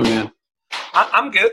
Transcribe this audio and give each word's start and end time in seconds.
man? 0.00 0.32
I, 0.94 1.10
I'm 1.12 1.30
good. 1.30 1.52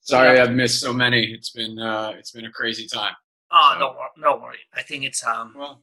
Sorry, 0.00 0.36
Yeah. 0.36 0.44
I've 0.44 0.52
missed 0.52 0.80
so 0.80 0.92
many. 0.92 1.24
It's 1.32 1.50
been 1.50 1.78
uh, 1.78 2.12
it's 2.18 2.30
been 2.30 2.44
a 2.46 2.50
crazy 2.50 2.86
time. 2.86 3.14
Oh, 3.50 3.70
So- 3.74 3.78
no, 3.80 3.96
no 4.36 4.36
worry. 4.42 4.58
I 4.74 4.82
think 4.82 5.04
it's 5.04 5.24
um, 5.26 5.54
Well, 5.56 5.82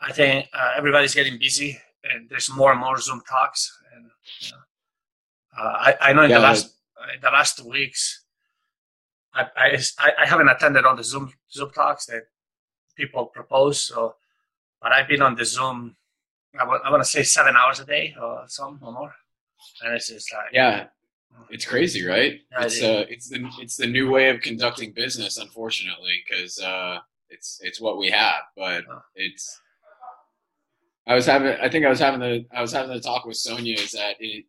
I 0.00 0.12
think 0.12 0.48
uh, 0.52 0.72
everybody's 0.76 1.14
getting 1.14 1.38
busy, 1.38 1.78
and 2.04 2.28
there's 2.28 2.50
more 2.50 2.72
and 2.72 2.80
more 2.80 2.98
Zoom 2.98 3.22
talks. 3.28 3.70
And 3.94 4.10
you 4.40 4.50
know, 4.50 5.62
uh, 5.64 5.72
I, 5.72 5.96
I 6.10 6.12
know 6.12 6.22
in 6.24 6.30
Yeah, 6.30 6.38
the 6.38 6.42
last 6.42 6.74
in 7.14 7.20
the 7.20 7.30
last 7.30 7.56
two 7.58 7.68
weeks, 7.68 8.24
I, 9.34 9.46
I 9.56 9.78
I- 9.98 10.12
I 10.22 10.26
haven't 10.26 10.48
attended 10.48 10.84
all 10.84 10.96
the 10.96 11.04
Zoom 11.04 11.32
Zoom 11.50 11.70
talks 11.70 12.06
that 12.06 12.22
people 12.96 13.26
propose. 13.26 13.80
So, 13.86 14.16
but 14.80 14.92
I've 14.92 15.08
been 15.08 15.22
on 15.22 15.34
the 15.36 15.44
Zoom. 15.44 15.96
I 16.60 16.64
want 16.66 17.02
to 17.02 17.08
say 17.08 17.22
seven 17.22 17.56
hours 17.56 17.80
a 17.80 17.86
day 17.86 18.14
or 18.20 18.44
some 18.46 18.78
or 18.82 18.92
more, 18.92 19.14
and 19.82 19.94
it's 19.94 20.08
just 20.08 20.32
like 20.32 20.52
yeah, 20.52 20.86
it's 21.50 21.64
crazy, 21.64 22.04
right? 22.06 22.40
Yeah, 22.50 22.64
it's 22.64 22.82
uh, 22.82 23.04
it's 23.08 23.28
the 23.28 23.48
it's 23.60 23.76
the 23.76 23.86
new 23.86 24.10
way 24.10 24.30
of 24.30 24.40
conducting 24.40 24.92
business, 24.92 25.38
unfortunately, 25.38 26.22
because 26.28 26.58
uh, 26.58 26.98
it's 27.30 27.60
it's 27.62 27.80
what 27.80 27.98
we 27.98 28.10
have. 28.10 28.42
But 28.56 28.84
it's. 29.14 29.60
I 31.06 31.14
was 31.14 31.26
having. 31.26 31.56
I 31.60 31.68
think 31.68 31.84
I 31.84 31.88
was 31.88 31.98
having 31.98 32.20
the. 32.20 32.46
I 32.54 32.60
was 32.60 32.72
having 32.72 32.92
the 32.92 33.00
talk 33.00 33.24
with 33.24 33.36
Sonia. 33.36 33.74
Is 33.74 33.92
that 33.92 34.16
it? 34.20 34.44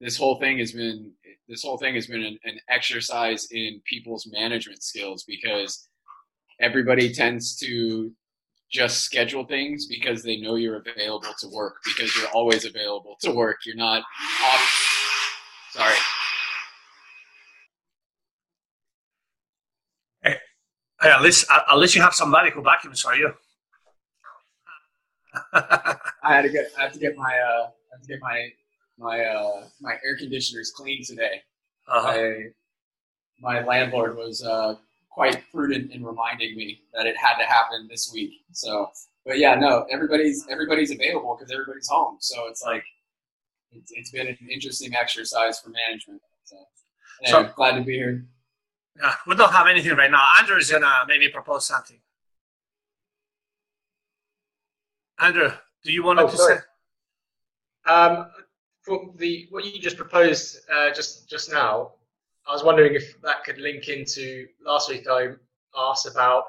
This 0.00 0.16
whole 0.16 0.38
thing 0.38 0.58
has 0.58 0.72
been. 0.72 1.12
This 1.48 1.62
whole 1.62 1.78
thing 1.78 1.94
has 1.94 2.06
been 2.06 2.22
an, 2.22 2.38
an 2.44 2.58
exercise 2.68 3.48
in 3.50 3.80
people's 3.84 4.26
management 4.30 4.82
skills 4.82 5.24
because 5.24 5.88
everybody 6.60 7.12
tends 7.12 7.56
to 7.58 8.12
just 8.74 9.02
schedule 9.02 9.44
things 9.44 9.86
because 9.86 10.24
they 10.24 10.36
know 10.36 10.56
you're 10.56 10.82
available 10.84 11.32
to 11.38 11.48
work 11.48 11.76
because 11.84 12.14
you're 12.16 12.28
always 12.30 12.64
available 12.64 13.16
to 13.20 13.30
work. 13.30 13.58
You're 13.64 13.76
not 13.76 14.02
off. 14.42 15.38
Sorry. 15.70 15.94
Hey, 20.24 21.10
at 21.10 21.22
least 21.22 21.46
at 21.50 21.76
least 21.78 21.94
you 21.94 22.02
have 22.02 22.14
some 22.14 22.30
medical 22.30 22.62
vacuums 22.62 23.00
for 23.00 23.14
you. 23.14 23.32
I 25.52 25.96
had 26.24 26.42
to 26.42 26.48
get. 26.48 26.72
I 26.76 26.82
have 26.82 26.92
to 26.92 26.98
get 26.98 27.16
my. 27.16 27.32
Uh, 27.32 27.66
I 27.66 27.94
have 27.94 28.02
to 28.02 28.08
get 28.08 28.20
my 28.20 28.48
my 28.98 29.24
uh, 29.24 29.64
my 29.80 29.92
air 30.04 30.16
conditioners 30.16 30.72
cleaned 30.74 31.04
today. 31.04 31.42
Uh-huh. 31.86 32.08
I, 32.08 32.44
my 33.40 33.64
landlord 33.64 34.16
was 34.16 34.42
uh, 34.42 34.76
quite 35.14 35.42
prudent 35.52 35.92
in 35.92 36.04
reminding 36.04 36.56
me 36.56 36.80
that 36.92 37.06
it 37.06 37.16
had 37.16 37.38
to 37.38 37.44
happen 37.44 37.86
this 37.88 38.10
week. 38.12 38.32
So, 38.52 38.90
but 39.24 39.38
yeah, 39.38 39.54
no, 39.54 39.86
everybody's 39.90 40.46
everybody's 40.50 40.90
available 40.90 41.36
because 41.38 41.52
everybody's 41.52 41.88
home. 41.88 42.16
So 42.20 42.48
it's 42.48 42.62
like 42.62 42.84
it's, 43.70 43.92
it's 43.94 44.10
been 44.10 44.26
an 44.26 44.36
interesting 44.50 44.94
exercise 44.94 45.60
for 45.60 45.70
management. 45.70 46.20
So, 46.44 46.56
anyway, 47.24 47.52
glad 47.54 47.76
to 47.76 47.82
be 47.82 47.94
here. 47.94 48.26
Yeah, 49.00 49.14
we 49.26 49.34
don't 49.36 49.52
have 49.52 49.66
anything 49.68 49.96
right 49.96 50.10
now. 50.10 50.24
Andrew 50.38 50.56
is 50.56 50.70
gonna 50.70 50.92
maybe 51.06 51.28
propose 51.28 51.66
something. 51.66 52.00
Andrew, 55.20 55.50
do 55.84 55.92
you 55.92 56.02
want 56.02 56.18
Oh, 56.18 56.28
to 56.28 56.36
sorry. 56.36 56.58
say? 56.58 57.92
Um, 57.92 58.30
for 58.82 59.12
the 59.16 59.46
what 59.50 59.64
you 59.64 59.80
just 59.80 59.96
proposed 59.96 60.58
uh, 60.72 60.90
just 60.92 61.28
just 61.28 61.52
now, 61.52 61.92
I 62.46 62.52
was 62.52 62.62
wondering 62.62 62.94
if 62.94 63.20
that 63.22 63.44
could 63.44 63.58
link 63.58 63.88
into 63.88 64.46
last 64.64 64.90
week. 64.90 65.06
I 65.10 65.30
asked 65.76 66.06
about 66.06 66.44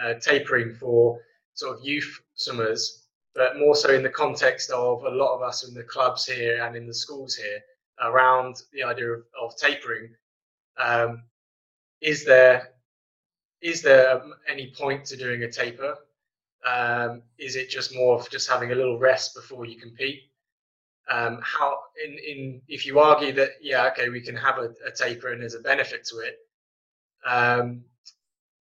uh, 0.00 0.14
tapering 0.14 0.74
for 0.74 1.20
sort 1.54 1.78
of 1.78 1.84
youth 1.84 2.20
summers, 2.34 3.06
but 3.34 3.58
more 3.58 3.74
so 3.74 3.92
in 3.92 4.02
the 4.02 4.08
context 4.08 4.70
of 4.70 5.02
a 5.04 5.10
lot 5.10 5.34
of 5.34 5.42
us 5.42 5.66
in 5.66 5.74
the 5.74 5.82
clubs 5.82 6.24
here 6.26 6.62
and 6.64 6.76
in 6.76 6.86
the 6.86 6.94
schools 6.94 7.34
here 7.34 7.60
around 8.02 8.56
the 8.72 8.82
idea 8.82 9.10
of, 9.10 9.22
of 9.40 9.56
tapering. 9.56 10.14
Um, 10.78 11.24
is 12.00 12.24
there 12.24 12.70
is 13.60 13.80
there 13.82 14.20
any 14.48 14.72
point 14.76 15.04
to 15.06 15.16
doing 15.16 15.42
a 15.44 15.50
taper? 15.50 15.96
Um, 16.64 17.22
is 17.38 17.56
it 17.56 17.70
just 17.70 17.94
more 17.94 18.18
of 18.18 18.30
just 18.30 18.48
having 18.48 18.72
a 18.72 18.74
little 18.74 18.98
rest 18.98 19.34
before 19.34 19.66
you 19.66 19.78
compete? 19.78 20.22
Um, 21.10 21.40
how 21.42 21.78
in, 22.04 22.12
in 22.12 22.62
if 22.68 22.86
you 22.86 22.98
argue 22.98 23.32
that 23.32 23.50
yeah 23.60 23.88
okay 23.88 24.08
we 24.08 24.20
can 24.20 24.36
have 24.36 24.58
a, 24.58 24.72
a 24.86 24.90
taper 24.94 25.32
and 25.32 25.42
there's 25.42 25.54
a 25.54 25.60
benefit 25.60 26.04
to 26.04 26.18
it 26.18 26.36
um, 27.26 27.82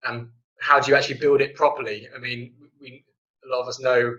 and 0.03 0.29
how 0.59 0.79
do 0.79 0.91
you 0.91 0.95
actually 0.95 1.17
build 1.17 1.41
it 1.41 1.55
properly? 1.55 2.07
I 2.15 2.19
mean 2.19 2.53
we 2.79 3.03
a 3.45 3.49
lot 3.49 3.61
of 3.61 3.67
us 3.67 3.79
know 3.79 4.15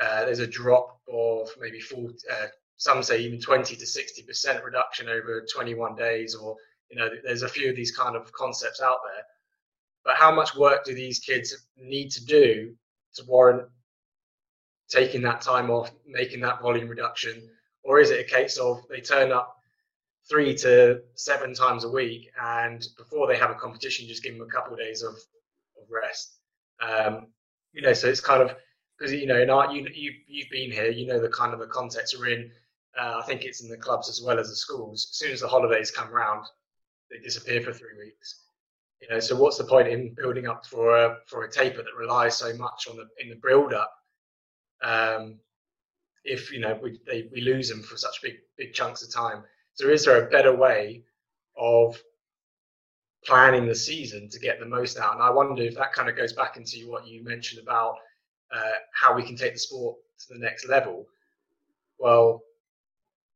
uh, 0.00 0.24
there's 0.24 0.40
a 0.40 0.46
drop 0.46 1.00
of 1.12 1.48
maybe 1.60 1.80
full 1.80 2.10
uh, 2.30 2.46
some 2.76 3.02
say 3.02 3.20
even 3.20 3.40
20 3.40 3.76
to 3.76 3.86
60 3.86 4.22
percent 4.22 4.64
reduction 4.64 5.08
over 5.08 5.44
21 5.52 5.96
days 5.96 6.34
or 6.34 6.56
you 6.90 6.96
know 6.96 7.08
there's 7.24 7.42
a 7.42 7.48
few 7.48 7.70
of 7.70 7.76
these 7.76 7.96
kind 7.96 8.16
of 8.16 8.32
concepts 8.32 8.80
out 8.80 8.98
there. 9.04 9.24
But 10.04 10.16
how 10.16 10.34
much 10.34 10.56
work 10.56 10.84
do 10.84 10.94
these 10.94 11.18
kids 11.18 11.66
need 11.76 12.10
to 12.10 12.24
do 12.24 12.74
to 13.14 13.24
warrant 13.26 13.68
taking 14.88 15.22
that 15.22 15.40
time 15.40 15.70
off, 15.70 15.90
making 16.06 16.40
that 16.40 16.62
volume 16.62 16.88
reduction, 16.88 17.48
or 17.82 18.00
is 18.00 18.10
it 18.10 18.20
a 18.20 18.24
case 18.24 18.56
of 18.56 18.82
they 18.88 19.00
turn 19.00 19.32
up 19.32 19.56
three 20.28 20.54
to 20.54 21.00
seven 21.14 21.54
times 21.54 21.84
a 21.84 21.90
week 21.90 22.30
and 22.42 22.86
before 22.96 23.26
they 23.26 23.36
have 23.36 23.50
a 23.50 23.54
competition, 23.54 24.08
just 24.08 24.22
give 24.22 24.36
them 24.36 24.46
a 24.46 24.50
couple 24.50 24.72
of 24.72 24.78
days 24.78 25.02
of, 25.02 25.14
of 25.14 25.88
rest? 25.90 26.36
Um, 26.80 27.28
you 27.72 27.82
know, 27.82 27.92
so 27.92 28.08
it's 28.08 28.20
kind 28.20 28.42
of 28.42 28.54
because 28.98 29.12
you 29.12 29.26
know 29.26 29.40
in 29.40 29.50
art, 29.50 29.72
you 29.72 29.86
you 29.94 30.12
you've 30.26 30.50
been 30.50 30.70
here, 30.70 30.90
you 30.90 31.06
know 31.06 31.20
the 31.20 31.28
kind 31.28 31.52
of 31.52 31.60
the 31.60 31.66
context 31.66 32.16
we're 32.18 32.28
in. 32.28 32.50
Uh, 32.98 33.20
I 33.22 33.26
think 33.26 33.44
it's 33.44 33.62
in 33.62 33.68
the 33.68 33.76
clubs 33.76 34.08
as 34.08 34.22
well 34.24 34.40
as 34.40 34.48
the 34.48 34.56
schools. 34.56 35.08
As 35.12 35.18
soon 35.18 35.32
as 35.32 35.40
the 35.40 35.48
holidays 35.48 35.90
come 35.90 36.10
round, 36.10 36.46
they 37.10 37.18
disappear 37.18 37.60
for 37.60 37.72
three 37.72 37.96
weeks. 37.98 38.42
You 39.00 39.08
know, 39.08 39.20
so 39.20 39.36
what's 39.36 39.58
the 39.58 39.64
point 39.64 39.86
in 39.86 40.14
building 40.14 40.48
up 40.48 40.66
for 40.66 40.96
a 40.96 41.18
for 41.26 41.44
a 41.44 41.50
taper 41.50 41.82
that 41.82 41.94
relies 41.96 42.36
so 42.36 42.52
much 42.56 42.88
on 42.90 42.96
the 42.96 43.06
in 43.22 43.30
the 43.30 43.36
build 43.36 43.72
up 43.72 43.92
um, 44.82 45.38
if 46.24 46.52
you 46.52 46.60
know 46.60 46.78
we 46.82 47.00
they, 47.06 47.28
we 47.32 47.40
lose 47.40 47.68
them 47.68 47.82
for 47.82 47.96
such 47.96 48.22
big 48.22 48.34
big 48.56 48.72
chunks 48.72 49.02
of 49.02 49.12
time. 49.12 49.42
So 49.74 49.88
is 49.88 50.04
there 50.04 50.26
a 50.26 50.30
better 50.30 50.54
way 50.54 51.04
of 51.56 51.96
planning 53.24 53.66
the 53.66 53.74
season 53.74 54.28
to 54.30 54.38
get 54.38 54.58
the 54.58 54.66
most 54.66 54.98
out? 54.98 55.14
And 55.14 55.22
I 55.22 55.30
wonder 55.30 55.62
if 55.62 55.76
that 55.76 55.92
kind 55.92 56.08
of 56.08 56.16
goes 56.16 56.32
back 56.32 56.56
into 56.56 56.90
what 56.90 57.06
you 57.06 57.24
mentioned 57.24 57.62
about 57.62 57.96
uh, 58.54 58.78
how 58.92 59.14
we 59.14 59.22
can 59.22 59.36
take 59.36 59.52
the 59.52 59.58
sport 59.58 59.96
to 60.20 60.34
the 60.34 60.40
next 60.40 60.68
level. 60.68 61.06
Well, 61.98 62.42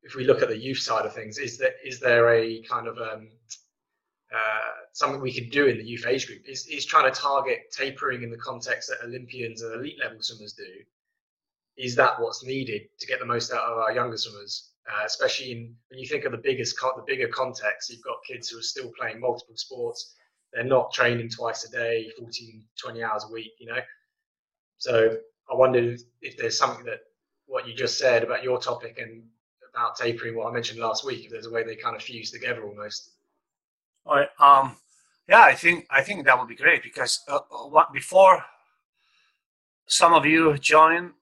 if 0.02 0.14
we 0.14 0.24
look 0.24 0.42
at 0.42 0.48
the 0.48 0.56
youth 0.58 0.78
side 0.78 1.06
of 1.06 1.14
things, 1.14 1.38
is 1.38 1.58
there 1.58 1.74
is 1.84 2.00
there 2.00 2.34
a 2.34 2.62
kind 2.62 2.88
of 2.88 2.98
um, 2.98 3.28
uh, 4.34 4.70
something 4.92 5.20
we 5.20 5.32
could 5.32 5.50
do 5.50 5.66
in 5.66 5.78
the 5.78 5.84
youth 5.84 6.06
age 6.06 6.26
group? 6.26 6.42
Is 6.48 6.66
is 6.66 6.84
trying 6.84 7.12
to 7.12 7.20
target 7.20 7.70
tapering 7.70 8.22
in 8.22 8.30
the 8.30 8.38
context 8.38 8.88
that 8.88 9.06
Olympians 9.06 9.62
and 9.62 9.74
elite 9.74 9.98
level 10.02 10.18
swimmers 10.20 10.54
do? 10.54 10.64
Is 11.76 11.96
that 11.96 12.20
what's 12.20 12.44
needed 12.44 12.82
to 12.98 13.06
get 13.06 13.18
the 13.18 13.26
most 13.26 13.52
out 13.52 13.64
of 13.64 13.78
our 13.78 13.92
younger 13.92 14.16
swimmers? 14.16 14.70
Uh, 14.88 15.04
especially 15.04 15.52
in, 15.52 15.74
when 15.88 16.00
you 16.00 16.06
think 16.06 16.24
of 16.24 16.32
the 16.32 16.38
biggest, 16.38 16.76
the 16.80 17.04
bigger 17.06 17.28
context, 17.28 17.90
you've 17.90 18.02
got 18.02 18.16
kids 18.26 18.48
who 18.48 18.58
are 18.58 18.62
still 18.62 18.90
playing 18.98 19.20
multiple 19.20 19.56
sports. 19.56 20.14
They're 20.52 20.64
not 20.64 20.92
training 20.92 21.30
twice 21.30 21.64
a 21.64 21.70
day, 21.70 22.10
14, 22.18 22.64
20 22.82 23.02
hours 23.02 23.24
a 23.28 23.32
week, 23.32 23.52
you 23.58 23.68
know? 23.68 23.78
So 24.78 25.16
I 25.50 25.54
wondered 25.54 25.84
if, 25.84 26.02
if 26.20 26.36
there's 26.36 26.58
something 26.58 26.84
that 26.86 27.00
what 27.46 27.68
you 27.68 27.74
just 27.74 27.96
said 27.96 28.24
about 28.24 28.42
your 28.42 28.58
topic 28.58 28.98
and 29.00 29.22
about 29.72 29.96
tapering, 29.96 30.36
what 30.36 30.48
I 30.48 30.52
mentioned 30.52 30.80
last 30.80 31.04
week, 31.04 31.24
if 31.24 31.30
there's 31.30 31.46
a 31.46 31.50
way 31.50 31.62
they 31.62 31.76
kind 31.76 31.96
of 31.96 32.02
fuse 32.02 32.30
together 32.30 32.64
almost. 32.64 33.12
All 34.04 34.16
right. 34.16 34.28
Um, 34.38 34.76
yeah, 35.28 35.42
I 35.42 35.54
think 35.54 35.86
I 35.90 36.02
think 36.02 36.26
that 36.26 36.38
would 36.38 36.48
be 36.48 36.56
great 36.56 36.82
because 36.82 37.20
uh, 37.28 37.36
uh, 37.36 37.68
what, 37.68 37.92
before 37.92 38.44
some 39.86 40.12
of 40.12 40.26
you 40.26 40.58
join, 40.58 41.12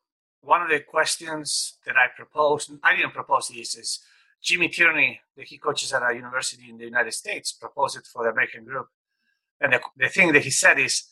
one 0.42 0.62
of 0.62 0.68
the 0.68 0.80
questions 0.80 1.78
that 1.86 1.96
I 1.96 2.06
proposed, 2.16 2.70
and 2.70 2.80
I 2.82 2.96
didn't 2.96 3.12
propose 3.12 3.48
this, 3.48 3.76
is 3.76 4.00
Jimmy 4.42 4.68
Tierney, 4.68 5.20
that 5.36 5.46
he 5.46 5.58
coaches 5.58 5.92
at 5.92 6.02
a 6.02 6.14
university 6.14 6.70
in 6.70 6.78
the 6.78 6.84
United 6.84 7.12
States, 7.12 7.52
proposed 7.52 7.96
it 7.96 8.06
for 8.06 8.24
the 8.24 8.30
American 8.30 8.64
group. 8.64 8.88
And 9.60 9.72
the, 9.72 9.80
the 9.96 10.08
thing 10.08 10.32
that 10.32 10.44
he 10.44 10.50
said 10.50 10.78
is, 10.78 11.04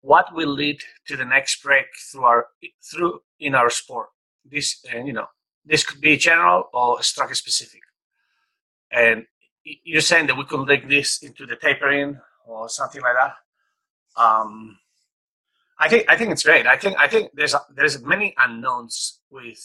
what 0.00 0.34
will 0.34 0.48
lead 0.48 0.80
to 1.06 1.16
the 1.16 1.24
next 1.24 1.62
break 1.62 1.86
through 2.10 2.24
our 2.24 2.46
through 2.82 3.20
in 3.38 3.54
our 3.54 3.70
sport? 3.70 4.08
This 4.44 4.84
and 4.92 5.06
you 5.06 5.12
know, 5.12 5.26
this 5.64 5.84
could 5.84 6.00
be 6.00 6.16
general 6.16 6.68
or 6.74 7.00
stroke 7.04 7.34
specific. 7.36 7.82
And 8.90 9.26
you're 9.64 10.00
saying 10.00 10.26
that 10.26 10.36
we 10.36 10.44
could 10.44 10.60
link 10.60 10.88
this 10.88 11.22
into 11.22 11.46
the 11.46 11.54
tapering 11.54 12.18
or 12.44 12.68
something 12.68 13.00
like 13.00 13.14
that. 13.14 14.20
Um, 14.20 14.78
I 15.78 15.88
think 15.88 16.06
I 16.08 16.16
think 16.16 16.30
it's 16.30 16.42
great. 16.44 16.66
I 16.66 16.76
think 16.76 16.96
I 16.98 17.08
think 17.08 17.30
there's 17.34 17.54
there's 17.74 18.02
many 18.02 18.34
unknowns 18.44 19.20
with 19.30 19.60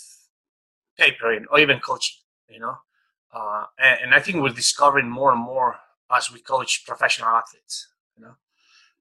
tapering 0.99 1.45
or 1.51 1.59
even 1.59 1.79
coaching. 1.79 2.17
You 2.49 2.59
know, 2.61 2.77
uh, 3.33 3.65
and, 3.79 3.99
and 4.03 4.15
I 4.15 4.19
think 4.19 4.41
we're 4.41 4.49
discovering 4.49 5.09
more 5.09 5.31
and 5.31 5.41
more 5.41 5.75
as 6.15 6.31
we 6.31 6.39
coach 6.39 6.85
professional 6.85 7.29
athletes. 7.29 7.87
You 8.15 8.23
know, 8.25 8.35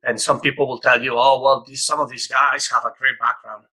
and 0.03 0.20
some 0.20 0.41
people 0.41 0.67
will 0.67 0.81
tell 0.81 1.03
you, 1.03 1.14
oh 1.17 1.41
well, 1.41 1.64
these, 1.67 1.85
some 1.85 2.00
of 2.00 2.11
these 2.11 2.26
guys 2.26 2.69
have 2.69 2.85
a 2.85 2.93
great 2.99 3.19
background. 3.20 3.64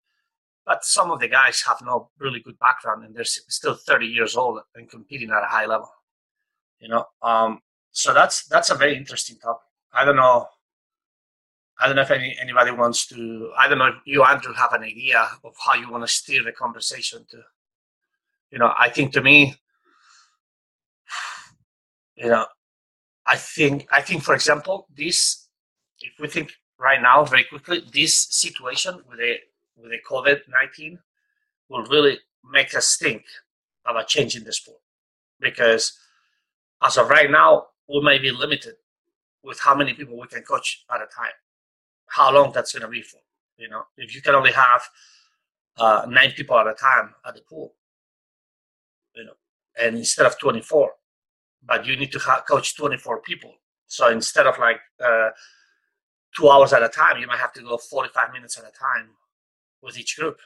but 0.64 0.84
some 0.84 1.10
of 1.10 1.20
the 1.20 1.28
guys 1.28 1.62
have 1.62 1.78
no 1.82 2.10
really 2.18 2.40
good 2.40 2.58
background 2.58 3.04
and 3.04 3.14
they're 3.14 3.24
still 3.24 3.74
30 3.74 4.06
years 4.06 4.36
old 4.36 4.60
and 4.76 4.88
competing 4.88 5.30
at 5.30 5.42
a 5.42 5.46
high 5.46 5.66
level. 5.66 5.90
You 6.80 6.88
know, 6.88 7.04
um, 7.22 7.60
so 7.92 8.12
that's 8.14 8.46
that's 8.46 8.70
a 8.70 8.74
very 8.74 8.96
interesting 8.96 9.36
topic. 9.38 9.66
I 9.92 10.04
don't 10.04 10.16
know. 10.16 10.48
I 11.82 11.86
don't 11.86 11.96
know 11.96 12.02
if 12.02 12.10
any, 12.10 12.36
anybody 12.40 12.70
wants 12.70 13.06
to. 13.08 13.52
I 13.58 13.68
don't 13.68 13.78
know 13.78 13.88
if 13.88 13.94
you, 14.04 14.22
Andrew, 14.22 14.52
have 14.54 14.72
an 14.72 14.82
idea 14.82 15.28
of 15.44 15.54
how 15.64 15.74
you 15.74 15.90
want 15.90 16.04
to 16.04 16.08
steer 16.08 16.42
the 16.44 16.52
conversation 16.52 17.26
to. 17.30 17.38
You 18.50 18.58
know, 18.58 18.72
I 18.78 18.88
think 18.88 19.12
to 19.14 19.22
me, 19.22 19.56
you 22.16 22.28
know, 22.28 22.46
I 23.26 23.36
think 23.36 23.86
I 23.90 24.00
think 24.00 24.22
for 24.22 24.34
example, 24.34 24.86
this 24.94 25.48
if 26.00 26.12
we 26.20 26.28
think 26.28 26.52
right 26.78 27.00
now 27.00 27.24
very 27.24 27.44
quickly, 27.44 27.82
this 27.92 28.14
situation 28.14 29.00
with 29.08 29.18
the 29.18 29.36
with 29.76 29.90
the 29.90 29.98
COVID 30.08 30.40
nineteen 30.48 30.98
will 31.68 31.84
really 31.86 32.18
make 32.50 32.74
us 32.74 32.96
think 32.96 33.24
about 33.86 34.08
changing 34.08 34.44
the 34.44 34.52
sport 34.52 34.78
because 35.40 35.98
as 36.82 36.96
of 36.96 37.08
right 37.08 37.30
now, 37.30 37.66
we 37.88 38.00
may 38.02 38.18
be 38.18 38.30
limited 38.30 38.74
with 39.42 39.60
how 39.60 39.74
many 39.74 39.94
people 39.94 40.18
we 40.18 40.26
can 40.26 40.42
coach 40.42 40.84
at 40.92 41.00
a 41.00 41.06
time, 41.06 41.32
how 42.14 42.32
long 42.32 42.52
that's 42.52 42.72
going 42.72 42.82
to 42.82 42.88
be 42.88 43.02
for. 43.02 43.20
You 43.56 43.68
know, 43.68 43.82
if 43.96 44.14
you 44.14 44.22
can 44.22 44.34
only 44.34 44.52
have 44.52 44.82
uh, 45.78 46.06
nine 46.08 46.32
people 46.32 46.58
at 46.58 46.66
a 46.66 46.74
time 46.74 47.14
at 47.26 47.34
the 47.34 47.42
pool, 47.42 47.74
you 49.14 49.24
know, 49.24 49.32
and 49.80 49.96
instead 49.96 50.26
of 50.26 50.38
24, 50.38 50.90
but 51.64 51.86
you 51.86 51.96
need 51.96 52.12
to 52.12 52.18
ha- 52.18 52.42
coach 52.48 52.76
24 52.76 53.20
people. 53.22 53.54
So 53.86 54.10
instead 54.10 54.46
of 54.46 54.58
like 54.58 54.80
uh, 55.02 55.30
two 56.36 56.50
hours 56.50 56.72
at 56.72 56.82
a 56.82 56.88
time, 56.88 57.18
you 57.18 57.26
might 57.26 57.38
have 57.38 57.52
to 57.54 57.62
go 57.62 57.76
45 57.76 58.32
minutes 58.32 58.58
at 58.58 58.64
a 58.64 58.72
time 58.72 59.10
with 59.82 59.98
each 59.98 60.16
group 60.16 60.38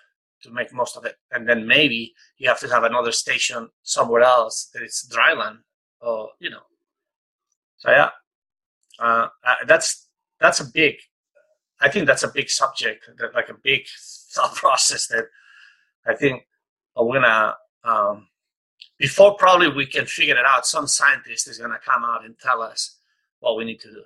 to 0.42 0.50
make 0.50 0.72
most 0.72 0.96
of 0.96 1.04
it. 1.04 1.16
And 1.32 1.48
then 1.48 1.66
maybe 1.66 2.14
you 2.38 2.48
have 2.48 2.60
to 2.60 2.68
have 2.68 2.84
another 2.84 3.12
station 3.12 3.68
somewhere 3.82 4.22
else 4.22 4.70
that 4.74 4.82
is 4.82 5.10
dryland 5.12 5.58
or, 6.00 6.30
you 6.40 6.50
know. 6.50 6.62
So 7.78 7.90
yeah, 7.90 8.10
uh, 8.98 9.28
uh, 9.44 9.54
that's, 9.66 10.08
that's 10.40 10.60
a 10.60 10.64
big, 10.64 10.96
I 11.80 11.90
think 11.90 12.06
that's 12.06 12.22
a 12.22 12.32
big 12.32 12.48
subject, 12.48 13.08
that 13.18 13.34
like 13.34 13.48
a 13.48 13.54
big 13.54 13.86
thought 14.30 14.54
process 14.54 15.06
that 15.08 15.26
I 16.06 16.14
think 16.14 16.46
we're 16.96 17.20
gonna 17.20 17.56
um, 17.84 18.28
before 18.98 19.36
probably 19.36 19.68
we 19.68 19.86
can 19.86 20.06
figure 20.06 20.36
it 20.36 20.44
out, 20.46 20.66
some 20.66 20.86
scientist 20.86 21.48
is 21.48 21.58
to 21.70 21.78
come 21.84 22.04
out 22.04 22.24
and 22.24 22.38
tell 22.38 22.62
us 22.62 22.98
what 23.40 23.56
we 23.56 23.64
need 23.64 23.80
to 23.80 23.88
do. 23.88 24.02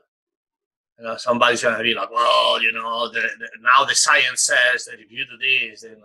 You 0.99 1.07
know, 1.07 1.17
somebody's 1.17 1.63
to 1.77 1.83
be 1.83 1.95
like, 1.95 2.11
well, 2.11 2.63
you 2.63 2.73
know, 2.73 3.09
the, 3.09 3.21
the, 3.21 3.49
now 3.63 3.85
the 3.85 3.95
science 3.95 4.43
says 4.43 4.85
that 4.85 5.01
if 5.01 5.11
you 5.11 5.25
do 5.25 5.37
this, 5.39 5.83
then. 5.83 5.97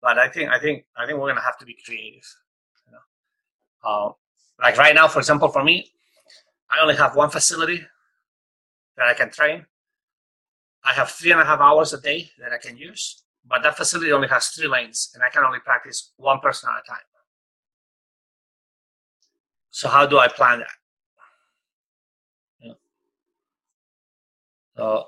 But 0.00 0.18
I 0.18 0.28
think, 0.28 0.50
I 0.50 0.58
think, 0.58 0.84
I 0.96 1.06
think 1.06 1.18
we're 1.18 1.26
to 1.34 1.42
have 1.42 1.58
to 1.58 1.66
be 1.66 1.76
creative. 1.84 2.24
You 2.86 2.92
know, 2.92 2.98
uh, 3.88 4.12
like 4.60 4.76
right 4.76 4.94
now, 4.94 5.08
for 5.08 5.18
example, 5.18 5.48
for 5.48 5.64
me, 5.64 5.92
I 6.70 6.80
only 6.80 6.96
have 6.96 7.16
one 7.16 7.30
facility 7.30 7.84
that 8.96 9.08
I 9.08 9.14
can 9.14 9.30
train. 9.30 9.66
I 10.84 10.92
have 10.92 11.10
three 11.10 11.32
and 11.32 11.40
a 11.40 11.44
half 11.44 11.60
hours 11.60 11.92
a 11.92 12.00
day 12.00 12.30
that 12.38 12.52
I 12.52 12.58
can 12.58 12.76
use, 12.76 13.22
but 13.46 13.62
that 13.62 13.76
facility 13.76 14.12
only 14.12 14.28
has 14.28 14.48
three 14.48 14.68
lanes, 14.68 15.10
and 15.14 15.22
I 15.22 15.28
can 15.28 15.44
only 15.44 15.60
practice 15.60 16.12
one 16.16 16.40
person 16.40 16.70
at 16.70 16.82
a 16.84 16.88
time. 16.88 17.06
So 19.70 19.88
how 19.88 20.06
do 20.06 20.18
I 20.18 20.28
plan 20.28 20.58
that? 20.60 20.68
Yeah. 22.60 22.72
So, 24.76 25.04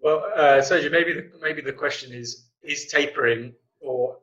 well, 0.00 0.24
uh, 0.34 0.60
Sergio, 0.60 0.90
maybe 0.90 1.12
the, 1.12 1.30
maybe 1.40 1.60
the 1.62 1.72
question 1.72 2.12
is: 2.12 2.48
Is 2.62 2.86
tapering 2.86 3.54
or 3.80 4.18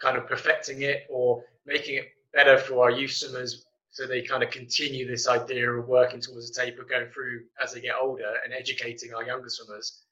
kind 0.00 0.16
of 0.16 0.26
perfecting 0.26 0.82
it, 0.82 1.06
or 1.10 1.42
making 1.64 1.96
it 1.96 2.08
better 2.32 2.58
for 2.58 2.84
our 2.84 2.90
youth 2.90 3.12
swimmers, 3.12 3.64
so 3.96 4.06
they 4.06 4.20
kind 4.20 4.42
of 4.42 4.50
continue 4.50 5.06
this 5.06 5.26
idea 5.26 5.70
of 5.70 5.88
working 5.88 6.20
towards 6.20 6.50
a 6.50 6.52
taper, 6.52 6.84
going 6.84 7.08
through 7.08 7.44
as 7.62 7.72
they 7.72 7.80
get 7.80 7.94
older, 7.98 8.30
and 8.44 8.52
educating 8.52 9.14
our 9.14 9.24
younger 9.24 9.48
swimmers 9.48 10.02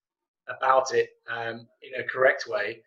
about 0.49 0.95
it 0.95 1.11
um, 1.31 1.67
in 1.83 2.01
a 2.01 2.05
correct 2.05 2.47
way? 2.49 2.81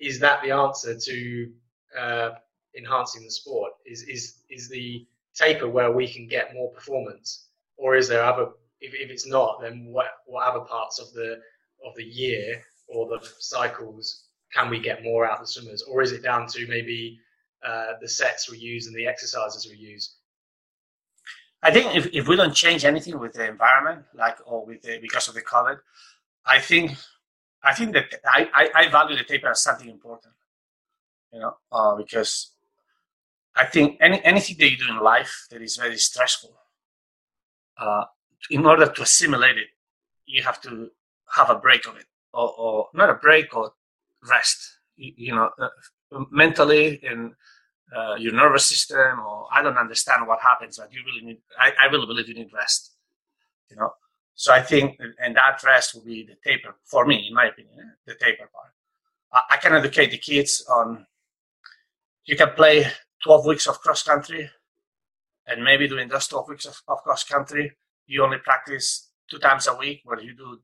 Is 0.00 0.18
that 0.20 0.42
the 0.42 0.50
answer 0.50 0.98
to 0.98 1.52
uh, 2.00 2.30
enhancing 2.74 3.22
the 3.22 3.30
sport? 3.30 3.72
Is 3.84 4.04
is 4.04 4.36
is 4.48 4.70
the 4.70 5.06
taper 5.34 5.68
where 5.68 5.92
we 5.92 6.08
can 6.08 6.26
get 6.26 6.54
more 6.54 6.72
performance, 6.72 7.48
or 7.76 7.94
is 7.94 8.08
there 8.08 8.24
other? 8.24 8.46
If, 8.80 8.94
if 8.94 9.10
it's 9.10 9.26
not, 9.26 9.60
then 9.60 9.88
what 9.92 10.06
what 10.24 10.48
other 10.48 10.64
parts 10.64 10.98
of 10.98 11.12
the 11.12 11.38
of 11.84 11.94
the 11.96 12.04
year 12.04 12.62
or 12.88 13.06
the 13.06 13.20
cycles 13.40 14.24
can 14.54 14.70
we 14.70 14.80
get 14.80 15.04
more 15.04 15.26
out 15.26 15.40
of 15.40 15.40
the 15.40 15.48
swimmers, 15.48 15.82
or 15.82 16.00
is 16.00 16.12
it 16.12 16.22
down 16.22 16.46
to 16.46 16.66
maybe 16.66 17.20
uh, 17.64 17.92
the 18.00 18.08
sets 18.08 18.50
we 18.50 18.58
use 18.58 18.86
and 18.86 18.96
the 18.96 19.06
exercises 19.06 19.66
we 19.70 19.76
use? 19.76 20.16
I 21.62 21.70
think 21.70 21.96
if, 21.96 22.06
if 22.12 22.28
we 22.28 22.36
don't 22.36 22.54
change 22.54 22.84
anything 22.84 23.18
with 23.18 23.32
the 23.32 23.48
environment, 23.48 24.04
like 24.14 24.36
or 24.46 24.66
with 24.66 24.82
the, 24.82 24.98
because 25.00 25.28
of 25.28 25.34
the 25.34 25.40
COVID, 25.40 25.78
I 26.44 26.58
think 26.58 26.92
I 27.62 27.72
think 27.74 27.94
that 27.94 28.14
I, 28.26 28.50
I, 28.52 28.70
I 28.74 28.88
value 28.90 29.16
the 29.16 29.24
taper 29.24 29.48
as 29.48 29.62
something 29.62 29.88
important. 29.88 30.34
You 31.32 31.40
know, 31.40 31.56
uh, 31.72 31.96
because 31.96 32.50
I 33.56 33.64
think 33.64 33.96
any 34.00 34.22
anything 34.24 34.56
that 34.58 34.70
you 34.70 34.76
do 34.76 34.88
in 34.90 35.00
life 35.00 35.46
that 35.50 35.62
is 35.62 35.76
very 35.76 35.96
stressful, 35.96 36.54
uh, 37.78 38.04
in 38.50 38.66
order 38.66 38.86
to 38.86 39.02
assimilate 39.02 39.56
it, 39.56 39.68
you 40.26 40.42
have 40.42 40.60
to 40.62 40.90
have 41.34 41.48
a 41.48 41.56
break 41.56 41.86
of 41.86 41.96
it, 41.96 42.06
or, 42.32 42.52
or 42.58 42.88
not 42.92 43.08
a 43.08 43.14
break, 43.14 43.56
or 43.56 43.72
rest. 44.28 44.78
You, 44.96 45.12
you 45.16 45.34
know, 45.34 45.50
uh, 45.58 45.68
mentally 46.30 47.00
in 47.02 47.34
uh, 47.94 48.14
your 48.16 48.32
nervous 48.32 48.66
system, 48.66 49.20
or 49.20 49.46
I 49.52 49.62
don't 49.62 49.78
understand 49.78 50.26
what 50.26 50.40
happens, 50.40 50.78
but 50.78 50.92
you 50.92 51.02
really 51.06 51.24
need. 51.26 51.38
I, 51.58 51.72
I 51.82 51.86
really 51.86 52.06
believe 52.06 52.28
you 52.28 52.34
need 52.34 52.52
rest. 52.52 52.92
You 53.70 53.76
know, 53.76 53.90
so 54.34 54.52
I 54.52 54.62
think, 54.62 54.98
and 55.18 55.36
that 55.36 55.62
rest 55.64 55.94
will 55.94 56.04
be 56.04 56.26
the 56.26 56.36
taper 56.44 56.76
for 56.84 57.06
me, 57.06 57.26
in 57.28 57.34
my 57.34 57.46
opinion, 57.46 57.92
the 58.06 58.14
taper 58.14 58.48
part. 58.52 58.72
I, 59.32 59.54
I 59.54 59.56
can 59.58 59.74
educate 59.74 60.10
the 60.10 60.18
kids 60.18 60.64
on. 60.68 61.06
You 62.24 62.36
can 62.36 62.50
play 62.50 62.86
12 63.22 63.46
weeks 63.46 63.66
of 63.66 63.80
cross 63.80 64.02
country, 64.02 64.50
and 65.46 65.62
maybe 65.62 65.88
during 65.88 66.08
those 66.08 66.26
12 66.26 66.48
weeks 66.48 66.66
of, 66.66 66.80
of 66.88 66.98
cross 67.02 67.22
country, 67.24 67.72
you 68.06 68.24
only 68.24 68.38
practice 68.38 69.10
two 69.30 69.38
times 69.38 69.66
a 69.66 69.74
week 69.76 70.00
where 70.04 70.20
you 70.20 70.34
do 70.34 70.60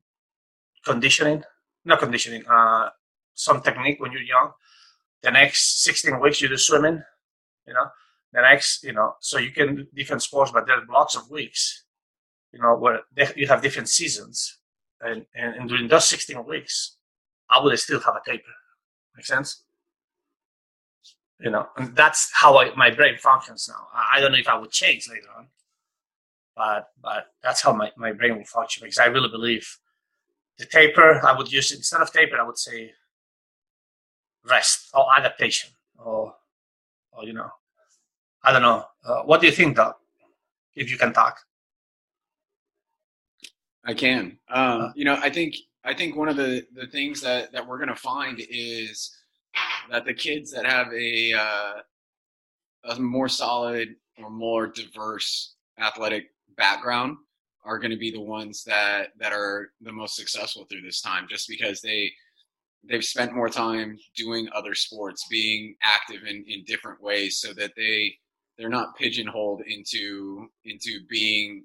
conditioning, 0.84 1.42
not 1.84 2.00
conditioning, 2.00 2.44
uh, 2.48 2.88
some 3.34 3.62
technique 3.62 4.00
when 4.00 4.12
you're 4.12 4.22
young. 4.22 4.52
The 5.22 5.30
next 5.30 5.84
16 5.84 6.18
weeks, 6.20 6.40
you 6.40 6.48
do 6.48 6.56
swimming, 6.56 7.02
you 7.66 7.74
know. 7.74 7.86
The 8.32 8.42
next, 8.42 8.84
you 8.84 8.92
know, 8.92 9.14
so 9.20 9.38
you 9.38 9.50
can 9.50 9.74
do 9.74 9.86
different 9.94 10.22
sports, 10.22 10.52
but 10.52 10.66
there 10.66 10.76
are 10.76 10.86
lots 10.88 11.16
of 11.16 11.28
weeks, 11.30 11.84
you 12.52 12.60
know, 12.60 12.76
where 12.76 13.00
you 13.34 13.48
have 13.48 13.60
different 13.60 13.88
seasons. 13.88 14.58
And, 15.00 15.26
and, 15.34 15.54
and 15.56 15.68
during 15.68 15.88
those 15.88 16.08
16 16.08 16.44
weeks, 16.46 16.96
I 17.50 17.60
would 17.60 17.76
still 17.78 18.00
have 18.00 18.14
a 18.14 18.20
taper. 18.24 18.44
Make 19.16 19.26
sense? 19.26 19.64
you 21.40 21.50
know 21.50 21.66
and 21.76 21.96
that's 21.96 22.30
how 22.32 22.58
I, 22.58 22.74
my 22.76 22.90
brain 22.90 23.16
functions 23.16 23.68
now 23.68 23.86
i 24.12 24.20
don't 24.20 24.32
know 24.32 24.38
if 24.38 24.48
i 24.48 24.58
would 24.58 24.70
change 24.70 25.08
later 25.08 25.28
on 25.36 25.48
but 26.56 26.90
but 27.02 27.32
that's 27.42 27.62
how 27.62 27.72
my, 27.72 27.90
my 27.96 28.12
brain 28.12 28.36
will 28.36 28.44
function 28.44 28.82
because 28.84 28.98
i 28.98 29.06
really 29.06 29.28
believe 29.28 29.78
the 30.58 30.66
taper 30.66 31.24
i 31.26 31.36
would 31.36 31.50
use 31.50 31.72
instead 31.72 32.02
of 32.02 32.12
taper 32.12 32.38
i 32.38 32.44
would 32.44 32.58
say 32.58 32.92
rest 34.48 34.90
or 34.94 35.06
adaptation 35.16 35.70
or 35.98 36.34
or 37.12 37.24
you 37.24 37.32
know 37.32 37.48
i 38.42 38.52
don't 38.52 38.62
know. 38.62 38.84
Uh, 39.04 39.22
what 39.22 39.40
do 39.40 39.46
you 39.46 39.52
think 39.52 39.76
though 39.76 39.94
if 40.74 40.90
you 40.90 40.96
can 40.96 41.12
talk? 41.12 41.38
I 43.84 43.94
can. 43.94 44.38
Um, 44.48 44.80
uh, 44.80 44.92
you 44.94 45.04
know 45.04 45.18
i 45.20 45.30
think 45.30 45.54
i 45.84 45.94
think 45.94 46.16
one 46.16 46.28
of 46.28 46.36
the 46.36 46.66
the 46.74 46.86
things 46.86 47.20
that 47.20 47.52
that 47.52 47.66
we're 47.66 47.78
going 47.78 47.88
to 47.88 47.96
find 47.96 48.40
is 48.48 49.16
that 49.90 50.04
the 50.04 50.14
kids 50.14 50.50
that 50.52 50.64
have 50.64 50.92
a 50.92 51.32
uh, 51.32 51.72
a 52.84 53.00
more 53.00 53.28
solid 53.28 53.96
or 54.22 54.30
more 54.30 54.66
diverse 54.66 55.54
athletic 55.78 56.30
background 56.56 57.16
are 57.64 57.78
going 57.78 57.90
to 57.90 57.96
be 57.96 58.10
the 58.10 58.20
ones 58.20 58.64
that 58.64 59.08
that 59.18 59.32
are 59.32 59.72
the 59.80 59.92
most 59.92 60.16
successful 60.16 60.64
through 60.64 60.82
this 60.82 61.00
time 61.00 61.26
just 61.28 61.48
because 61.48 61.80
they 61.80 62.10
they've 62.88 63.04
spent 63.04 63.34
more 63.34 63.48
time 63.48 63.98
doing 64.16 64.48
other 64.54 64.74
sports 64.74 65.26
being 65.30 65.74
active 65.82 66.22
in, 66.26 66.44
in 66.48 66.64
different 66.64 67.02
ways 67.02 67.38
so 67.38 67.52
that 67.54 67.72
they 67.76 68.14
they're 68.58 68.68
not 68.68 68.96
pigeonholed 68.96 69.62
into 69.66 70.46
into 70.64 71.00
being 71.08 71.64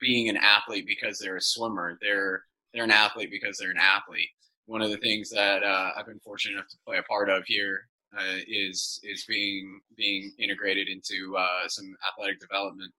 being 0.00 0.28
an 0.28 0.36
athlete 0.36 0.86
because 0.86 1.18
they're 1.18 1.36
a 1.36 1.42
swimmer 1.42 1.98
they're 2.00 2.42
they're 2.72 2.84
an 2.84 2.90
athlete 2.90 3.30
because 3.30 3.56
they're 3.58 3.70
an 3.70 3.76
athlete 3.78 4.28
one 4.66 4.82
of 4.82 4.90
the 4.90 4.96
things 4.98 5.28
that 5.30 5.62
uh, 5.62 5.90
I've 5.96 6.06
been 6.06 6.20
fortunate 6.20 6.54
enough 6.54 6.68
to 6.68 6.76
play 6.86 6.98
a 6.98 7.02
part 7.02 7.28
of 7.28 7.44
here 7.46 7.88
uh, 8.16 8.38
is 8.46 9.00
is 9.02 9.24
being 9.28 9.80
being 9.96 10.32
integrated 10.38 10.88
into 10.88 11.36
uh, 11.36 11.68
some 11.68 11.94
athletic 12.08 12.40
development 12.40 12.92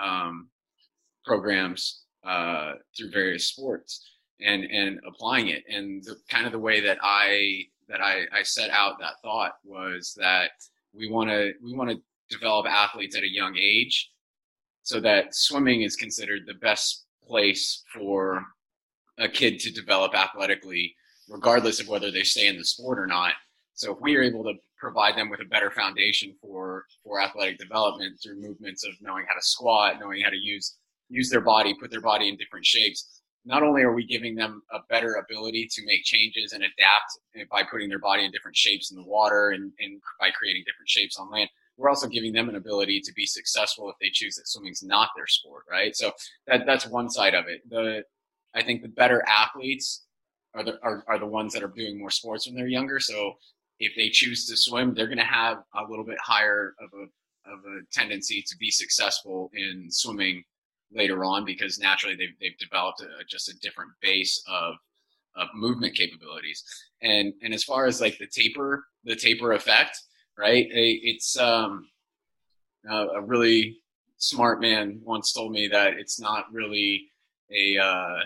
um, 0.00 0.48
programs 1.24 2.04
uh, 2.24 2.72
through 2.96 3.10
various 3.10 3.46
sports. 3.46 4.18
And 4.44 4.64
and 4.64 5.00
applying 5.06 5.48
it. 5.48 5.64
And 5.68 6.02
the 6.04 6.16
kind 6.28 6.46
of 6.46 6.52
the 6.52 6.58
way 6.58 6.80
that 6.80 6.98
I 7.02 7.64
that 7.90 8.00
I, 8.00 8.22
I 8.32 8.42
set 8.42 8.70
out 8.70 8.98
that 9.00 9.20
thought 9.22 9.54
was 9.64 10.14
that 10.16 10.52
we 10.94 11.10
want 11.10 11.28
to 11.30 11.52
we 11.62 11.74
want 11.74 11.90
to 11.90 12.00
develop 12.30 12.66
athletes 12.66 13.16
at 13.16 13.24
a 13.24 13.32
young 13.32 13.56
age 13.58 14.10
so 14.82 15.00
that 15.00 15.34
swimming 15.34 15.82
is 15.82 15.96
considered 15.96 16.42
the 16.46 16.54
best 16.54 17.04
place 17.26 17.82
for 17.92 18.44
a 19.18 19.28
kid 19.28 19.58
to 19.60 19.72
develop 19.72 20.14
athletically 20.14 20.94
regardless 21.28 21.80
of 21.80 21.88
whether 21.88 22.10
they 22.10 22.22
stay 22.22 22.46
in 22.46 22.56
the 22.56 22.64
sport 22.64 22.98
or 22.98 23.06
not 23.06 23.34
so 23.74 23.92
if 23.92 24.00
we 24.00 24.16
are 24.16 24.22
able 24.22 24.44
to 24.44 24.54
provide 24.78 25.16
them 25.16 25.28
with 25.28 25.40
a 25.40 25.44
better 25.44 25.70
foundation 25.70 26.34
for 26.40 26.84
for 27.04 27.20
athletic 27.20 27.58
development 27.58 28.18
through 28.22 28.40
movements 28.40 28.84
of 28.84 28.92
knowing 29.00 29.24
how 29.28 29.34
to 29.34 29.42
squat 29.42 29.96
knowing 30.00 30.22
how 30.22 30.30
to 30.30 30.36
use 30.36 30.76
use 31.08 31.28
their 31.28 31.40
body 31.40 31.74
put 31.74 31.90
their 31.90 32.00
body 32.00 32.28
in 32.28 32.36
different 32.36 32.64
shapes 32.64 33.19
not 33.44 33.62
only 33.62 33.82
are 33.82 33.94
we 33.94 34.04
giving 34.04 34.34
them 34.34 34.62
a 34.72 34.78
better 34.88 35.14
ability 35.14 35.66
to 35.72 35.84
make 35.86 36.04
changes 36.04 36.52
and 36.52 36.62
adapt 36.62 37.48
by 37.50 37.62
putting 37.62 37.88
their 37.88 37.98
body 37.98 38.24
in 38.24 38.30
different 38.30 38.56
shapes 38.56 38.90
in 38.90 38.96
the 38.96 39.02
water 39.02 39.50
and, 39.50 39.72
and 39.80 40.00
by 40.18 40.30
creating 40.30 40.62
different 40.66 40.88
shapes 40.88 41.18
on 41.18 41.30
land, 41.30 41.48
we're 41.76 41.88
also 41.88 42.06
giving 42.06 42.32
them 42.32 42.48
an 42.48 42.56
ability 42.56 43.00
to 43.00 43.12
be 43.14 43.24
successful 43.24 43.88
if 43.88 43.96
they 44.00 44.10
choose 44.12 44.36
that 44.36 44.46
swimming's 44.46 44.82
not 44.82 45.08
their 45.16 45.26
sport, 45.26 45.64
right? 45.70 45.96
So 45.96 46.12
that 46.46 46.66
that's 46.66 46.86
one 46.86 47.08
side 47.08 47.34
of 47.34 47.46
it. 47.48 47.62
The 47.68 48.04
I 48.54 48.62
think 48.62 48.82
the 48.82 48.88
better 48.88 49.24
athletes 49.26 50.04
are 50.54 50.62
the 50.62 50.78
are, 50.82 51.04
are 51.08 51.18
the 51.18 51.26
ones 51.26 51.54
that 51.54 51.62
are 51.62 51.72
doing 51.74 51.98
more 51.98 52.10
sports 52.10 52.46
when 52.46 52.54
they're 52.54 52.66
younger. 52.66 53.00
So 53.00 53.34
if 53.78 53.92
they 53.96 54.10
choose 54.10 54.46
to 54.46 54.56
swim, 54.56 54.92
they're 54.92 55.06
going 55.06 55.18
to 55.18 55.24
have 55.24 55.62
a 55.74 55.88
little 55.88 56.04
bit 56.04 56.18
higher 56.22 56.74
of 56.80 56.90
a 56.92 57.04
of 57.50 57.60
a 57.60 57.80
tendency 57.90 58.44
to 58.46 58.56
be 58.58 58.70
successful 58.70 59.50
in 59.54 59.86
swimming 59.88 60.44
later 60.92 61.24
on 61.24 61.44
because 61.44 61.78
naturally 61.78 62.16
they've, 62.16 62.34
they've 62.40 62.58
developed 62.58 63.00
a, 63.00 63.24
just 63.28 63.48
a 63.48 63.58
different 63.58 63.90
base 64.00 64.42
of 64.48 64.74
of 65.36 65.48
movement 65.54 65.94
capabilities. 65.94 66.64
And 67.02 67.32
and 67.42 67.54
as 67.54 67.64
far 67.64 67.86
as 67.86 68.00
like 68.00 68.18
the 68.18 68.26
taper 68.26 68.84
the 69.04 69.16
taper 69.16 69.52
effect 69.52 69.96
right? 70.40 70.66
It's 70.70 71.38
um 71.38 71.88
a 72.90 73.20
really 73.20 73.76
smart 74.16 74.60
man 74.60 75.00
once 75.04 75.32
told 75.32 75.52
me 75.52 75.68
that 75.68 75.94
it's 75.94 76.18
not 76.18 76.50
really 76.52 77.08
a 77.54 77.76
uh 77.76 78.20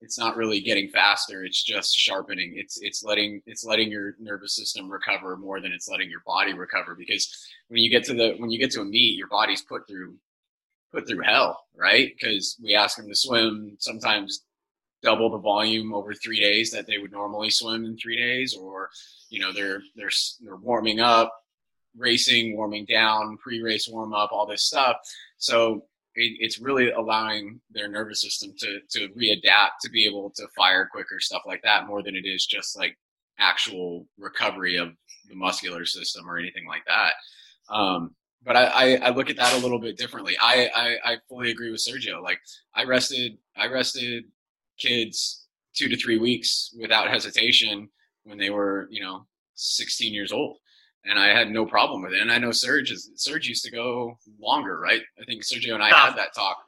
it's 0.00 0.18
not 0.18 0.36
really 0.36 0.60
getting 0.60 0.88
faster 0.88 1.44
it's 1.44 1.62
just 1.62 1.96
sharpening. 1.96 2.54
It's 2.56 2.80
it's 2.80 3.02
letting 3.04 3.42
it's 3.46 3.64
letting 3.64 3.90
your 3.90 4.14
nervous 4.18 4.56
system 4.56 4.90
recover 4.90 5.36
more 5.36 5.60
than 5.60 5.72
it's 5.72 5.88
letting 5.88 6.10
your 6.10 6.22
body 6.26 6.54
recover 6.54 6.94
because 6.94 7.48
when 7.68 7.82
you 7.82 7.90
get 7.90 8.04
to 8.04 8.14
the 8.14 8.34
when 8.38 8.50
you 8.50 8.58
get 8.58 8.70
to 8.72 8.80
a 8.80 8.84
meet 8.84 9.18
your 9.18 9.28
body's 9.28 9.62
put 9.62 9.86
through 9.86 10.14
put 10.92 11.06
through 11.06 11.22
hell, 11.22 11.64
right? 11.76 12.12
Because 12.18 12.56
we 12.62 12.74
ask 12.74 12.96
them 12.96 13.08
to 13.08 13.14
swim 13.14 13.76
sometimes 13.78 14.44
double 15.02 15.30
the 15.30 15.38
volume 15.38 15.94
over 15.94 16.12
three 16.14 16.40
days 16.40 16.70
that 16.72 16.86
they 16.86 16.98
would 16.98 17.12
normally 17.12 17.50
swim 17.50 17.84
in 17.84 17.96
three 17.96 18.16
days, 18.16 18.54
or 18.54 18.90
you 19.30 19.40
know 19.40 19.52
they're 19.52 19.82
they're 19.96 20.10
they're 20.40 20.56
warming 20.56 21.00
up, 21.00 21.32
racing, 21.96 22.56
warming 22.56 22.86
down, 22.86 23.36
pre-race 23.38 23.88
warm 23.88 24.12
up, 24.12 24.30
all 24.32 24.46
this 24.46 24.64
stuff. 24.64 24.96
So 25.38 25.84
it, 26.14 26.36
it's 26.40 26.60
really 26.60 26.90
allowing 26.90 27.60
their 27.70 27.88
nervous 27.88 28.22
system 28.22 28.52
to 28.58 28.80
to 28.90 29.08
readapt 29.10 29.78
to 29.82 29.90
be 29.90 30.06
able 30.06 30.30
to 30.36 30.48
fire 30.56 30.88
quicker, 30.90 31.20
stuff 31.20 31.42
like 31.46 31.62
that, 31.62 31.86
more 31.86 32.02
than 32.02 32.16
it 32.16 32.26
is 32.26 32.46
just 32.46 32.76
like 32.76 32.96
actual 33.38 34.06
recovery 34.18 34.76
of 34.76 34.90
the 35.28 35.34
muscular 35.34 35.84
system 35.84 36.28
or 36.28 36.38
anything 36.38 36.66
like 36.66 36.82
that. 36.86 37.12
Um, 37.72 38.14
but 38.44 38.56
I, 38.56 38.64
I, 38.64 38.94
I, 38.96 39.10
look 39.10 39.30
at 39.30 39.36
that 39.36 39.54
a 39.54 39.58
little 39.58 39.80
bit 39.80 39.96
differently. 39.96 40.36
I, 40.40 40.70
I, 40.74 41.12
I 41.12 41.16
fully 41.28 41.50
agree 41.50 41.70
with 41.70 41.84
Sergio. 41.84 42.22
Like 42.22 42.38
I 42.74 42.84
rested 42.84 43.38
I 43.56 43.66
rested 43.66 44.24
kids 44.78 45.46
two 45.74 45.88
to 45.88 45.96
three 45.96 46.18
weeks 46.18 46.74
without 46.78 47.08
hesitation 47.08 47.88
when 48.24 48.38
they 48.38 48.50
were 48.50 48.88
you 48.90 49.02
know 49.02 49.26
16 49.54 50.14
years 50.14 50.32
old, 50.32 50.58
and 51.04 51.18
I 51.18 51.28
had 51.28 51.50
no 51.50 51.66
problem 51.66 52.02
with 52.02 52.12
it. 52.12 52.20
And 52.20 52.30
I 52.30 52.38
know 52.38 52.52
Serge 52.52 52.92
is 52.92 53.10
Serge 53.16 53.48
used 53.48 53.64
to 53.64 53.70
go 53.70 54.18
longer, 54.40 54.78
right? 54.78 55.02
I 55.20 55.24
think 55.24 55.42
Sergio 55.42 55.74
and 55.74 55.82
I 55.82 55.88
had 55.88 56.16
that 56.16 56.34
talk. 56.34 56.58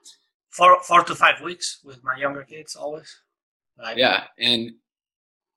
Four 0.50 0.83
four 0.83 1.05
to 1.05 1.15
five 1.15 1.41
weeks 1.41 1.81
with 1.85 2.03
my 2.03 2.17
younger 2.17 2.43
kids 2.43 2.75
always. 2.75 3.15
Yeah, 3.97 4.25
and 4.39 4.73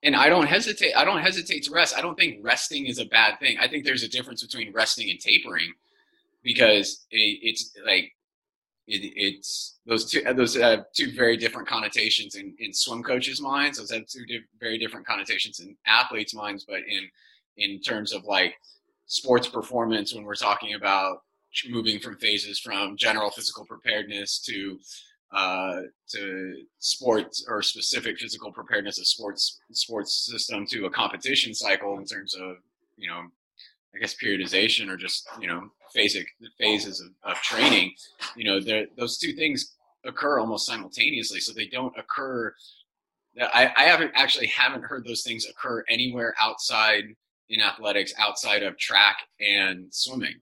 and 0.04 0.14
I 0.14 0.28
don't 0.28 0.46
hesitate. 0.46 0.94
I 0.94 1.04
don't 1.04 1.20
hesitate 1.20 1.64
to 1.64 1.72
rest. 1.72 1.98
I 1.98 2.00
don't 2.00 2.16
think 2.16 2.38
resting 2.42 2.86
is 2.86 2.98
a 2.98 3.06
bad 3.06 3.40
thing. 3.40 3.58
I 3.60 3.66
think 3.66 3.84
there's 3.84 4.04
a 4.04 4.08
difference 4.08 4.42
between 4.42 4.72
resting 4.72 5.10
and 5.10 5.18
tapering 5.18 5.72
because 6.44 7.06
it, 7.10 7.38
it's 7.42 7.72
like 7.84 8.12
it, 8.86 9.12
it's 9.16 9.78
those 9.86 10.10
two 10.10 10.22
those 10.34 10.54
have 10.54 10.84
two 10.94 11.12
very 11.12 11.36
different 11.36 11.66
connotations 11.66 12.36
in, 12.36 12.54
in 12.58 12.72
swim 12.72 13.02
coaches' 13.02 13.40
minds. 13.40 13.78
Those 13.78 13.90
have 13.90 14.06
two 14.06 14.24
di- 14.26 14.44
very 14.60 14.78
different 14.78 15.06
connotations 15.06 15.60
in 15.60 15.76
athletes' 15.86 16.34
minds, 16.34 16.64
but 16.68 16.80
in 16.88 17.08
in 17.56 17.80
terms 17.80 18.12
of 18.12 18.24
like 18.24 18.54
sports 19.06 19.48
performance, 19.48 20.14
when 20.14 20.24
we're 20.24 20.34
talking 20.34 20.74
about 20.74 21.22
moving 21.68 22.00
from 22.00 22.16
phases 22.18 22.58
from 22.58 22.96
general 22.96 23.30
physical 23.30 23.64
preparedness 23.64 24.40
to 24.40 24.78
uh, 25.32 25.80
to 26.08 26.62
sports 26.78 27.44
or 27.48 27.62
specific 27.62 28.18
physical 28.18 28.52
preparedness 28.52 28.98
of 28.98 29.06
sports 29.06 29.60
sports 29.72 30.30
system 30.30 30.66
to 30.66 30.86
a 30.86 30.90
competition 30.90 31.54
cycle 31.54 31.98
in 31.98 32.04
terms 32.04 32.34
of 32.34 32.56
you 32.96 33.08
know 33.08 33.22
I 33.94 33.98
guess 33.98 34.14
periodization 34.14 34.88
or 34.88 34.96
just 34.96 35.26
you 35.40 35.48
know 35.48 35.70
phasic 35.96 36.26
phases 36.58 37.00
of, 37.00 37.08
of 37.30 37.36
training, 37.42 37.92
you 38.36 38.44
know, 38.44 38.84
those 38.96 39.18
two 39.18 39.32
things 39.32 39.74
occur 40.04 40.38
almost 40.38 40.66
simultaneously, 40.66 41.40
so 41.40 41.52
they 41.52 41.66
don't 41.66 41.96
occur. 41.98 42.54
I, 43.40 43.72
I 43.76 43.84
haven't 43.84 44.12
actually 44.14 44.46
haven't 44.48 44.84
heard 44.84 45.04
those 45.06 45.22
things 45.22 45.46
occur 45.46 45.84
anywhere 45.88 46.34
outside 46.40 47.04
in 47.48 47.60
athletics, 47.60 48.12
outside 48.18 48.62
of 48.62 48.78
track 48.78 49.18
and 49.40 49.86
swimming. 49.92 50.34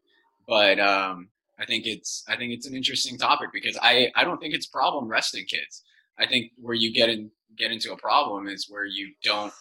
But 0.47 0.79
um, 0.79 1.29
I 1.59 1.65
think 1.65 1.87
it's 1.87 2.25
I 2.29 2.37
think 2.37 2.53
it's 2.53 2.67
an 2.67 2.75
interesting 2.75 3.19
topic 3.19 3.51
because 3.53 3.79
I 3.81 4.11
I 4.17 4.25
don't 4.25 4.39
think 4.39 4.55
it's 4.55 4.67
problem 4.67 5.09
resting 5.09 5.45
kids. 5.45 5.83
I 6.19 6.27
think 6.27 6.53
where 6.61 6.75
you 6.75 6.93
get 6.93 7.09
in 7.09 7.31
get 7.57 7.71
into 7.71 7.93
a 7.93 7.97
problem 7.97 8.49
is 8.49 8.67
where 8.69 8.85
you 8.85 9.13
don't 9.23 9.53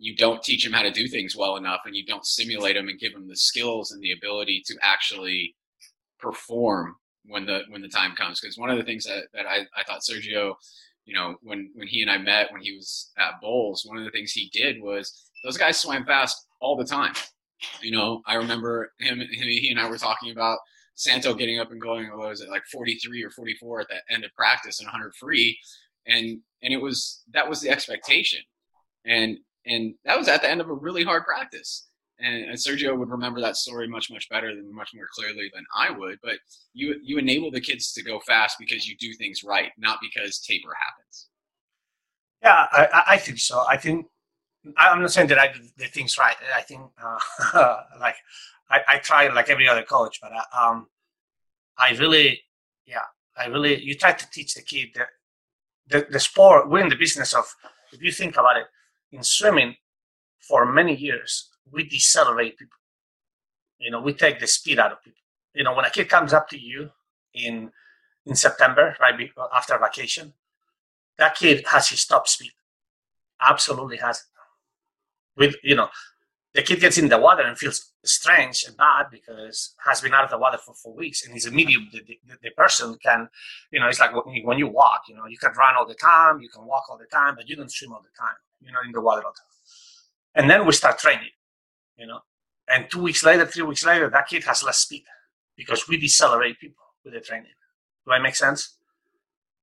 you 0.00 0.16
don't 0.16 0.42
teach 0.42 0.64
them 0.64 0.72
how 0.72 0.82
to 0.82 0.90
do 0.90 1.06
things 1.06 1.36
well 1.36 1.56
enough 1.56 1.80
and 1.84 1.94
you 1.94 2.04
don't 2.06 2.24
stimulate 2.24 2.74
them 2.74 2.88
and 2.88 2.98
give 2.98 3.12
them 3.12 3.28
the 3.28 3.36
skills 3.36 3.92
and 3.92 4.02
the 4.02 4.12
ability 4.12 4.62
to 4.66 4.74
actually 4.82 5.54
perform 6.18 6.96
when 7.26 7.44
the 7.44 7.60
when 7.68 7.82
the 7.82 7.88
time 7.88 8.14
comes. 8.16 8.40
Because 8.40 8.56
one 8.56 8.70
of 8.70 8.78
the 8.78 8.84
things 8.84 9.04
that, 9.04 9.24
that 9.34 9.46
I, 9.46 9.66
I 9.76 9.84
thought 9.86 10.00
sergio 10.00 10.54
you 11.04 11.14
know 11.14 11.36
when 11.42 11.70
when 11.74 11.88
he 11.88 12.02
and 12.02 12.10
i 12.10 12.18
met 12.18 12.52
when 12.52 12.62
he 12.62 12.72
was 12.76 13.10
at 13.18 13.40
Bolles 13.40 13.84
one 13.86 13.98
of 13.98 14.04
the 14.04 14.10
things 14.10 14.32
he 14.32 14.50
did 14.52 14.80
was 14.80 15.30
those 15.44 15.56
guys 15.56 15.78
swam 15.78 16.04
fast 16.04 16.46
all 16.60 16.76
the 16.76 16.84
time. 16.84 17.14
You 17.82 17.90
know 17.92 18.22
i 18.26 18.34
remember 18.34 18.92
him, 18.98 19.18
him 19.18 19.28
he 19.30 19.70
and 19.70 19.80
i 19.80 19.88
were 19.88 19.98
talking 19.98 20.30
about 20.30 20.58
santo 20.94 21.34
getting 21.34 21.58
up 21.58 21.70
and 21.70 21.80
going 21.80 22.10
what 22.10 22.28
was 22.28 22.42
it 22.42 22.50
like 22.50 22.64
43 22.70 23.22
or 23.24 23.30
44 23.30 23.80
at 23.80 23.88
the 23.88 24.14
end 24.14 24.24
of 24.24 24.34
practice 24.34 24.80
and 24.80 24.86
100 24.86 25.14
free. 25.14 25.58
And 26.06 26.40
and 26.62 26.72
it 26.72 26.80
was 26.80 27.22
that 27.32 27.48
was 27.48 27.60
the 27.60 27.70
expectation. 27.70 28.40
And 29.06 29.38
and 29.66 29.94
that 30.04 30.18
was 30.18 30.28
at 30.28 30.42
the 30.42 30.50
end 30.50 30.60
of 30.60 30.68
a 30.68 30.74
really 30.74 31.04
hard 31.04 31.24
practice. 31.24 31.88
And, 32.18 32.44
and, 32.44 32.58
Sergio 32.58 32.98
would 32.98 33.08
remember 33.08 33.40
that 33.40 33.56
story 33.56 33.88
much, 33.88 34.10
much 34.10 34.28
better 34.28 34.54
than 34.54 34.74
much 34.74 34.90
more 34.94 35.06
clearly 35.14 35.50
than 35.54 35.64
I 35.74 35.90
would. 35.90 36.18
But 36.22 36.34
you 36.74 36.96
you 37.02 37.16
enable 37.16 37.50
the 37.50 37.62
kids 37.62 37.92
to 37.94 38.02
go 38.02 38.20
fast 38.20 38.56
because 38.58 38.86
you 38.86 38.94
do 38.98 39.14
things 39.14 39.42
right, 39.42 39.72
not 39.78 40.00
because 40.02 40.38
taper 40.38 40.68
happens. 40.74 41.28
Yeah, 42.42 42.66
I, 42.72 43.02
I 43.14 43.16
think 43.16 43.38
so. 43.38 43.64
I 43.66 43.78
think 43.78 44.06
I'm 44.76 45.00
not 45.00 45.12
saying 45.12 45.28
that 45.28 45.38
I 45.38 45.52
do 45.52 45.60
the 45.76 45.86
things 45.86 46.18
right. 46.18 46.36
I 46.54 46.60
think 46.62 46.82
uh, 47.02 47.76
like 48.00 48.16
I, 48.68 48.80
I, 48.86 48.98
try 48.98 49.28
like 49.28 49.48
every 49.48 49.68
other 49.68 49.82
coach, 49.82 50.18
but 50.20 50.32
I, 50.32 50.42
uh, 50.52 50.70
um, 50.70 50.86
I 51.78 51.92
really, 51.92 52.42
yeah, 52.86 53.04
I 53.36 53.46
really 53.46 53.82
you 53.82 53.94
try 53.94 54.12
to 54.12 54.30
teach 54.30 54.54
the 54.54 54.62
kid 54.62 54.88
that 54.94 55.08
the, 55.88 56.06
the 56.10 56.20
sport. 56.20 56.68
We're 56.68 56.80
in 56.82 56.90
the 56.90 56.96
business 56.96 57.32
of 57.32 57.46
if 57.92 58.02
you 58.02 58.12
think 58.12 58.34
about 58.34 58.58
it 58.58 58.66
in 59.12 59.22
swimming 59.22 59.76
for 60.38 60.64
many 60.64 60.94
years, 60.94 61.50
we 61.70 61.84
decelerate 61.84 62.58
people. 62.58 62.78
You 63.78 63.90
know, 63.90 64.00
we 64.00 64.12
take 64.12 64.40
the 64.40 64.46
speed 64.46 64.78
out 64.78 64.92
of 64.92 65.02
people. 65.02 65.20
You 65.54 65.64
know, 65.64 65.74
when 65.74 65.84
a 65.84 65.90
kid 65.90 66.08
comes 66.08 66.32
up 66.32 66.48
to 66.50 66.58
you 66.58 66.90
in 67.34 67.70
in 68.26 68.34
September, 68.34 68.96
right 69.00 69.30
after 69.54 69.78
vacation, 69.78 70.32
that 71.16 71.34
kid 71.34 71.64
has 71.70 71.88
his 71.88 72.04
top 72.04 72.28
speed. 72.28 72.52
Absolutely 73.40 73.96
has 73.96 74.18
it. 74.18 75.40
With 75.40 75.56
you 75.62 75.74
know, 75.74 75.88
the 76.54 76.62
kid 76.62 76.80
gets 76.80 76.98
in 76.98 77.08
the 77.08 77.18
water 77.18 77.42
and 77.42 77.56
feels 77.56 77.92
strange 78.04 78.64
and 78.66 78.76
bad 78.76 79.06
because 79.10 79.74
has 79.86 80.00
been 80.00 80.12
out 80.14 80.24
of 80.24 80.30
the 80.30 80.38
water 80.38 80.58
for 80.58 80.74
four 80.74 80.94
weeks 80.94 81.24
and 81.24 81.32
he's 81.32 81.46
a 81.46 81.50
medium 81.50 81.88
the, 81.92 82.00
the, 82.06 82.18
the, 82.42 82.50
person 82.56 82.96
can 83.02 83.28
you 83.70 83.78
know 83.78 83.86
it's 83.86 84.00
like 84.00 84.12
when 84.44 84.58
you 84.58 84.66
walk 84.66 85.02
you 85.08 85.14
know 85.14 85.26
you 85.26 85.38
can 85.38 85.52
run 85.52 85.76
all 85.76 85.86
the 85.86 85.94
time 85.94 86.40
you 86.40 86.48
can 86.48 86.66
walk 86.66 86.84
all 86.88 86.98
the 86.98 87.06
time 87.06 87.34
but 87.36 87.48
you 87.48 87.54
don't 87.54 87.70
swim 87.70 87.92
all 87.92 88.02
the 88.02 88.18
time 88.18 88.36
you 88.60 88.72
know, 88.72 88.78
in 88.84 88.92
the 88.92 89.00
water. 89.00 89.24
all 89.24 89.32
the 89.32 89.38
time 89.38 90.42
And 90.42 90.50
then 90.50 90.66
we 90.66 90.72
start 90.72 90.98
training, 90.98 91.30
you 91.96 92.06
know. 92.06 92.20
And 92.68 92.88
two 92.90 93.02
weeks 93.02 93.24
later, 93.24 93.46
three 93.46 93.64
weeks 93.64 93.84
later, 93.84 94.08
that 94.10 94.28
kid 94.28 94.44
has 94.44 94.62
less 94.62 94.78
speed 94.78 95.04
because 95.56 95.88
we 95.88 95.98
decelerate 95.98 96.60
people 96.60 96.84
with 97.04 97.14
the 97.14 97.20
training. 97.20 97.50
Do 98.06 98.12
I 98.12 98.18
make 98.20 98.36
sense? 98.36 98.76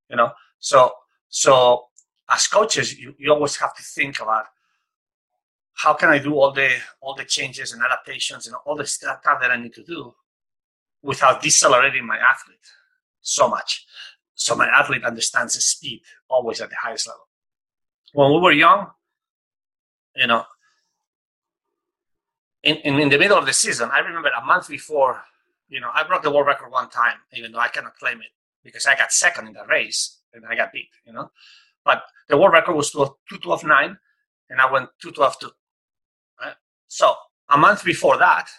You 0.10 0.18
know, 0.18 0.32
so 0.60 0.92
so 1.30 1.86
as 2.30 2.48
coaches, 2.48 2.98
you, 2.98 3.14
you 3.18 3.32
always 3.32 3.56
have 3.58 3.76
to 3.76 3.84
think 3.84 4.20
about 4.20 4.48
how 5.78 5.94
can 5.94 6.10
I 6.10 6.18
do 6.18 6.34
all 6.34 6.52
the 6.52 6.70
all 7.02 7.14
the 7.14 7.24
changes 7.24 7.72
and 7.72 7.82
adaptations 7.84 8.48
and 8.48 8.56
all 8.66 8.76
the 8.76 8.86
stuff 8.86 9.22
that 9.24 9.52
I 9.52 9.58
need 9.58 9.74
to 9.76 9.84
do 9.84 10.14
without 11.04 11.42
decelerating 11.42 12.06
my 12.06 12.18
athlete 12.18 12.68
so 13.22 13.48
much. 13.48 13.86
So 14.34 14.56
my 14.56 14.68
athlete 14.68 15.04
understands 15.04 15.54
the 15.54 15.62
speed 15.62 16.02
always 16.30 16.62
at 16.62 16.70
the 16.70 16.76
highest 16.82 17.08
level. 17.08 17.28
When 18.14 18.32
we 18.34 18.40
were 18.40 18.52
young, 18.52 18.88
you 20.16 20.28
know, 20.28 20.46
in, 22.64 22.78
in, 22.78 23.00
in 23.00 23.10
the 23.10 23.18
middle 23.18 23.38
of 23.38 23.46
the 23.46 23.54
season, 23.54 23.90
I 23.92 24.00
remember 24.00 24.30
a 24.30 24.44
month 24.44 24.70
before, 24.70 25.22
you 25.70 25.80
know, 25.80 25.90
I 25.94 26.04
broke 26.04 26.24
the 26.24 26.32
world 26.32 26.48
record 26.48 26.72
one 26.72 26.90
time, 26.90 27.18
even 27.34 27.52
though 27.52 27.60
I 27.60 27.68
cannot 27.68 27.96
claim 27.98 28.20
it 28.22 28.32
because 28.64 28.86
I 28.86 28.96
got 28.96 29.12
second 29.12 29.48
in 29.48 29.54
the 29.54 29.66
race 29.66 30.20
and 30.34 30.44
I 30.50 30.56
got 30.56 30.72
beat, 30.72 30.90
you 31.06 31.14
know. 31.14 31.32
But 31.86 32.04
the 32.30 32.38
world 32.38 32.54
record 32.54 32.76
was 32.76 32.92
212.9 32.92 33.98
and 34.50 34.62
I 34.62 34.72
went 34.72 34.90
212.2. 35.04 35.44
Right? 35.44 35.52
So 36.88 37.14
a 37.50 37.58
month 37.58 37.84
before 37.84 38.18
that, 38.18 38.50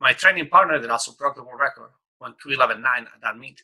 my 0.00 0.12
training 0.12 0.48
partner 0.48 0.78
that 0.78 0.90
also 0.90 1.12
broke 1.12 1.36
the 1.36 1.42
world 1.42 1.60
record 1.60 1.90
went 2.20 2.36
211.9 2.46 2.84
at 2.84 3.08
that 3.22 3.38
meet. 3.38 3.62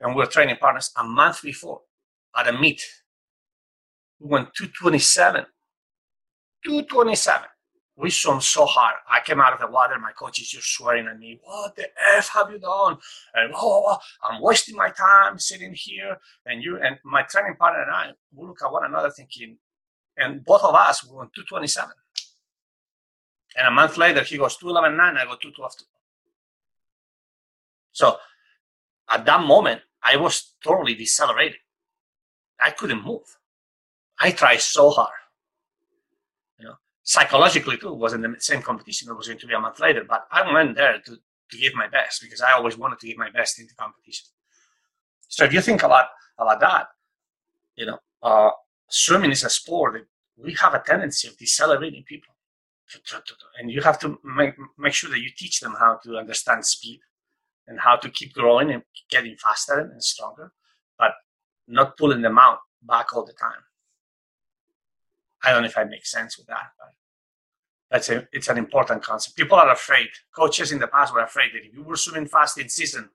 And 0.00 0.14
we 0.14 0.20
were 0.20 0.26
training 0.26 0.56
partners 0.56 0.90
a 0.96 1.04
month 1.04 1.42
before 1.42 1.82
at 2.36 2.48
a 2.48 2.52
meet. 2.52 2.82
We 4.18 4.28
went 4.28 4.54
227. 4.54 5.46
227 6.64 7.48
we 7.96 8.10
swam 8.10 8.40
so 8.40 8.66
hard. 8.66 8.94
I 9.08 9.20
came 9.20 9.40
out 9.40 9.52
of 9.52 9.60
the 9.60 9.68
water. 9.68 9.98
My 9.98 10.12
coach 10.12 10.40
is 10.40 10.48
just 10.48 10.68
swearing 10.74 11.06
at 11.06 11.18
me. 11.18 11.38
What 11.44 11.76
the 11.76 11.86
f 12.16 12.28
have 12.30 12.50
you 12.50 12.58
done? 12.58 12.98
And 13.34 13.52
oh, 13.54 13.96
I'm 14.22 14.42
wasting 14.42 14.74
my 14.74 14.90
time 14.90 15.38
sitting 15.38 15.72
here. 15.74 16.18
And 16.46 16.62
you 16.62 16.78
and 16.82 16.98
my 17.04 17.22
training 17.22 17.56
partner 17.56 17.82
and 17.82 17.90
I, 17.90 18.10
we 18.34 18.46
look 18.46 18.58
at 18.64 18.72
one 18.72 18.84
another 18.84 19.10
thinking, 19.10 19.58
and 20.16 20.44
both 20.44 20.64
of 20.64 20.74
us 20.74 21.04
we 21.04 21.16
went 21.16 21.34
227. 21.34 21.90
And 23.56 23.68
a 23.68 23.70
month 23.70 23.96
later, 23.96 24.22
he 24.22 24.36
goes 24.36 24.56
211.9. 24.56 25.00
I 25.00 25.24
go 25.24 25.36
212. 25.36 25.72
So 27.92 28.18
at 29.08 29.24
that 29.24 29.40
moment, 29.42 29.82
I 30.02 30.16
was 30.16 30.54
totally 30.62 30.94
decelerated. 30.94 31.58
I 32.60 32.70
couldn't 32.70 33.04
move. 33.04 33.38
I 34.20 34.30
tried 34.30 34.60
so 34.60 34.90
hard 34.90 35.18
You 36.58 36.66
know, 36.66 36.74
psychologically 37.02 37.76
too 37.76 37.92
wasn't 37.92 38.22
the 38.22 38.36
same 38.40 38.62
competition 38.62 39.08
that 39.08 39.14
was 39.14 39.26
going 39.26 39.38
to 39.38 39.46
be 39.46 39.54
a 39.54 39.60
month 39.60 39.80
later. 39.80 40.04
But 40.04 40.26
I 40.30 40.52
went 40.52 40.76
there 40.76 41.00
to, 41.00 41.16
to 41.50 41.58
give 41.58 41.74
my 41.74 41.88
best 41.88 42.22
because 42.22 42.40
I 42.40 42.52
always 42.52 42.76
wanted 42.76 43.00
to 43.00 43.06
give 43.06 43.16
my 43.16 43.30
best 43.30 43.58
in 43.60 43.66
the 43.66 43.74
competition. 43.74 44.26
So 45.28 45.44
if 45.44 45.52
you 45.52 45.60
think 45.60 45.82
about 45.82 46.06
about 46.38 46.60
that, 46.60 46.88
you 47.76 47.86
know, 47.86 47.98
uh, 48.22 48.50
swimming 48.88 49.30
is 49.30 49.44
a 49.44 49.50
sport 49.50 49.94
that 49.94 50.06
we 50.36 50.54
have 50.54 50.74
a 50.74 50.80
tendency 50.80 51.28
of 51.28 51.36
decelerating 51.36 52.04
people, 52.04 52.33
and 53.58 53.70
you 53.70 53.82
have 53.82 53.98
to 54.00 54.18
make 54.24 54.54
make 54.78 54.92
sure 54.92 55.10
that 55.10 55.20
you 55.20 55.30
teach 55.36 55.60
them 55.60 55.74
how 55.78 55.98
to 56.04 56.16
understand 56.16 56.64
speed 56.64 57.00
and 57.66 57.80
how 57.80 57.96
to 57.96 58.10
keep 58.10 58.32
growing 58.32 58.70
and 58.70 58.82
getting 59.10 59.36
faster 59.36 59.78
and 59.78 60.02
stronger, 60.02 60.52
but 60.98 61.12
not 61.66 61.96
pulling 61.96 62.22
them 62.22 62.38
out 62.38 62.58
back 62.82 63.14
all 63.14 63.24
the 63.24 63.32
time. 63.32 63.62
I 65.42 65.52
don't 65.52 65.62
know 65.62 65.68
if 65.68 65.78
I 65.78 65.84
make 65.84 66.06
sense 66.06 66.38
with 66.38 66.46
that, 66.46 66.70
but 66.78 66.88
that's 67.90 68.08
a, 68.08 68.26
it's 68.32 68.48
an 68.48 68.58
important 68.58 69.02
concept. 69.02 69.36
People 69.36 69.58
are 69.58 69.70
afraid. 69.70 70.08
Coaches 70.34 70.72
in 70.72 70.78
the 70.78 70.86
past 70.86 71.14
were 71.14 71.20
afraid 71.20 71.50
that 71.52 71.64
if 71.64 71.74
you 71.74 71.82
were 71.82 71.96
swimming 71.96 72.26
fast 72.26 72.58
in 72.58 72.68
season, 72.68 73.10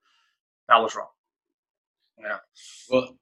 that 0.68 0.78
was 0.78 0.96
wrong. 0.96 1.10
Yeah. 2.20 2.38
Well, 2.90 3.18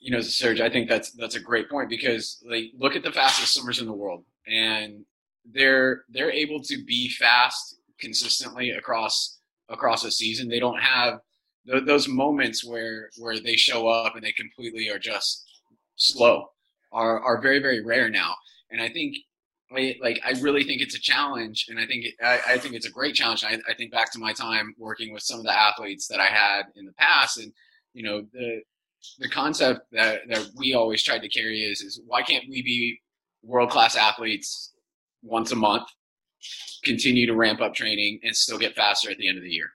you 0.00 0.12
know, 0.12 0.20
Serge, 0.20 0.60
I 0.60 0.70
think 0.70 0.88
that's 0.88 1.10
that's 1.12 1.34
a 1.34 1.40
great 1.40 1.68
point 1.68 1.90
because 1.90 2.42
like 2.48 2.70
look 2.78 2.96
at 2.96 3.02
the 3.02 3.12
fastest 3.12 3.54
swimmers 3.54 3.80
in 3.80 3.86
the 3.86 3.92
world, 3.92 4.24
and 4.46 5.04
they're 5.52 6.04
they're 6.10 6.30
able 6.30 6.62
to 6.62 6.84
be 6.84 7.08
fast 7.08 7.78
consistently 7.98 8.70
across 8.70 9.38
across 9.68 10.04
a 10.04 10.10
season. 10.10 10.48
They 10.48 10.60
don't 10.60 10.80
have 10.80 11.20
th- 11.66 11.84
those 11.84 12.08
moments 12.08 12.64
where 12.64 13.10
where 13.18 13.38
they 13.38 13.56
show 13.56 13.88
up 13.88 14.14
and 14.14 14.24
they 14.24 14.32
completely 14.32 14.88
are 14.88 14.98
just 14.98 15.44
slow 15.96 16.46
are 16.92 17.20
are 17.20 17.40
very 17.40 17.58
very 17.60 17.84
rare 17.84 18.08
now. 18.08 18.34
And 18.70 18.80
I 18.80 18.88
think 18.88 19.16
like 19.70 20.20
I 20.24 20.30
really 20.40 20.64
think 20.64 20.80
it's 20.80 20.94
a 20.94 21.00
challenge, 21.00 21.66
and 21.68 21.78
I 21.78 21.86
think 21.86 22.06
I, 22.22 22.40
I, 22.48 22.58
think 22.58 22.74
it's 22.74 22.86
a 22.86 22.90
great 22.90 23.14
challenge. 23.14 23.44
I, 23.44 23.58
I, 23.68 23.74
think 23.74 23.92
back 23.92 24.10
to 24.12 24.18
my 24.18 24.32
time 24.32 24.74
working 24.78 25.12
with 25.12 25.22
some 25.22 25.38
of 25.38 25.44
the 25.44 25.56
athletes 25.56 26.06
that 26.08 26.20
I 26.20 26.26
had 26.26 26.62
in 26.74 26.86
the 26.86 26.92
past, 26.92 27.38
and 27.38 27.52
you 27.92 28.02
know 28.02 28.22
the 28.32 28.62
the 29.18 29.28
concept 29.28 29.82
that, 29.92 30.22
that 30.28 30.48
we 30.56 30.74
always 30.74 31.02
tried 31.02 31.20
to 31.20 31.28
carry 31.28 31.60
is 31.60 31.82
is 31.82 32.00
why 32.06 32.22
can't 32.22 32.44
we 32.48 32.62
be 32.62 32.98
world 33.42 33.70
class 33.70 33.94
athletes 33.94 34.72
once 35.22 35.52
a 35.52 35.56
month, 35.56 35.88
continue 36.84 37.26
to 37.26 37.34
ramp 37.34 37.60
up 37.60 37.74
training, 37.74 38.20
and 38.22 38.34
still 38.34 38.58
get 38.58 38.76
faster 38.76 39.10
at 39.10 39.18
the 39.18 39.28
end 39.28 39.38
of 39.38 39.44
the 39.44 39.50
year? 39.50 39.70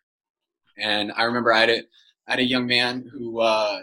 And 0.77 1.11
I 1.15 1.23
remember 1.23 1.53
I 1.53 1.59
had 1.59 1.69
a 1.69 1.83
I 2.27 2.31
had 2.31 2.39
a 2.39 2.43
young 2.43 2.65
man 2.65 3.09
who 3.11 3.39
uh, 3.39 3.81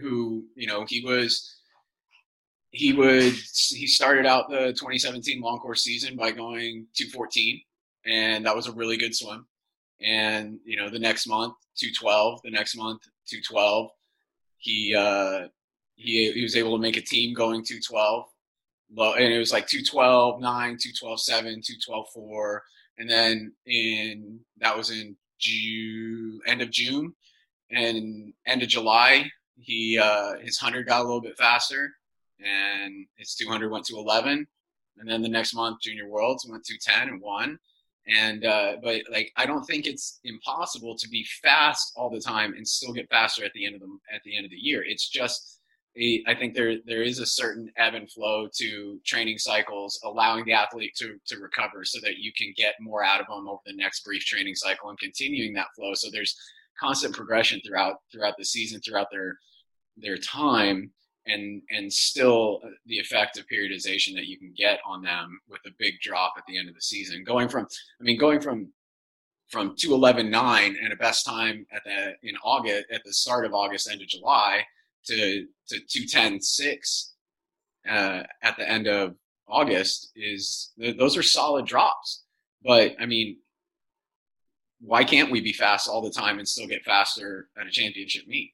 who 0.00 0.44
you 0.54 0.66
know 0.66 0.84
he 0.88 1.04
was 1.04 1.58
he 2.70 2.92
would 2.92 3.32
he 3.32 3.86
started 3.86 4.26
out 4.26 4.50
the 4.50 4.68
2017 4.72 5.40
long 5.40 5.58
course 5.58 5.82
season 5.82 6.16
by 6.16 6.30
going 6.30 6.86
214 6.94 7.60
and 8.06 8.44
that 8.44 8.54
was 8.54 8.66
a 8.66 8.72
really 8.72 8.96
good 8.96 9.14
swim 9.14 9.46
and 10.02 10.58
you 10.64 10.76
know 10.76 10.90
the 10.90 10.98
next 10.98 11.26
month 11.26 11.54
212 11.76 12.40
the 12.44 12.50
next 12.50 12.76
month 12.76 13.00
212 13.26 13.90
he 14.58 14.94
uh 14.94 15.48
he, 15.94 16.30
he 16.32 16.42
was 16.42 16.56
able 16.56 16.76
to 16.76 16.82
make 16.82 16.96
a 16.96 17.00
team 17.00 17.34
going 17.34 17.64
212 17.64 18.24
and 18.96 19.32
it 19.32 19.38
was 19.38 19.52
like 19.52 19.66
212 19.66 20.40
9 20.40 20.50
212 20.50 21.20
7 21.20 21.42
212 21.42 22.06
4 22.14 22.62
and 22.98 23.10
then 23.10 23.52
in 23.66 24.40
that 24.58 24.76
was 24.76 24.90
in 24.90 25.16
June 25.38 26.40
end 26.46 26.62
of 26.62 26.70
June 26.70 27.12
and 27.70 28.32
end 28.46 28.62
of 28.62 28.68
July 28.68 29.30
he 29.60 29.98
uh 29.98 30.38
his 30.38 30.60
100 30.60 30.86
got 30.86 31.00
a 31.00 31.04
little 31.04 31.20
bit 31.20 31.36
faster 31.36 31.90
and 32.44 33.06
his 33.16 33.34
200 33.34 33.70
went 33.70 33.84
to 33.86 33.96
11 33.96 34.46
and 34.98 35.08
then 35.08 35.22
the 35.22 35.28
next 35.28 35.54
month 35.54 35.80
junior 35.80 36.08
worlds 36.08 36.46
went 36.48 36.64
to 36.64 36.78
10 36.78 37.08
and 37.08 37.20
1 37.20 37.58
and 38.06 38.44
uh, 38.44 38.76
but 38.82 39.02
like 39.10 39.32
i 39.36 39.44
don't 39.44 39.64
think 39.64 39.86
it's 39.86 40.20
impossible 40.24 40.96
to 40.96 41.08
be 41.08 41.26
fast 41.42 41.92
all 41.96 42.08
the 42.10 42.20
time 42.20 42.54
and 42.54 42.66
still 42.66 42.92
get 42.92 43.10
faster 43.10 43.44
at 43.44 43.52
the 43.52 43.66
end 43.66 43.74
of 43.74 43.80
the 43.80 43.98
at 44.12 44.22
the 44.24 44.36
end 44.36 44.44
of 44.44 44.50
the 44.50 44.56
year. 44.56 44.84
It's 44.84 45.08
just 45.08 45.57
I 45.98 46.34
think 46.34 46.54
there 46.54 46.76
there 46.86 47.02
is 47.02 47.18
a 47.18 47.26
certain 47.26 47.72
ebb 47.76 47.94
and 47.94 48.10
flow 48.10 48.48
to 48.54 49.00
training 49.04 49.38
cycles, 49.38 49.98
allowing 50.04 50.44
the 50.44 50.52
athlete 50.52 50.94
to 50.96 51.18
to 51.26 51.38
recover 51.38 51.84
so 51.84 51.98
that 52.02 52.18
you 52.18 52.32
can 52.36 52.52
get 52.56 52.74
more 52.80 53.02
out 53.02 53.20
of 53.20 53.26
them 53.26 53.48
over 53.48 53.60
the 53.66 53.74
next 53.74 54.04
brief 54.04 54.24
training 54.24 54.54
cycle 54.54 54.90
and 54.90 54.98
continuing 54.98 55.54
that 55.54 55.74
flow. 55.74 55.94
So 55.94 56.08
there's 56.10 56.38
constant 56.78 57.16
progression 57.16 57.60
throughout 57.66 57.96
throughout 58.12 58.34
the 58.38 58.44
season, 58.44 58.80
throughout 58.80 59.08
their 59.10 59.38
their 59.96 60.18
time 60.18 60.92
and 61.26 61.62
and 61.70 61.92
still 61.92 62.60
uh, 62.64 62.68
the 62.86 63.00
effect 63.00 63.36
of 63.36 63.46
periodization 63.52 64.14
that 64.14 64.26
you 64.26 64.38
can 64.38 64.54
get 64.56 64.78
on 64.86 65.02
them 65.02 65.40
with 65.48 65.60
a 65.66 65.74
big 65.80 65.94
drop 66.00 66.34
at 66.36 66.44
the 66.46 66.56
end 66.56 66.68
of 66.68 66.76
the 66.76 66.80
season. 66.80 67.24
Going 67.24 67.48
from, 67.48 67.66
I 68.00 68.04
mean, 68.04 68.18
going 68.18 68.40
from 68.40 68.72
from 69.48 69.74
211.9 69.74 70.74
and 70.80 70.92
a 70.92 70.96
best 70.96 71.26
time 71.26 71.66
at 71.72 71.82
the 71.84 72.14
in 72.22 72.36
August 72.44 72.86
at 72.92 73.02
the 73.04 73.12
start 73.12 73.44
of 73.44 73.52
August, 73.52 73.90
end 73.90 74.00
of 74.00 74.06
July 74.06 74.62
to 75.06 75.46
to 75.68 75.80
210.6 75.80 77.10
uh, 77.88 78.22
at 78.42 78.56
the 78.56 78.68
end 78.68 78.86
of 78.86 79.14
August 79.46 80.12
is 80.14 80.72
those 80.76 81.16
are 81.16 81.22
solid 81.22 81.66
drops. 81.66 82.24
But 82.62 82.92
I 83.00 83.06
mean, 83.06 83.38
why 84.80 85.04
can't 85.04 85.30
we 85.30 85.40
be 85.40 85.52
fast 85.52 85.88
all 85.88 86.02
the 86.02 86.10
time 86.10 86.38
and 86.38 86.48
still 86.48 86.66
get 86.66 86.84
faster 86.84 87.48
at 87.58 87.66
a 87.66 87.70
championship 87.70 88.26
meet? 88.26 88.52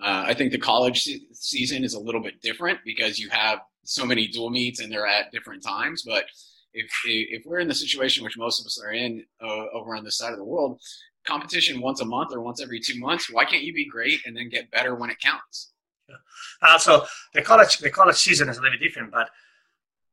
Uh, 0.00 0.24
I 0.26 0.34
think 0.34 0.52
the 0.52 0.58
college 0.58 1.02
se- 1.02 1.26
season 1.32 1.84
is 1.84 1.94
a 1.94 2.00
little 2.00 2.22
bit 2.22 2.42
different 2.42 2.80
because 2.84 3.18
you 3.18 3.30
have 3.30 3.60
so 3.84 4.04
many 4.04 4.26
dual 4.26 4.50
meets 4.50 4.80
and 4.80 4.92
they're 4.92 5.06
at 5.06 5.32
different 5.32 5.62
times. 5.62 6.02
But 6.06 6.24
if 6.72 6.90
if 7.04 7.42
we're 7.46 7.60
in 7.60 7.68
the 7.68 7.74
situation 7.74 8.24
which 8.24 8.36
most 8.36 8.60
of 8.60 8.66
us 8.66 8.80
are 8.82 8.92
in 8.92 9.24
uh, 9.42 9.66
over 9.72 9.94
on 9.96 10.04
this 10.04 10.18
side 10.18 10.32
of 10.32 10.38
the 10.38 10.44
world, 10.44 10.80
competition 11.26 11.80
once 11.80 12.00
a 12.00 12.04
month 12.04 12.32
or 12.32 12.40
once 12.40 12.62
every 12.62 12.80
two 12.80 12.98
months, 12.98 13.30
why 13.30 13.44
can't 13.44 13.62
you 13.62 13.72
be 13.72 13.86
great 13.86 14.20
and 14.26 14.36
then 14.36 14.48
get 14.48 14.70
better 14.70 14.94
when 14.94 15.10
it 15.10 15.18
counts? 15.20 15.72
Yeah. 16.08 16.16
Uh, 16.62 16.78
so 16.78 17.04
the 17.34 17.42
college 17.42 17.78
the 17.78 17.90
college 17.90 18.16
season 18.16 18.48
is 18.48 18.58
a 18.58 18.62
little 18.62 18.78
different, 18.78 19.10
but 19.10 19.28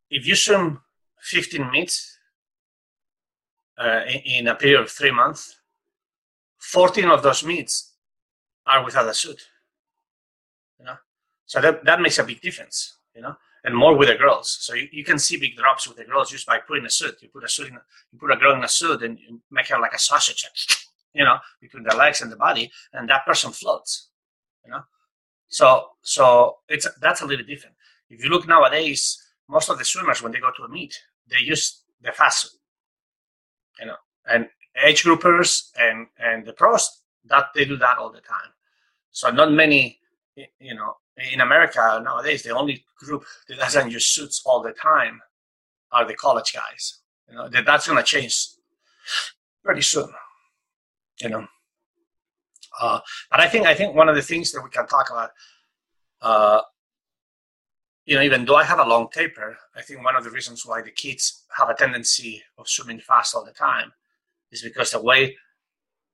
if 0.10 0.28
you 0.28 0.36
swim 0.36 0.82
15 1.22 1.72
meets 1.72 2.18
uh, 3.78 4.02
in, 4.08 4.22
in 4.26 4.48
a 4.48 4.56
period 4.56 4.82
of 4.82 4.90
three 4.92 5.12
months, 5.12 5.56
14 6.60 7.06
of 7.10 7.24
those 7.24 7.44
meets 7.44 7.94
are 8.66 8.84
without 8.84 9.08
a 9.08 9.14
suit. 9.14 9.42
You 10.80 10.86
know, 10.86 10.96
So 11.46 11.62
that, 11.62 11.84
that 11.86 12.02
makes 12.02 12.20
a 12.20 12.24
big 12.24 12.42
difference, 12.42 12.98
you 13.16 13.22
know, 13.22 13.36
and 13.64 13.76
more 13.76 13.98
with 13.98 14.10
the 14.10 14.16
girls. 14.16 14.58
So 14.62 14.74
you, 14.74 14.88
you 14.92 15.04
can 15.04 15.20
see 15.20 15.38
big 15.38 15.56
drops 15.56 15.88
with 15.88 15.98
the 15.98 16.06
girls 16.06 16.32
just 16.32 16.48
by 16.48 16.60
putting 16.60 16.86
a 16.86 16.90
suit. 16.90 17.22
You 17.22 17.30
put 17.30 17.44
a 17.44 17.50
suit 17.50 17.68
in, 17.68 17.74
you 18.12 18.20
put 18.20 18.32
a 18.32 18.38
girl 18.38 18.56
in 18.56 18.64
a 18.64 18.68
suit 18.68 19.04
and 19.04 19.20
you 19.20 19.42
make 19.52 19.68
her 19.68 19.80
like 19.80 19.94
a 19.94 20.00
sausage, 20.00 20.46
you 21.14 21.24
know, 21.24 21.38
between 21.62 21.84
the 21.84 21.96
legs 21.96 22.22
and 22.22 22.32
the 22.32 22.36
body, 22.36 22.72
and 22.94 23.10
that 23.10 23.26
person 23.26 23.52
floats, 23.52 24.10
you 24.66 24.72
know. 24.72 24.82
So 25.48 25.88
so 26.02 26.58
it's 26.68 26.88
that's 27.02 27.22
a 27.22 27.26
little 27.26 27.46
different. 27.46 27.76
If 28.10 28.24
you 28.24 28.30
look 28.30 28.48
nowadays, 28.48 29.22
most 29.48 29.70
of 29.70 29.78
the 29.78 29.86
swimmers 29.86 30.22
when 30.22 30.32
they 30.32 30.40
go 30.40 30.52
to 30.56 30.64
a 30.64 30.70
meet, 30.70 30.98
they 31.30 31.40
use 31.40 31.84
the 32.02 32.12
fast. 32.12 32.58
You 33.80 33.88
know, 33.88 33.96
and 34.28 34.48
age 34.84 35.04
groupers 35.04 35.70
and 35.78 36.08
and 36.18 36.46
the 36.46 36.54
pros 36.54 37.04
that 37.26 37.48
they 37.56 37.66
do 37.66 37.78
that 37.78 37.98
all 37.98 38.12
the 38.12 38.22
time. 38.22 38.52
So 39.12 39.30
not 39.30 39.52
many, 39.52 40.00
you 40.36 40.76
know, 40.76 40.96
in 41.32 41.42
America 41.42 42.02
nowadays, 42.04 42.44
the 42.44 42.56
only 42.56 42.84
group 42.98 43.24
that 43.48 43.60
doesn't 43.60 43.92
use 43.92 44.06
suits 44.06 44.42
all 44.46 44.62
the 44.62 44.72
time 44.72 45.22
are 45.92 46.06
the 46.06 46.16
college 46.16 46.54
guys. 46.54 47.00
You 47.30 47.36
know, 47.36 47.50
that, 47.50 47.66
that's 47.66 47.88
going 47.88 47.98
to 47.98 48.04
change 48.04 48.48
pretty 49.64 49.82
soon. 49.82 50.10
You 51.24 51.30
know, 51.30 51.48
uh, 52.82 53.00
but 53.32 53.40
I 53.40 53.48
think 53.48 53.66
I 53.66 53.74
think 53.74 53.96
one 53.96 54.10
of 54.10 54.16
the 54.16 54.22
things 54.22 54.52
that 54.52 54.62
we 54.62 54.70
can 54.70 54.86
talk 54.88 55.10
about, 55.10 55.32
uh, 56.22 56.62
you 58.06 58.16
know, 58.16 58.22
even 58.22 58.44
though 58.46 58.58
I 58.58 58.66
have 58.66 58.80
a 58.80 58.86
long 58.86 59.08
taper, 59.12 59.58
I 59.76 59.82
think 59.82 60.04
one 60.04 60.16
of 60.18 60.24
the 60.24 60.30
reasons 60.30 60.66
why 60.66 60.82
the 60.82 60.92
kids 60.92 61.46
have 61.58 61.70
a 61.70 61.76
tendency 61.76 62.44
of 62.58 62.68
swimming 62.68 63.00
fast 63.00 63.36
all 63.36 63.46
the 63.46 63.52
time 63.52 63.94
is 64.52 64.62
because 64.62 64.92
the 64.92 65.02
way 65.02 65.38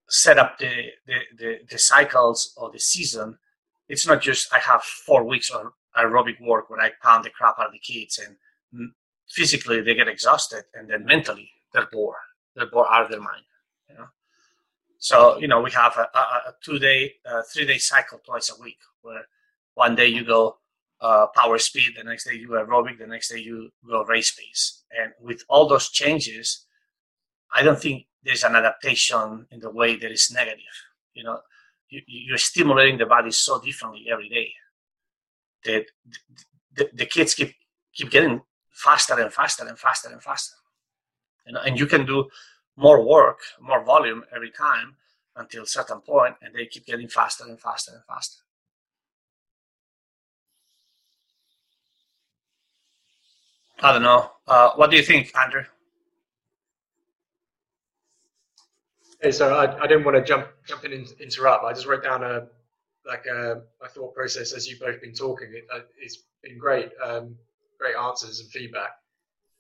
set 0.10 0.38
up 0.38 0.58
the, 0.58 0.90
the, 1.08 1.20
the, 1.38 1.60
the 1.70 1.80
cycles 1.80 2.54
of 2.58 2.72
the 2.74 2.80
season, 2.80 3.38
it's 3.88 4.08
not 4.08 4.22
just 4.22 4.54
I 4.54 4.60
have 4.60 4.84
four 4.84 5.24
weeks 5.24 5.50
of 5.50 5.72
aerobic 5.98 6.40
work 6.42 6.70
where 6.70 6.80
I 6.80 6.92
pound 7.02 7.26
the 7.26 7.32
crap 7.32 7.60
out 7.60 7.68
of 7.68 7.72
the 7.72 7.80
kids 7.80 8.20
and 8.20 8.92
physically 9.28 9.82
they 9.82 9.96
get 9.96 10.08
exhausted 10.08 10.64
and 10.74 10.90
then 10.90 11.06
mentally 11.06 11.50
they're 11.74 11.90
bored. 11.92 12.18
They're 12.56 12.70
bored 12.70 12.88
out 12.92 13.06
of 13.06 13.12
their 13.12 13.22
mind. 13.22 13.44
So, 15.00 15.40
you 15.40 15.48
know, 15.48 15.62
we 15.62 15.72
have 15.72 15.96
a, 15.98 16.08
a, 16.18 16.20
a 16.20 16.56
two 16.62 16.78
day, 16.78 17.14
uh, 17.26 17.42
three 17.52 17.66
day 17.66 17.78
cycle 17.78 18.20
twice 18.26 18.52
a 18.52 18.62
week 18.62 18.78
where 19.02 19.24
one 19.76 19.96
day 19.96 20.08
you 20.08 20.26
go 20.26 20.58
uh, 21.02 21.28
power 21.34 21.58
speed, 21.58 21.94
the 21.98 22.04
next 22.04 22.26
day 22.26 22.36
you 22.36 22.50
aerobic, 22.50 23.00
the 23.00 23.08
next 23.08 23.30
day 23.30 23.40
you 23.40 23.70
go 23.88 24.04
race 24.04 24.32
pace. 24.32 24.84
And 24.92 25.14
with 25.22 25.44
all 25.48 25.68
those 25.68 25.90
changes, 25.90 26.66
I 27.56 27.64
don't 27.64 27.80
think 27.80 28.08
there's 28.24 28.44
an 28.44 28.56
adaptation 28.56 29.48
in 29.50 29.62
the 29.62 29.72
way 29.72 29.96
that 29.96 30.12
is 30.12 30.32
negative. 30.32 30.60
You 31.14 31.24
know, 31.24 31.40
you, 31.90 32.02
you're 32.06 32.38
stimulating 32.38 32.98
the 32.98 33.06
body 33.06 33.32
so 33.32 33.62
differently 33.62 34.08
every 34.12 34.28
day 34.28 34.52
that 35.64 35.86
the, 36.76 36.90
the 36.94 37.06
kids 37.06 37.34
keep 37.34 37.56
keep 37.94 38.12
getting 38.12 38.42
faster 38.72 39.18
and 39.18 39.32
faster 39.32 39.66
and 39.66 39.80
faster 39.80 40.10
and 40.10 40.22
faster. 40.22 40.56
Know, 41.48 41.62
and 41.62 41.80
you 41.80 41.88
can 41.88 42.06
do 42.06 42.30
more 42.80 43.06
work, 43.06 43.40
more 43.60 43.84
volume 43.84 44.24
every 44.34 44.52
time 44.52 44.96
until 45.36 45.64
a 45.64 45.68
certain 45.68 46.00
point, 46.00 46.36
and 46.42 46.56
they 46.56 46.66
keep 46.66 46.86
getting 46.86 47.08
faster 47.08 47.44
and 47.44 47.60
faster 47.60 47.92
and 47.94 48.04
faster. 48.06 48.40
I 53.82 53.94
don't 53.94 54.02
know. 54.02 54.32
Uh, 54.48 54.72
what 54.76 54.92
do 54.92 54.98
you 54.98 55.04
think, 55.04 55.32
Andrew? 55.38 55.64
Hey, 59.22 59.32
so 59.32 59.54
I, 59.54 59.84
I 59.84 59.88
didn't 59.88 60.06
want 60.06 60.16
to 60.18 60.24
jump 60.24 60.48
jump 60.66 60.86
in 60.86 60.94
and 60.94 61.08
interrupt. 61.22 61.66
I 61.66 61.74
just 61.74 61.86
wrote 61.86 62.04
down 62.04 62.24
a 62.24 62.48
like 63.06 63.26
a, 63.26 63.62
a 63.82 63.88
thought 63.90 64.14
process 64.14 64.54
as 64.54 64.68
you've 64.68 64.80
both 64.80 65.02
been 65.02 65.14
talking. 65.14 65.50
It, 65.54 65.66
has 65.72 66.16
uh, 66.16 66.20
been 66.44 66.58
great, 66.58 66.90
um, 67.04 67.36
great 67.78 67.96
answers 67.96 68.40
and 68.40 68.50
feedback. 68.50 68.92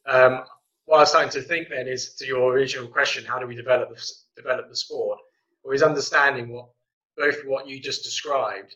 Um, 0.05 0.43
what 0.89 0.97
I 0.97 1.01
was 1.01 1.09
starting 1.09 1.29
to 1.33 1.41
think 1.43 1.69
then 1.69 1.87
is 1.87 2.15
to 2.15 2.25
your 2.25 2.51
original 2.51 2.87
question: 2.87 3.23
How 3.23 3.37
do 3.37 3.45
we 3.45 3.55
develop 3.55 3.89
the, 3.89 4.11
develop 4.35 4.69
the 4.69 4.75
sport? 4.75 5.19
Or 5.63 5.75
is 5.75 5.83
understanding 5.83 6.49
what 6.49 6.69
both 7.15 7.45
what 7.45 7.67
you 7.67 7.79
just 7.79 8.03
described, 8.03 8.75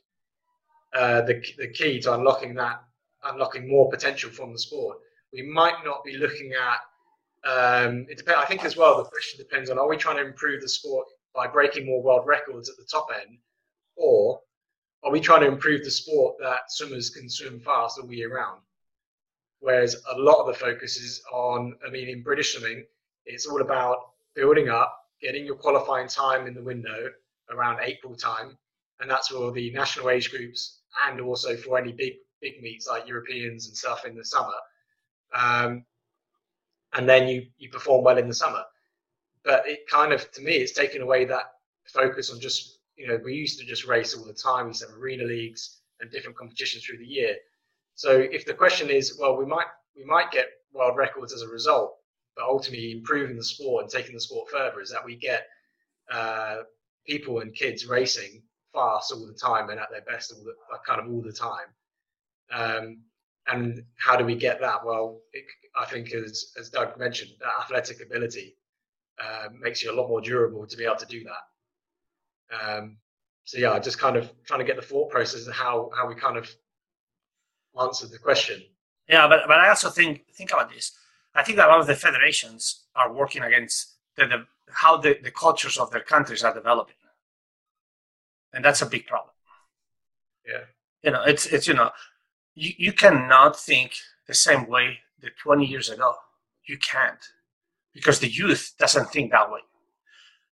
uh, 0.94 1.22
the 1.22 1.44
the 1.58 1.70
key 1.70 2.00
to 2.02 2.14
unlocking 2.14 2.54
that, 2.54 2.84
unlocking 3.24 3.68
more 3.68 3.90
potential 3.90 4.30
from 4.30 4.54
the 4.54 4.60
sport. 4.60 5.00
We 5.34 5.42
might 5.42 5.84
not 5.84 6.04
be 6.04 6.18
looking 6.18 6.52
at 6.54 7.50
um, 7.50 8.06
it 8.08 8.20
depends. 8.20 8.40
I 8.44 8.46
think 8.46 8.64
as 8.64 8.78
well. 8.78 8.96
The 8.98 9.10
question 9.10 9.40
depends 9.40 9.72
on: 9.72 9.80
Are 9.80 9.90
we 9.90 9.98
trying 9.98 10.18
to 10.18 10.26
improve 10.26 10.62
the 10.62 10.70
sport 10.70 11.08
by 11.34 11.48
breaking 11.48 11.88
more 11.88 12.04
world 12.04 12.28
records 12.28 12.70
at 12.70 12.78
the 12.78 12.86
top 12.92 13.08
end, 13.20 13.40
or 13.96 14.40
are 15.04 15.12
we 15.12 15.20
trying 15.20 15.42
to 15.42 15.48
improve 15.48 15.84
the 15.84 15.90
sport 15.90 16.36
that 16.42 16.70
swimmers 16.70 17.10
can 17.10 17.28
swim 17.28 17.60
fast 17.60 17.98
all 17.98 18.14
year 18.14 18.36
round? 18.36 18.62
Whereas 19.64 19.96
a 20.12 20.20
lot 20.20 20.42
of 20.42 20.48
the 20.48 20.54
focus 20.54 20.98
is 20.98 21.24
on, 21.32 21.74
I 21.88 21.90
mean, 21.90 22.10
in 22.10 22.22
British 22.22 22.54
swimming, 22.54 22.86
it's 23.26 23.46
all 23.48 23.62
about 23.62 24.10
building 24.36 24.68
up, 24.68 24.94
getting 25.22 25.46
your 25.46 25.56
qualifying 25.56 26.10
time 26.10 26.48
in 26.48 26.54
the 26.54 26.62
window 26.62 27.10
around 27.50 27.80
April 27.82 28.14
time, 28.14 28.58
and 29.00 29.10
that's 29.10 29.30
for 29.30 29.54
the 29.54 29.72
national 29.72 30.10
age 30.10 30.32
groups 30.32 30.80
and 31.08 31.22
also 31.22 31.56
for 31.56 31.78
any 31.78 31.94
big 31.94 32.16
big 32.42 32.62
meets 32.62 32.88
like 32.90 33.08
Europeans 33.08 33.68
and 33.68 33.78
stuff 33.78 34.04
in 34.04 34.18
the 34.18 34.26
summer. 34.26 34.60
Um, 35.34 35.86
and 36.92 37.08
then 37.08 37.30
you 37.30 37.48
you 37.58 37.70
perform 37.70 38.04
well 38.04 38.18
in 38.18 38.28
the 38.28 38.34
summer. 38.34 38.64
But 39.46 39.66
it 39.66 39.88
kind 39.90 40.12
of 40.12 40.30
to 40.34 40.42
me 40.42 40.56
it's 40.56 40.74
taken 40.74 41.02
away 41.02 41.24
that 41.24 41.54
focus 41.86 42.30
on 42.30 42.42
just 42.42 42.80
you 42.98 43.08
know 43.08 43.18
we 43.24 43.34
used 43.34 43.60
to 43.60 43.66
just 43.66 43.86
race 43.86 44.14
all 44.14 44.26
the 44.26 44.34
time. 44.34 44.66
We 44.66 44.72
used 44.72 44.82
to 44.82 44.90
have 44.90 44.98
arena 44.98 45.24
leagues 45.24 45.78
and 46.02 46.12
different 46.12 46.38
competitions 46.38 46.84
through 46.84 46.98
the 46.98 47.08
year. 47.08 47.38
So 47.96 48.12
if 48.20 48.46
the 48.46 48.54
question 48.54 48.90
is, 48.90 49.18
well, 49.20 49.38
we 49.38 49.46
might 49.46 49.68
we 49.96 50.04
might 50.04 50.32
get 50.32 50.48
world 50.74 50.98
records 50.98 51.34
as 51.34 51.42
a 51.42 51.48
result, 51.48 51.96
but 52.36 52.46
ultimately 52.46 52.92
improving 52.92 53.38
the 53.38 53.44
sport 53.44 53.84
and 53.84 53.92
taking 53.92 54.14
the 54.14 54.22
sport 54.22 54.50
further 54.50 54.82
is 54.82 54.90
that 54.90 55.06
we 55.06 55.16
get 55.16 55.46
uh, 56.12 56.58
people 57.06 57.40
and 57.40 57.54
kids 57.54 57.86
racing 57.86 58.42
fast 58.74 59.12
all 59.12 59.26
the 59.26 59.34
time 59.34 59.70
and 59.70 59.80
at 59.80 59.92
their 59.92 60.02
best 60.02 60.34
all 60.34 60.44
the, 60.44 60.54
kind 60.86 61.00
of 61.00 61.14
all 61.14 61.22
the 61.22 61.32
time. 61.32 61.68
Um, 62.52 63.02
and 63.48 63.84
how 63.98 64.16
do 64.16 64.26
we 64.26 64.36
get 64.36 64.60
that? 64.62 64.86
Well, 64.86 65.22
it, 65.34 65.44
I 65.76 65.86
think, 65.86 66.14
as, 66.14 66.52
as 66.58 66.70
Doug 66.70 66.98
mentioned, 66.98 67.32
that 67.40 67.62
athletic 67.62 68.02
ability 68.02 68.56
uh, 69.22 69.50
makes 69.60 69.84
you 69.84 69.92
a 69.92 69.96
lot 69.96 70.08
more 70.08 70.22
durable 70.22 70.66
to 70.66 70.78
be 70.78 70.86
able 70.86 70.96
to 70.96 71.06
do 71.06 71.24
that. 71.24 72.78
Um, 72.78 72.98
so 73.44 73.58
yeah, 73.58 73.78
just 73.80 74.00
kind 74.00 74.16
of 74.16 74.32
trying 74.46 74.60
to 74.60 74.66
get 74.66 74.78
the 74.78 74.82
thought 74.82 75.10
process 75.10 75.48
of 75.48 75.54
how 75.54 75.90
how 75.96 76.08
we 76.08 76.16
kind 76.16 76.38
of 76.38 76.50
answered 77.80 78.12
the 78.12 78.20
question. 78.20 78.64
Yeah, 79.08 79.28
but 79.28 79.42
but 79.48 79.60
I 79.60 79.70
also 79.70 79.90
think 79.90 80.26
think 80.34 80.52
about 80.52 80.72
this. 80.72 80.92
I 81.36 81.44
think 81.44 81.58
a 81.58 81.62
lot 81.62 81.80
of 81.80 81.88
the 81.88 81.96
federations 81.96 82.84
are 82.96 83.12
working 83.12 83.44
against 83.44 83.96
the, 84.16 84.28
the 84.28 84.46
how 84.70 84.98
the, 84.98 85.18
the 85.22 85.32
cultures 85.32 85.78
of 85.78 85.92
their 85.92 86.02
countries 86.02 86.44
are 86.44 86.54
developing, 86.54 86.96
and 88.54 88.64
that's 88.64 88.82
a 88.82 88.86
big 88.86 89.08
problem. 89.08 89.34
Yeah, 90.48 90.66
you 91.04 91.12
know, 91.12 91.24
it's 91.24 91.46
it's 91.48 91.68
you 91.68 91.74
know 91.74 91.92
you, 92.56 92.72
you 92.78 92.94
cannot 92.94 93.60
think 93.60 93.94
the 94.28 94.34
same 94.34 94.68
way 94.68 95.00
that 95.22 95.38
20 95.38 95.66
years 95.66 95.90
ago. 95.90 96.14
You 96.66 96.78
can't 96.78 97.20
because 97.94 98.20
the 98.20 98.32
youth 98.32 98.74
doesn't 98.80 99.12
think 99.12 99.32
that 99.32 99.52
way. 99.52 99.60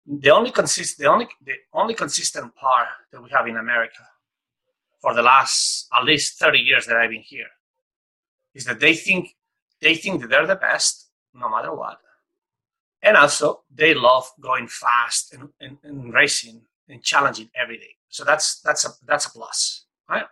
The 0.06 0.30
only 0.30 0.50
consist 0.50 0.96
the 0.98 1.06
only 1.06 1.28
the 1.44 1.52
only 1.74 1.92
consistent 1.94 2.54
part 2.54 2.88
that 3.12 3.22
we 3.22 3.28
have 3.30 3.46
in 3.46 3.58
America 3.58 4.04
for 5.00 5.14
the 5.14 5.22
last 5.22 5.88
at 5.96 6.04
least 6.04 6.38
30 6.38 6.58
years 6.58 6.86
that 6.86 6.96
I've 6.96 7.10
been 7.10 7.22
here 7.22 7.46
is 8.54 8.64
that 8.64 8.80
they 8.80 8.94
think 8.94 9.36
they 9.80 9.94
think 9.94 10.20
that 10.20 10.30
they're 10.30 10.46
the 10.46 10.56
best 10.56 11.08
no 11.34 11.48
matter 11.48 11.72
what. 11.74 11.98
And 13.02 13.16
also 13.16 13.62
they 13.72 13.94
love 13.94 14.28
going 14.40 14.66
fast 14.66 15.32
and, 15.32 15.50
and, 15.60 15.78
and 15.84 16.12
racing 16.12 16.62
and 16.88 17.02
challenging 17.02 17.50
every 17.54 17.78
day. 17.78 17.94
So 18.08 18.24
that's 18.24 18.60
that's 18.60 18.84
a 18.84 18.90
that's 19.06 19.26
a 19.26 19.30
plus. 19.30 19.84
Right? 20.08 20.26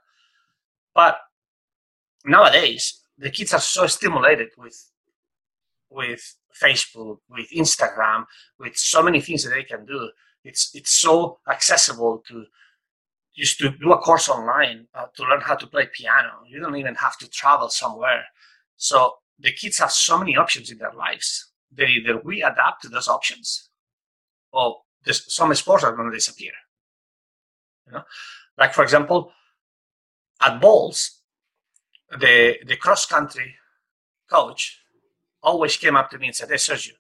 But 0.95 1.19
nowadays 2.25 3.01
the 3.19 3.31
kids 3.31 3.55
are 3.55 3.61
so 3.61 3.87
stimulated 3.87 4.49
with 4.59 4.91
with 5.91 6.37
Facebook, 6.61 7.19
with 7.31 7.49
Instagram, 7.51 8.25
with 8.59 8.77
so 8.77 9.03
many 9.03 9.21
things 9.21 9.45
that 9.45 9.51
they 9.51 9.63
can 9.63 9.85
do. 9.85 10.11
It's 10.45 10.75
it's 10.75 10.91
so 10.91 11.39
accessible 11.49 12.23
to 12.29 12.47
just 13.37 13.59
to 13.59 13.71
do 13.71 13.93
a 13.93 13.99
course 13.99 14.29
online 14.29 14.87
uh, 14.95 15.07
to 15.15 15.23
learn 15.23 15.41
how 15.43 15.55
to 15.55 15.67
play 15.67 15.89
piano. 15.93 16.31
You 16.49 16.61
don't 16.61 16.77
even 16.77 16.95
have 16.97 17.19
to 17.19 17.29
travel 17.29 17.69
somewhere. 17.69 18.25
So 18.77 19.17
the 19.39 19.53
kids 19.53 19.79
have 19.79 19.93
so 19.93 20.19
many 20.19 20.37
options 20.37 20.71
in 20.71 20.79
their 20.79 20.93
lives 20.93 21.53
that 21.75 21.89
either 21.89 22.19
we 22.19 22.43
adapt 22.43 22.83
to 22.83 22.89
those 22.89 23.09
options, 23.09 23.69
or 24.53 24.79
some 25.13 25.55
sports 25.55 25.85
are 25.85 25.95
going 25.95 26.11
to 26.11 26.17
disappear. 26.17 26.53
You 27.87 27.93
know, 27.95 28.03
like 28.57 28.73
for 28.73 28.83
example, 28.83 29.33
at 30.41 30.61
Bolles, 30.61 31.21
the 32.11 32.57
the 32.67 32.77
cross 32.77 33.07
country 33.07 33.57
coach 34.31 34.81
always 35.43 35.77
came 35.77 35.97
up 35.97 36.11
to 36.11 36.19
me 36.19 36.29
and 36.29 36.37
said, 36.37 36.49
"Hey, 36.49 36.57
Sergio, 36.57 36.93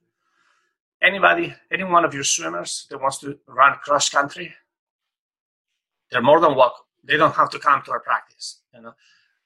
anybody, 1.01 1.55
any 1.70 1.85
one 1.85 2.05
of 2.05 2.14
your 2.14 2.25
swimmers 2.25 2.87
that 2.90 3.01
wants 3.01 3.18
to 3.18 3.38
run 3.46 3.79
cross 3.83 4.09
country, 4.09 4.55
they're 6.11 6.23
more 6.23 6.40
than 6.40 6.55
welcome. 6.55 6.85
They 7.05 7.16
don't 7.16 7.35
have 7.35 7.51
to 7.51 7.59
come 7.59 7.83
to 7.83 7.92
our 7.92 8.01
practice. 8.01 8.61
You 8.75 8.83
know, 8.83 8.95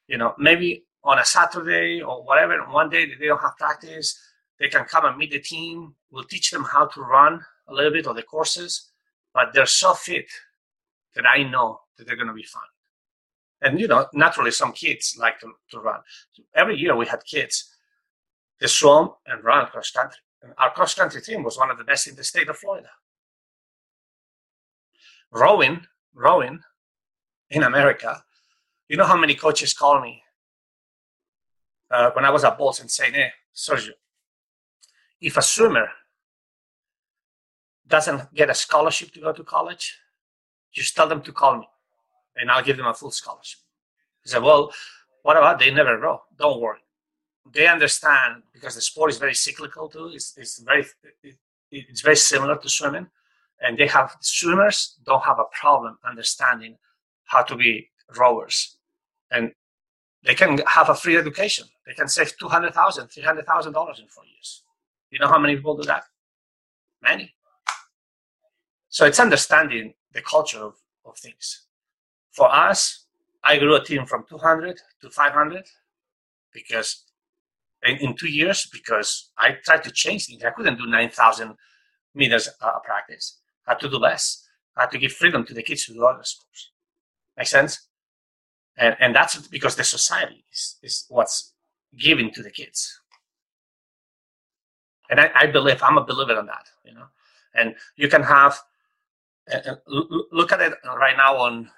you 0.09 0.19
know, 0.19 0.35
maybe 0.39 0.85
on 1.05 1.19
a 1.19 1.25
Saturday 1.25 2.03
or 2.03 2.23
whatever, 2.25 2.59
one 2.71 2.91
day 2.91 3.07
they 3.07 3.27
don't 3.27 3.41
have 3.41 3.57
practice, 3.57 4.19
they 4.59 4.69
can 4.69 4.85
come 4.85 5.05
and 5.05 5.17
meet 5.17 5.31
the 5.31 5.41
team. 5.41 5.95
We'll 6.11 6.25
teach 6.25 6.51
them 6.51 6.65
how 6.65 6.87
to 6.87 7.01
run 7.01 7.41
a 7.69 7.73
little 7.73 7.93
bit 7.93 8.07
of 8.07 8.17
the 8.17 8.23
courses, 8.23 8.91
but 9.33 9.53
they're 9.55 9.67
so 9.67 9.95
fit 9.95 10.27
that 11.15 11.25
I 11.27 11.43
know 11.45 11.81
that 11.97 12.07
they're 12.07 12.17
going 12.17 12.29
to 12.29 12.35
be 12.35 12.43
fine. 12.43 12.63
And 13.63 13.81
you 13.81 13.89
know, 13.89 14.07
naturally, 14.13 14.51
some 14.51 14.73
kids 14.73 15.17
like 15.19 15.39
to, 15.41 15.53
to 15.71 15.81
run. 15.81 16.01
So 16.33 16.43
every 16.55 16.77
year 16.79 16.97
we 16.97 17.07
had 17.07 17.25
kids 17.25 17.71
they 18.61 18.67
swim 18.67 19.11
and 19.27 19.43
run 19.43 19.67
cross 19.67 19.91
country. 19.91 20.21
And 20.43 20.53
our 20.59 20.71
cross 20.71 20.95
country 20.95 21.21
team 21.23 21.43
was 21.43 21.59
one 21.59 21.71
of 21.71 21.79
the 21.79 21.85
best 21.85 22.07
in 22.07 22.15
the 22.15 22.25
state 22.25 22.49
of 22.49 22.59
Florida. 22.59 22.91
Rowing, 25.33 25.87
rowing 26.15 26.61
in 27.51 27.63
America, 27.63 28.23
you 28.89 28.97
know 28.97 29.05
how 29.05 29.17
many 29.17 29.35
coaches 29.35 29.73
call 29.73 30.01
me 30.01 30.23
uh, 31.91 32.11
when 32.13 32.25
I 32.25 32.31
was 32.31 32.45
at 32.45 32.59
and 32.81 32.91
say, 32.91 33.11
hey, 33.11 33.31
Sergio, 33.55 33.93
if 35.21 35.37
a 35.37 35.43
swimmer 35.43 35.89
doesn't 37.87 38.33
get 38.35 38.51
a 38.51 38.55
scholarship 38.55 39.13
to 39.13 39.21
go 39.21 39.33
to 39.33 39.45
college, 39.45 39.99
just 40.73 40.95
tell 40.95 41.09
them 41.09 41.21
to 41.23 41.33
call 41.33 41.59
me 41.59 41.69
and 42.37 42.51
I'll 42.51 42.63
give 42.63 42.77
them 42.77 42.87
a 42.87 42.95
full 42.95 43.11
scholarship. 43.11 43.61
He 44.23 44.31
said, 44.31 44.43
Well, 44.43 44.73
what 45.23 45.37
about 45.37 45.59
they 45.59 45.71
never 45.71 45.99
row? 45.99 46.23
Don't 46.39 46.61
worry. 46.61 46.79
They 47.53 47.67
understand 47.67 48.43
because 48.53 48.75
the 48.75 48.81
sport 48.81 49.11
is 49.11 49.19
very 49.19 49.35
cyclical 49.35 49.89
too. 49.89 50.11
It's, 50.15 50.35
it's 50.37 50.59
very 50.61 50.87
it, 51.23 51.37
it's 51.71 52.01
very 52.01 52.17
similar 52.17 52.57
to 52.57 52.69
swimming, 52.69 53.09
and 53.61 53.77
they 53.79 53.87
have 53.87 54.17
swimmers 54.21 54.97
don't 55.05 55.25
have 55.25 55.39
a 55.39 55.45
problem 55.53 55.99
understanding 56.05 56.77
how 57.25 57.43
to 57.43 57.57
be 57.57 57.91
rowers, 58.19 58.77
and 59.31 59.53
they 60.25 60.35
can 60.35 60.59
have 60.67 60.89
a 60.89 60.95
free 60.95 61.17
education. 61.17 61.67
They 61.87 61.95
can 61.95 62.09
save 62.09 62.37
two 62.39 62.49
hundred 62.49 62.75
thousand, 62.75 63.09
three 63.09 63.23
hundred 63.23 63.47
thousand 63.47 63.73
dollars 63.73 63.99
in 64.01 64.09
four 64.09 64.25
years. 64.25 64.63
You 65.11 65.19
know 65.19 65.29
how 65.29 65.39
many 65.39 65.57
people 65.57 65.77
do 65.77 65.85
that? 65.85 66.05
Many. 67.03 67.35
So 68.89 69.07
it's 69.07 69.21
understanding 69.21 69.95
the 70.13 70.23
culture 70.23 70.59
of, 70.59 70.75
of 71.05 71.17
things. 71.17 71.67
For 72.33 72.53
us, 72.53 73.07
I 73.43 73.59
grew 73.59 73.75
a 73.77 73.85
team 73.85 74.05
from 74.07 74.25
200 74.29 74.79
to 75.03 75.11
500 75.11 75.65
because 76.53 77.05
in, 77.85 77.97
in 77.99 78.17
two 78.17 78.29
years, 78.29 78.69
because 78.73 79.31
I 79.39 79.57
tried 79.65 79.85
to 79.85 79.91
change 79.91 80.27
things. 80.27 80.45
I 80.45 80.51
couldn't 80.51 80.79
do 80.79 80.87
9,000 80.87 81.55
meters 82.15 82.49
uh, 82.61 82.79
practice. 82.81 83.40
Had 83.67 83.81
to 83.81 83.89
do 83.89 83.99
less. 83.99 84.47
Had 84.77 84.91
to 84.93 84.99
give 84.99 85.13
freedom 85.13 85.45
to 85.47 85.55
the 85.55 85.63
kids 85.63 85.87
to 85.87 85.95
do 85.95 86.05
other 86.05 86.25
sports. 86.25 86.71
Make 87.37 87.47
sense? 87.47 87.89
And, 88.77 88.97
and 89.01 89.15
that's 89.15 89.49
because 89.49 89.77
the 89.77 89.85
society 89.85 90.45
is, 90.53 90.79
is 90.83 91.07
what's 91.09 91.53
given 91.99 92.33
to 92.33 92.43
the 92.43 92.51
kids. 92.51 93.01
And 95.11 95.21
I, 95.21 95.31
I 95.35 95.47
believe, 95.47 95.83
I'm 95.83 95.99
a 95.99 96.05
believer 96.05 96.39
in 96.39 96.47
that, 96.47 96.69
you 96.85 96.95
know. 96.95 97.07
And 97.55 97.75
you 97.97 98.09
can 98.09 98.23
have, 98.23 98.59
uh, 99.53 99.75
look 100.31 100.53
at 100.53 100.61
it 100.61 100.75
right 100.85 101.17
now 101.17 101.37
on 101.37 101.71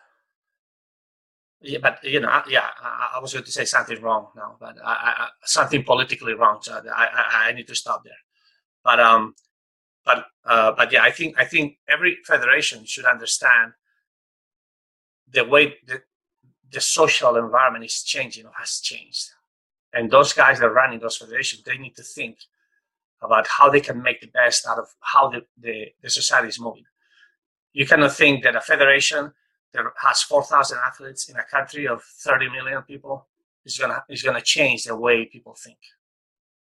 yeah, 1.63 1.79
but 1.81 2.03
you 2.03 2.19
know, 2.21 2.43
yeah, 2.49 2.69
I, 2.83 3.15
I, 3.17 3.21
was 3.21 3.33
going 3.33 3.45
to 3.45 3.53
say 3.53 3.65
something 3.65 4.01
wrong 4.03 4.29
now, 4.35 4.57
but 4.59 4.77
I, 4.85 5.15
I, 5.17 5.29
something 5.45 5.85
politically 5.85 6.35
wrong. 6.35 6.59
So 6.61 6.83
I, 6.93 7.47
I, 7.49 7.53
need 7.53 7.69
to 7.69 7.75
stop 7.75 8.03
there. 8.03 8.13
But 8.83 8.99
um, 8.99 9.35
but 10.05 10.27
uh, 10.45 10.73
but 10.77 10.93
yeah, 10.93 11.03
I 11.03 11.11
think 11.11 11.39
I 11.39 11.45
think 11.45 11.79
every 11.89 12.19
federation 12.27 12.85
should 12.85 13.05
understand 13.05 13.73
the 15.31 15.45
way 15.45 15.77
the, 15.87 16.03
the 16.71 16.81
social 16.81 17.37
environment 17.37 17.85
is 17.85 18.03
changing 18.03 18.47
or 18.47 18.53
has 18.59 18.81
changed, 18.81 19.31
and 19.93 20.11
those 20.11 20.33
guys 20.33 20.59
that 20.59 20.67
are 20.67 20.73
running 20.73 20.99
those 20.99 21.17
federations, 21.17 21.63
they 21.63 21.79
need 21.79 21.97
to 21.97 22.03
think 22.03 22.39
about 23.23 23.47
how 23.47 23.71
they 23.71 23.81
can 23.81 24.03
make 24.03 24.21
the 24.21 24.27
best 24.27 24.67
out 24.67 24.79
of 24.79 24.89
how 25.01 25.31
the, 25.31 25.45
the, 25.61 25.87
the 26.03 26.11
society 26.11 26.49
is 26.49 26.59
moving. 26.59 26.85
You 27.73 27.87
cannot 27.87 28.13
think 28.13 28.43
that 28.43 28.57
a 28.57 28.61
federation 28.61 29.33
that 29.73 29.85
has 30.03 30.23
4,000 30.23 30.79
athletes 30.85 31.29
in 31.29 31.37
a 31.37 31.45
country 31.45 31.87
of 31.87 32.03
30 32.03 32.51
million 32.51 32.83
people 32.83 33.29
is 33.65 33.79
gonna 33.79 34.05
is 34.09 34.23
gonna 34.23 34.41
change 34.41 34.85
the 34.85 34.97
way 34.97 35.25
people 35.25 35.55
think. 35.55 35.79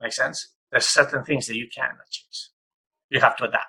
Make 0.00 0.12
sense? 0.12 0.48
There's 0.70 0.86
certain 0.86 1.24
things 1.24 1.46
that 1.48 1.56
you 1.56 1.68
cannot 1.68 2.08
change. 2.08 2.48
You 3.14 3.20
have 3.20 3.36
to 3.36 3.44
adapt. 3.44 3.66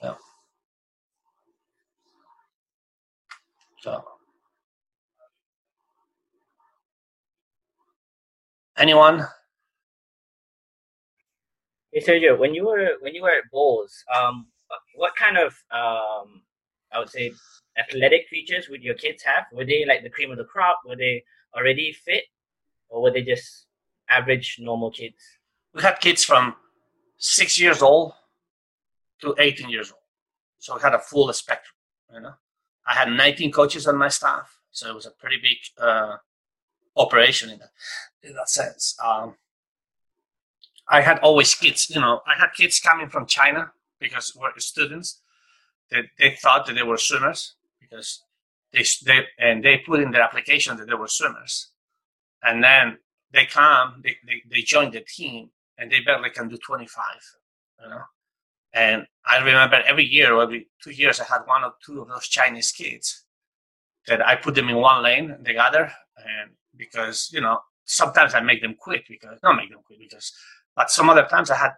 Yeah. 0.00 0.14
So, 3.80 4.04
anyone? 8.76 9.26
Hey 11.92 12.00
Sergio, 12.00 12.38
when 12.38 12.54
you 12.54 12.64
were 12.64 12.90
when 13.00 13.16
you 13.16 13.22
were 13.22 13.30
at 13.30 13.50
Bolles, 13.50 14.04
um, 14.16 14.46
what 14.94 15.16
kind 15.16 15.36
of 15.36 15.46
um, 15.72 16.42
I 16.92 17.00
would 17.00 17.10
say 17.10 17.32
athletic 17.76 18.28
features 18.28 18.68
would 18.68 18.84
your 18.84 18.94
kids 18.94 19.24
have? 19.24 19.46
Were 19.52 19.64
they 19.64 19.84
like 19.84 20.04
the 20.04 20.10
cream 20.10 20.30
of 20.30 20.38
the 20.38 20.44
crop? 20.44 20.78
Were 20.86 20.94
they 20.94 21.24
already 21.56 21.92
fit, 21.92 22.22
or 22.88 23.02
were 23.02 23.10
they 23.10 23.22
just 23.22 23.66
average 24.08 24.58
normal 24.60 24.92
kids? 24.92 25.37
We 25.78 25.84
had 25.84 26.00
kids 26.00 26.24
from 26.24 26.56
six 27.18 27.56
years 27.56 27.82
old 27.82 28.12
to 29.20 29.32
18 29.38 29.70
years 29.70 29.92
old, 29.92 30.02
so 30.58 30.74
we 30.74 30.80
had 30.82 30.92
a 30.92 30.98
full 30.98 31.32
spectrum. 31.32 31.76
You 32.12 32.20
know, 32.20 32.34
I 32.84 32.94
had 32.94 33.08
19 33.08 33.52
coaches 33.52 33.86
on 33.86 33.96
my 33.96 34.08
staff, 34.08 34.58
so 34.72 34.88
it 34.88 34.94
was 34.96 35.06
a 35.06 35.12
pretty 35.12 35.36
big 35.40 35.58
uh, 35.80 36.16
operation 36.96 37.50
in 37.50 37.60
that 37.60 37.70
in 38.24 38.34
that 38.34 38.50
sense. 38.50 38.96
Um, 39.00 39.36
I 40.88 41.00
had 41.00 41.20
always 41.20 41.54
kids. 41.54 41.88
You 41.90 42.00
know, 42.00 42.22
I 42.26 42.36
had 42.36 42.48
kids 42.56 42.80
coming 42.80 43.08
from 43.08 43.26
China 43.26 43.70
because 44.00 44.34
we're 44.34 44.50
students 44.58 45.20
that 45.92 46.06
they 46.18 46.30
thought 46.30 46.66
that 46.66 46.72
they 46.72 46.82
were 46.82 46.96
swimmers 46.96 47.54
because 47.80 48.24
they, 48.72 48.82
they 49.06 49.20
and 49.38 49.62
they 49.62 49.78
put 49.78 50.00
in 50.00 50.10
their 50.10 50.22
application 50.22 50.76
that 50.78 50.88
they 50.88 50.94
were 50.94 51.06
swimmers 51.06 51.68
and 52.42 52.64
then 52.64 52.98
they 53.32 53.46
come 53.46 54.00
they, 54.02 54.16
they, 54.26 54.42
they 54.50 54.62
join 54.62 54.90
the 54.90 55.02
team 55.02 55.50
and 55.78 55.90
they 55.90 56.00
barely 56.00 56.30
can 56.30 56.48
do 56.48 56.56
25 56.56 57.04
you 57.82 57.90
know 57.90 58.02
and 58.74 59.06
i 59.26 59.38
remember 59.38 59.76
every 59.86 60.04
year 60.04 60.34
or 60.34 60.42
every 60.42 60.68
two 60.82 60.90
years 60.90 61.20
i 61.20 61.24
had 61.24 61.42
one 61.46 61.64
or 61.64 61.72
two 61.84 62.00
of 62.02 62.08
those 62.08 62.28
chinese 62.28 62.72
kids 62.72 63.24
that 64.06 64.26
i 64.26 64.34
put 64.34 64.54
them 64.54 64.68
in 64.68 64.76
one 64.76 65.02
lane 65.02 65.36
together 65.44 65.90
and 66.16 66.50
because 66.76 67.30
you 67.32 67.40
know 67.40 67.58
sometimes 67.84 68.34
i 68.34 68.40
make 68.40 68.60
them 68.60 68.74
quit 68.78 69.02
because 69.08 69.38
not 69.42 69.56
make 69.56 69.70
them 69.70 69.80
quit 69.86 69.98
because 69.98 70.32
but 70.76 70.90
some 70.90 71.08
other 71.08 71.26
times 71.26 71.50
i 71.50 71.56
had 71.56 71.72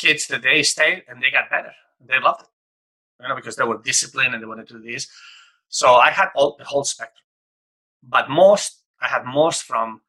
kids 0.00 0.26
that 0.28 0.42
they 0.42 0.62
stayed 0.62 1.04
and 1.08 1.22
they 1.22 1.30
got 1.30 1.50
better. 1.50 1.72
They 2.04 2.18
loved 2.18 2.42
it, 2.42 2.48
you 3.22 3.28
know, 3.28 3.36
because 3.36 3.56
they 3.56 3.64
were 3.64 3.80
disciplined 3.82 4.34
and 4.34 4.42
they 4.42 4.46
wanted 4.46 4.68
to 4.68 4.74
do 4.74 4.92
this. 4.92 5.08
So 5.68 5.94
I 5.94 6.10
had 6.10 6.28
all 6.34 6.56
the 6.58 6.64
whole 6.64 6.84
spectrum, 6.84 7.24
but 8.02 8.30
most 8.30 8.82
I 9.00 9.08
had 9.08 9.24
most 9.24 9.62
from 9.62 10.00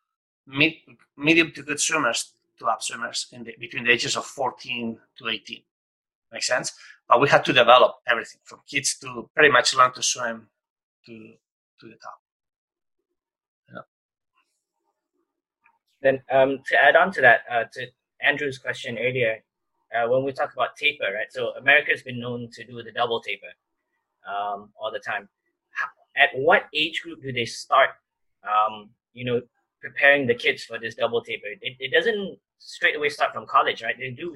mid, 0.48 0.74
medium 1.18 1.52
to 1.54 1.64
good 1.64 1.80
swimmers 1.80 2.34
to 2.65 2.76
swimmers 2.80 3.28
in 3.32 3.43
the, 3.43 3.54
between 3.60 3.84
the 3.84 3.91
ages 3.91 4.15
of 4.15 4.26
14 4.26 4.97
to 5.17 5.28
18. 5.28 5.62
Makes 6.32 6.47
sense? 6.47 6.74
But 7.08 7.19
we 7.19 7.28
had 7.30 7.43
to 7.45 7.54
develop 7.54 7.95
everything 8.08 8.39
from 8.43 8.60
kids 8.67 8.97
to 9.00 9.30
pretty 9.36 9.52
much 9.52 9.76
learn 9.76 9.93
to 9.93 10.04
swim 10.04 10.47
to 11.06 11.34
to 11.80 11.88
the 11.88 11.95
top. 11.95 12.21
Then 16.02 16.21
um, 16.32 16.60
to 16.67 16.84
add 16.84 16.95
on 16.95 17.12
to 17.13 17.21
that, 17.21 17.41
uh, 17.50 17.63
to 17.74 17.88
Andrew's 18.21 18.58
question 18.58 18.97
earlier, 18.97 19.43
uh, 19.95 20.08
when 20.08 20.24
we 20.24 20.32
talk 20.32 20.54
about 20.54 20.76
taper, 20.76 21.06
right? 21.13 21.32
So 21.32 21.52
America's 21.60 22.02
been 22.02 22.19
known 22.19 22.50
to 22.54 22.63
do 22.65 22.82
the 22.82 22.91
double 22.91 23.21
taper 23.21 23.54
um, 24.28 24.69
all 24.80 24.91
the 24.91 25.00
time. 25.00 25.30
At 26.17 26.30
what 26.34 26.63
age 26.74 27.02
group 27.04 27.21
do 27.21 27.32
they 27.32 27.45
start, 27.45 27.89
um, 28.43 28.89
you 29.13 29.26
know, 29.26 29.41
preparing 29.82 30.28
the 30.28 30.36
kids 30.36 30.63
for 30.63 30.80
this 30.80 30.95
double 30.95 31.21
taper? 31.21 31.47
It, 31.62 31.76
it 31.80 31.91
doesn't 31.91 32.38
straight 32.65 32.95
away 32.95 33.10
start 33.10 33.34
from 33.34 33.45
college, 33.45 33.82
right? 33.84 33.95
They 33.97 34.12
do 34.12 34.36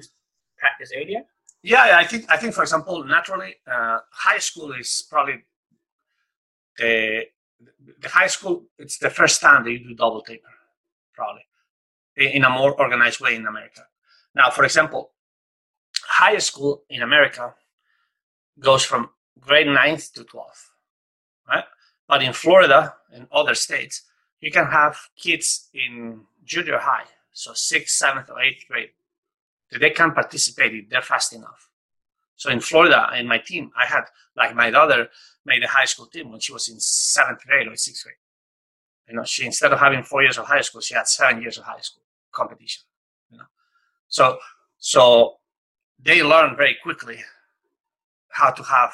practice 0.58 0.92
earlier. 0.96 1.22
Yeah, 1.62 1.98
I 1.98 2.04
think 2.04 2.26
I 2.28 2.36
think 2.36 2.54
for 2.54 2.62
example, 2.62 3.04
naturally, 3.04 3.56
uh, 3.66 3.98
high 4.10 4.38
school 4.38 4.72
is 4.72 5.06
probably 5.10 5.44
the 6.78 7.24
the 8.00 8.08
high 8.08 8.26
school. 8.28 8.66
It's 8.78 8.98
the 8.98 9.10
first 9.10 9.40
time 9.40 9.64
that 9.64 9.72
you 9.72 9.78
do 9.78 9.94
double 9.94 10.22
taper, 10.22 10.48
probably 11.14 11.42
in 12.16 12.44
a 12.44 12.50
more 12.50 12.78
organized 12.80 13.20
way 13.20 13.34
in 13.36 13.46
America. 13.46 13.82
Now, 14.34 14.50
for 14.50 14.64
example, 14.64 15.12
high 16.02 16.38
school 16.38 16.82
in 16.88 17.02
America 17.02 17.54
goes 18.58 18.84
from 18.84 19.10
grade 19.38 19.66
9th 19.66 20.12
to 20.14 20.24
12th, 20.24 20.70
right? 21.48 21.64
But 22.08 22.22
in 22.22 22.32
Florida 22.32 22.94
and 23.12 23.26
other 23.32 23.54
states, 23.54 24.02
you 24.40 24.50
can 24.50 24.66
have 24.66 24.96
kids 25.16 25.68
in 25.74 26.22
junior 26.44 26.78
high, 26.78 27.04
so 27.36 27.52
sixth, 27.52 27.94
seventh, 27.96 28.30
or 28.30 28.40
eighth 28.40 28.66
grade, 28.66 28.88
they 29.78 29.90
can 29.90 30.12
participate 30.12 30.74
if 30.74 30.88
they're 30.88 31.02
fast 31.02 31.34
enough. 31.34 31.68
So 32.34 32.50
in 32.50 32.60
Florida, 32.60 33.10
in 33.18 33.28
my 33.28 33.36
team, 33.36 33.70
I 33.76 33.84
had 33.84 34.04
like 34.34 34.54
my 34.54 34.70
daughter 34.70 35.08
made 35.44 35.62
a 35.62 35.68
high 35.68 35.84
school 35.84 36.06
team 36.06 36.30
when 36.30 36.40
she 36.40 36.54
was 36.54 36.68
in 36.68 36.80
seventh 36.80 37.46
grade 37.46 37.68
or 37.68 37.76
sixth 37.76 38.04
grade. 38.04 38.16
You 39.06 39.16
know, 39.16 39.24
she 39.24 39.44
instead 39.44 39.70
of 39.70 39.78
having 39.78 40.02
four 40.02 40.22
years 40.22 40.38
of 40.38 40.46
high 40.46 40.62
school, 40.62 40.80
she 40.80 40.94
had 40.94 41.08
seven 41.08 41.42
years 41.42 41.58
of 41.58 41.64
high 41.64 41.80
school 41.80 42.02
competition. 42.32 42.84
You 43.30 43.38
know, 43.38 43.44
so 44.08 44.38
so 44.78 45.36
they 46.02 46.22
learn 46.22 46.56
very 46.56 46.76
quickly 46.82 47.18
how 48.30 48.50
to 48.50 48.62
have 48.62 48.92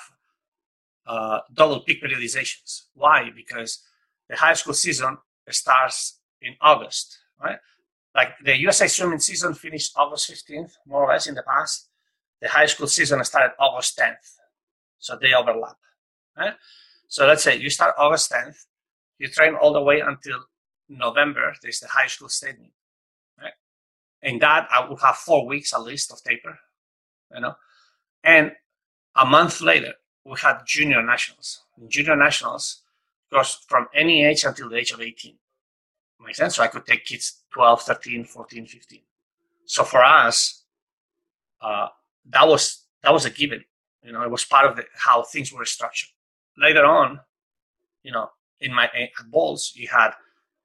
uh, 1.07 1.41
double 1.55 1.81
peak 1.81 2.03
periodizations. 2.03 2.87
Why? 2.95 3.31
Because 3.35 3.85
the 4.29 4.37
high 4.37 4.55
school 4.55 4.75
season 4.75 5.19
starts 5.49 6.19
in 6.41 6.57
August, 6.61 7.19
right? 7.41 7.59
Like 8.15 8.35
the 8.45 8.59
USA 8.59 8.87
swimming 8.89 9.21
season 9.21 9.55
finished 9.55 9.93
August 9.97 10.31
15th, 10.31 10.73
more 10.87 11.05
or 11.05 11.13
less 11.13 11.27
in 11.27 11.35
the 11.35 11.43
past. 11.43 11.89
The 12.41 12.49
high 12.49 12.67
school 12.67 12.87
season 12.87 13.25
started 13.25 13.55
August 13.59 13.99
10th. 13.99 14.37
So 14.99 15.17
they 15.21 15.33
overlap. 15.33 15.77
Right? 16.37 16.55
So 17.09 17.27
let's 17.27 17.43
say 17.43 17.57
you 17.57 17.71
start 17.71 17.95
August 17.99 18.31
10th, 18.31 18.65
you 19.19 19.29
train 19.29 19.55
all 19.55 19.73
the 19.73 19.83
way 19.83 20.01
until 20.01 20.39
November, 20.89 21.55
there's 21.63 21.81
the 21.81 21.89
high 21.89 22.07
school 22.07 22.29
meet. 22.43 22.73
Right? 23.41 23.53
In 24.23 24.39
that, 24.41 24.69
I 24.71 24.87
will 24.87 24.97
have 24.97 25.17
four 25.17 25.47
weeks 25.47 25.73
at 25.73 25.83
least 25.83 26.13
of 26.13 26.23
taper, 26.23 26.59
you 27.35 27.41
know. 27.41 27.55
And 28.25 28.53
a 29.15 29.27
month 29.27 29.61
later, 29.61 29.95
we 30.25 30.39
had 30.41 30.61
junior 30.67 31.03
nationals. 31.03 31.63
Junior 31.89 32.17
nationals 32.17 32.83
goes 33.33 33.59
from 33.67 33.89
any 33.95 34.25
age 34.25 34.45
until 34.45 34.69
the 34.69 34.77
age 34.77 34.93
of 34.93 35.01
18. 35.01 35.37
Makes 36.25 36.39
sense? 36.39 36.57
So 36.57 36.63
I 36.63 36.69
could 36.69 36.87
take 36.87 37.05
kids 37.05 37.43
12, 37.53 37.83
13, 37.83 38.25
14, 38.25 38.67
15. 38.67 39.01
So 39.67 39.85
for 39.85 40.05
us, 40.05 40.65
uh, 41.61 41.89
that 42.31 42.47
was 42.47 42.85
that 43.03 43.13
was 43.13 43.25
a 43.25 43.31
given. 43.31 43.65
You 44.03 44.13
know, 44.13 44.23
it 44.23 44.31
was 44.31 44.45
part 44.45 44.69
of 44.69 44.77
the, 44.77 44.85
how 44.95 45.23
things 45.23 45.53
were 45.53 45.65
structured. 45.65 46.11
Later 46.57 46.85
on, 46.85 47.21
you 48.03 48.13
know, 48.13 48.31
in 48.61 48.73
my 48.75 48.85
at 48.85 49.11
Bolles, 49.31 49.73
you 49.75 49.89
had 49.89 50.13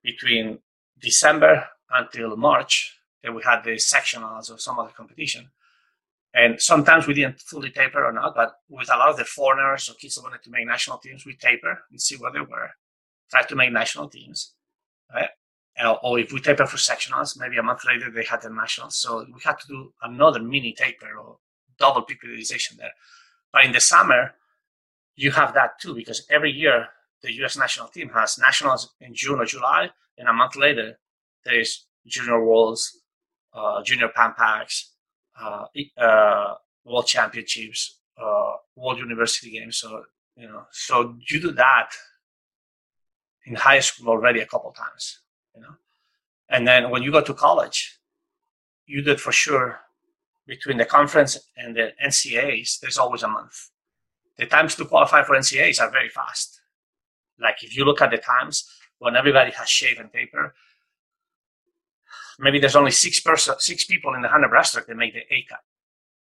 between 0.03 0.59
December 0.99 1.67
until 1.91 2.35
March, 2.35 2.99
we 3.23 3.41
had 3.43 3.63
the 3.63 3.71
sectionals 3.71 4.51
or 4.53 4.57
some 4.57 4.79
other 4.79 4.91
competition. 4.95 5.49
And 6.33 6.61
sometimes 6.61 7.07
we 7.07 7.13
didn't 7.13 7.39
fully 7.41 7.71
taper 7.71 8.05
or 8.05 8.11
not, 8.11 8.35
but 8.35 8.53
with 8.69 8.93
a 8.93 8.97
lot 8.97 9.09
of 9.09 9.17
the 9.17 9.25
foreigners 9.25 9.89
or 9.89 9.95
kids 9.95 10.15
that 10.15 10.23
wanted 10.23 10.43
to 10.43 10.51
make 10.51 10.67
national 10.67 10.99
teams, 10.99 11.25
we 11.25 11.35
taper 11.35 11.83
and 11.89 12.01
see 12.01 12.15
where 12.15 12.31
they 12.31 12.41
were, 12.41 12.69
try 13.31 13.43
to 13.43 13.55
make 13.55 13.71
national 13.71 14.09
teams, 14.09 14.53
right? 15.13 15.29
Or 16.03 16.19
if 16.19 16.31
we 16.31 16.39
taper 16.39 16.65
for 16.65 16.77
sectionals, 16.77 17.37
maybe 17.39 17.57
a 17.57 17.63
month 17.63 17.85
later 17.85 18.09
they 18.09 18.23
had 18.23 18.41
the 18.41 18.49
nationals. 18.49 18.97
So 18.97 19.25
we 19.33 19.39
had 19.43 19.59
to 19.59 19.67
do 19.67 19.93
another 20.01 20.41
mini 20.41 20.73
taper 20.73 21.17
or 21.17 21.37
double 21.77 22.01
peak 22.01 22.19
periodization 22.23 22.77
there. 22.77 22.93
But 23.53 23.65
in 23.65 23.71
the 23.71 23.79
summer, 23.79 24.33
you 25.15 25.31
have 25.31 25.53
that 25.53 25.79
too, 25.79 25.93
because 25.93 26.25
every 26.29 26.51
year 26.51 26.87
the 27.21 27.31
US 27.43 27.57
national 27.57 27.87
team 27.87 28.09
has 28.09 28.37
nationals 28.37 28.93
in 29.01 29.13
June 29.13 29.39
or 29.39 29.45
July, 29.45 29.89
and 30.17 30.27
a 30.27 30.33
month 30.33 30.55
later, 30.55 30.97
there's 31.43 31.85
junior 32.05 32.43
worlds, 32.43 33.01
uh, 33.53 33.83
junior 33.83 34.09
Pan 34.09 34.33
Pacs, 34.37 34.91
uh, 35.39 35.65
uh, 35.97 36.53
world 36.85 37.07
championships, 37.07 37.99
uh, 38.21 38.53
world 38.75 38.97
university 38.97 39.51
games. 39.51 39.77
So, 39.77 40.03
you 40.35 40.47
know, 40.47 40.63
so 40.71 41.15
you 41.29 41.39
do 41.39 41.51
that 41.51 41.89
in 43.45 43.55
high 43.55 43.79
school 43.79 44.09
already 44.09 44.41
a 44.41 44.45
couple 44.45 44.71
times, 44.71 45.19
you 45.57 45.63
know. 45.63 45.75
And 46.49 46.67
then 46.67 46.89
when 46.89 47.03
you 47.03 47.11
go 47.11 47.21
to 47.21 47.33
college, 47.33 47.99
you 48.85 49.01
did 49.01 49.19
for 49.19 49.31
sure 49.31 49.81
between 50.45 50.77
the 50.77 50.85
conference 50.85 51.37
and 51.57 51.75
the 51.75 51.91
NCAAs, 52.03 52.79
there's 52.79 52.97
always 52.97 53.23
a 53.23 53.27
month. 53.27 53.69
The 54.37 54.45
times 54.45 54.75
to 54.75 54.85
qualify 54.85 55.23
for 55.23 55.35
NCAAs 55.35 55.81
are 55.81 55.91
very 55.91 56.09
fast. 56.09 56.61
Like 57.39 57.63
if 57.63 57.75
you 57.75 57.83
look 57.83 58.01
at 58.01 58.11
the 58.11 58.17
times 58.17 58.69
when 58.99 59.15
everybody 59.15 59.51
has 59.51 59.67
shave 59.67 59.99
and 59.99 60.11
taper, 60.11 60.55
maybe 62.39 62.59
there's 62.59 62.75
only 62.75 62.91
six 62.91 63.19
person, 63.19 63.55
six 63.59 63.83
people 63.85 64.13
in 64.13 64.21
the 64.21 64.29
hundred 64.29 64.51
breaststroke 64.51 64.85
that 64.87 64.95
make 64.95 65.13
the 65.13 65.33
A 65.33 65.45
cut, 65.49 65.59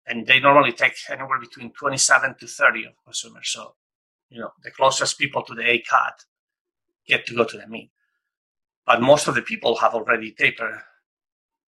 and 0.08 0.26
they 0.26 0.40
normally 0.40 0.72
take 0.72 0.96
anywhere 1.10 1.40
between 1.40 1.72
27 1.72 2.36
to 2.40 2.48
30 2.48 2.86
of 3.06 3.16
swimmers. 3.16 3.50
So, 3.50 3.76
you 4.30 4.40
know, 4.40 4.52
the 4.64 4.72
closest 4.72 5.20
people 5.20 5.44
to 5.44 5.54
the 5.54 5.70
A 5.70 5.80
cut 5.80 6.26
get 7.06 7.26
to 7.28 7.36
go 7.36 7.44
to 7.44 7.58
the 7.58 7.68
meet. 7.68 7.92
But 8.88 9.02
most 9.02 9.28
of 9.28 9.36
the 9.36 9.42
people 9.42 9.76
have 9.76 9.94
already 9.94 10.32
tapered 10.32 10.80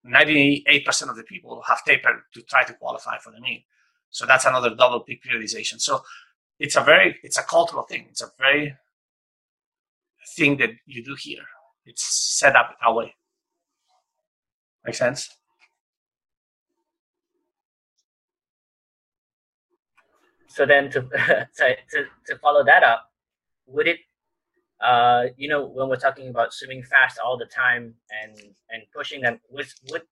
98% 0.08 1.10
of 1.10 1.18
the 1.18 1.24
people 1.24 1.62
have 1.68 1.84
tapered 1.84 2.22
to 2.34 2.42
try 2.44 2.64
to 2.64 2.74
qualify 2.74 3.18
for 3.20 3.32
the 3.32 3.42
meet. 3.42 3.66
So 4.10 4.26
that's 4.26 4.46
another 4.46 4.74
double 4.74 5.02
peak 5.02 5.22
periodization. 5.24 5.82
So 5.82 6.02
it's 6.58 6.78
a 6.78 6.82
very, 6.82 7.20
it's 7.22 7.38
a 7.38 7.44
cultural 7.44 7.84
thing. 7.84 8.08
It's 8.10 8.22
a 8.22 8.32
very 8.40 8.76
thing 10.38 10.58
that 10.58 10.70
you 10.86 11.04
do 11.04 11.16
here. 11.20 11.44
It's 11.86 12.04
set 12.40 12.56
up 12.56 12.78
that 12.82 12.96
way. 12.96 13.14
Make 14.86 14.96
sense? 14.96 15.30
So 20.48 20.66
then 20.66 20.90
to, 20.92 21.02
to, 21.58 21.76
to 22.28 22.38
follow 22.42 22.64
that 22.64 22.84
up, 22.84 23.12
would 23.68 23.88
it 23.88 24.00
uh, 24.82 25.26
you 25.38 25.50
know, 25.50 25.66
when 25.66 25.90
we're 25.90 25.98
talking 25.98 26.30
about 26.30 26.54
swimming 26.54 26.84
fast 26.84 27.20
all 27.20 27.38
the 27.38 27.46
time 27.46 27.96
and 28.22 28.38
and 28.70 28.84
pushing 28.96 29.22
them, 29.22 29.40
with 29.50 29.74
what 29.90 30.04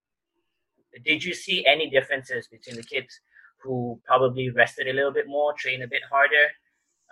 did 1.06 1.24
you 1.24 1.34
see 1.34 1.66
any 1.66 1.90
differences 1.90 2.48
between 2.48 2.76
the 2.76 2.84
kids 2.84 3.20
who 3.62 4.00
probably 4.06 4.50
rested 4.50 4.88
a 4.88 4.94
little 4.94 5.12
bit 5.12 5.28
more, 5.28 5.54
trained 5.54 5.84
a 5.84 5.88
bit 5.88 6.02
harder, 6.10 6.48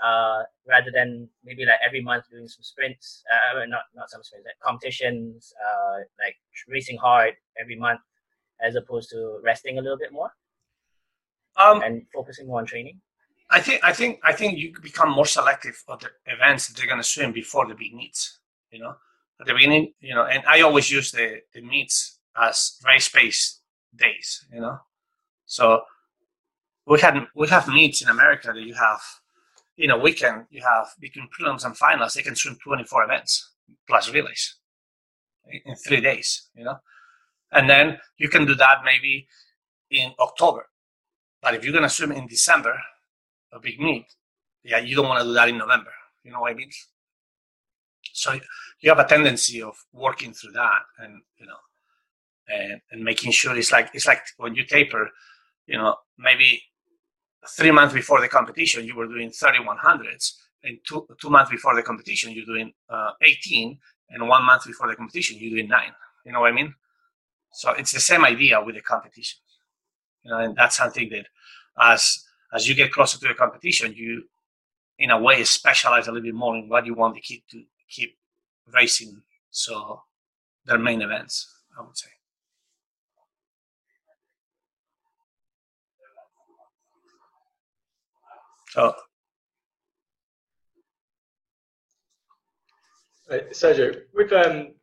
uh, 0.04 0.44
rather 0.68 0.92
than 0.94 1.30
maybe 1.44 1.66
like 1.66 1.80
every 1.86 2.02
month 2.02 2.26
doing 2.32 2.48
some 2.48 2.64
sprints, 2.64 3.24
uh, 3.34 3.66
not 3.68 3.84
not 3.96 4.10
some 4.10 4.24
sprints, 4.24 4.46
like 4.46 4.60
competitions, 4.64 5.54
uh, 5.66 5.98
like 6.24 6.36
racing 6.68 6.98
hard 6.98 7.34
every 7.60 7.76
month, 7.78 8.02
as 8.62 8.76
opposed 8.76 9.10
to 9.10 9.40
resting 9.44 9.78
a 9.78 9.82
little 9.82 9.98
bit 9.98 10.12
more, 10.12 10.32
um, 11.58 11.82
and 11.82 12.06
focusing 12.14 12.48
more 12.48 12.60
on 12.60 12.66
training. 12.66 13.00
I 13.50 13.60
think 13.60 13.84
I 13.84 13.94
think 13.94 14.20
I 14.24 14.34
think 14.34 14.58
you 14.58 14.74
become 14.82 15.12
more 15.12 15.26
selective 15.26 15.84
of 15.88 16.00
the 16.00 16.10
events 16.26 16.68
that 16.68 16.78
they're 16.78 16.88
going 16.88 17.00
to 17.00 17.08
swim 17.08 17.32
before 17.32 17.68
the 17.68 17.76
big 17.76 17.94
meets. 17.94 18.40
You 18.72 18.80
know, 18.80 18.96
at 19.40 19.46
the 19.46 19.54
beginning, 19.54 19.94
you 20.00 20.16
know, 20.16 20.26
and 20.26 20.44
I 20.48 20.62
always 20.62 20.90
use 20.92 21.12
the 21.12 21.42
the 21.54 21.62
meets 21.62 22.20
as 22.36 22.80
race 22.86 23.10
pace 23.10 23.62
days. 23.96 24.46
You 24.52 24.62
know, 24.62 24.80
so 25.46 25.82
we 26.88 27.00
had 27.00 27.28
we 27.36 27.48
have 27.50 27.68
meets 27.68 28.02
in 28.02 28.10
America 28.10 28.52
that 28.54 28.62
you 28.62 28.74
have 28.74 29.02
in 29.78 29.92
a 29.92 29.98
weekend. 29.98 30.46
You 30.50 30.62
have 30.62 30.88
between 31.00 31.30
prelims 31.30 31.66
and 31.66 31.78
finals, 31.78 32.14
they 32.14 32.24
can 32.24 32.36
swim 32.36 32.58
24 32.64 33.04
events 33.04 33.52
plus 33.88 34.12
relays 34.12 34.56
in 35.66 35.76
three 35.76 36.02
days. 36.02 36.50
You 36.56 36.66
know, 36.66 36.78
and 37.52 37.70
then 37.70 38.00
you 38.18 38.30
can 38.30 38.46
do 38.46 38.56
that 38.56 38.80
maybe 38.84 39.28
in 39.92 40.14
October. 40.20 40.68
But 41.42 41.54
if 41.54 41.64
you're 41.64 41.74
going 41.74 41.84
to 41.84 41.90
swim 41.90 42.12
in 42.12 42.28
December, 42.28 42.76
a 43.56 43.60
big 43.60 43.80
meet, 43.80 44.06
yeah, 44.64 44.80
you 44.80 44.96
don't 44.96 45.08
want 45.08 45.20
to 45.20 45.26
do 45.26 45.34
that 45.34 45.50
in 45.50 45.58
November. 45.58 45.92
You 46.24 46.32
know 46.32 46.42
what 46.42 46.52
I 46.52 46.56
mean? 46.56 46.70
So 48.14 48.34
you 48.82 48.90
have 48.90 49.00
a 49.00 49.06
tendency 49.06 49.62
of 49.62 49.76
working 49.94 50.34
through 50.34 50.54
that, 50.54 50.82
and 51.00 51.22
you 51.38 51.46
know, 51.48 51.58
and, 52.48 52.82
and 52.92 53.04
making 53.04 53.32
sure 53.32 53.56
it's 53.56 53.72
like 53.72 53.90
it's 53.94 54.08
like 54.08 54.22
when 54.38 54.56
you 54.56 54.64
taper, 54.66 55.10
you 55.68 55.78
know, 55.78 55.96
maybe 56.18 56.62
three 57.58 57.72
months 57.72 57.94
before 57.94 58.22
the 58.22 58.28
competition 58.28 58.86
you 58.86 58.96
were 58.96 59.08
doing 59.08 59.30
3100s, 59.30 60.34
and 60.64 60.78
two 60.88 61.06
two 61.22 61.30
months 61.30 61.52
before 61.52 61.76
the 61.76 61.84
competition 61.84 62.32
you're 62.32 62.46
doing 62.46 62.72
uh, 62.90 63.12
18, 63.22 63.78
and 64.10 64.28
one 64.28 64.44
month 64.44 64.66
before 64.66 64.88
the 64.88 64.96
competition 64.96 65.38
you're 65.40 65.52
doing 65.52 65.68
nine. 65.68 65.92
You 66.26 66.32
know 66.32 66.42
what 66.42 66.52
I 66.52 66.56
mean? 66.56 66.74
So 67.54 67.72
it's 67.72 67.92
the 67.92 68.00
same 68.00 68.26
idea 68.26 68.62
with 68.62 68.76
the 68.76 68.82
competition. 68.82 69.40
You 70.24 70.32
know, 70.32 70.40
and 70.40 70.56
that's 70.56 70.78
something 70.78 71.10
that 71.10 71.28
as 71.80 72.26
as 72.54 72.68
you 72.68 72.76
get 72.76 72.92
closer 72.92 73.20
to 73.20 73.28
the 73.28 73.34
competition, 73.34 73.94
you, 73.94 74.24
in 75.00 75.12
a 75.12 75.20
way, 75.20 75.44
specialize 75.44 76.08
a 76.08 76.12
little 76.12 76.24
bit 76.24 76.36
more 76.36 76.56
in 76.56 76.70
what 76.70 76.86
you 76.86 76.94
want 76.94 77.16
the 77.16 77.22
kid 77.22 77.42
to 77.52 77.64
keep 77.90 78.18
racing. 78.74 79.22
So 79.52 80.02
their 80.66 80.80
main 80.80 81.02
events, 81.02 81.48
I 81.78 81.82
would 81.82 81.98
say. 81.98 82.10
So, 88.70 88.94
uh, 93.32 93.38
Sergio, 93.52 94.02
with 94.14 94.34
um, 94.34 94.74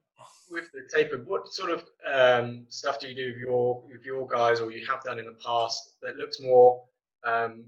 with 0.50 0.64
the 0.72 0.88
taper, 0.94 1.18
what 1.26 1.52
sort 1.52 1.70
of 1.70 1.84
um, 2.10 2.64
stuff 2.70 2.98
do 3.00 3.08
you 3.08 3.14
do 3.14 3.32
with 3.32 3.36
your 3.38 3.82
with 3.86 4.04
your 4.04 4.26
guys, 4.26 4.60
or 4.60 4.70
you 4.72 4.86
have 4.86 5.02
done 5.02 5.18
in 5.18 5.26
the 5.26 5.36
past 5.44 5.96
that 6.00 6.16
looks 6.16 6.40
more 6.40 6.82
um, 7.24 7.64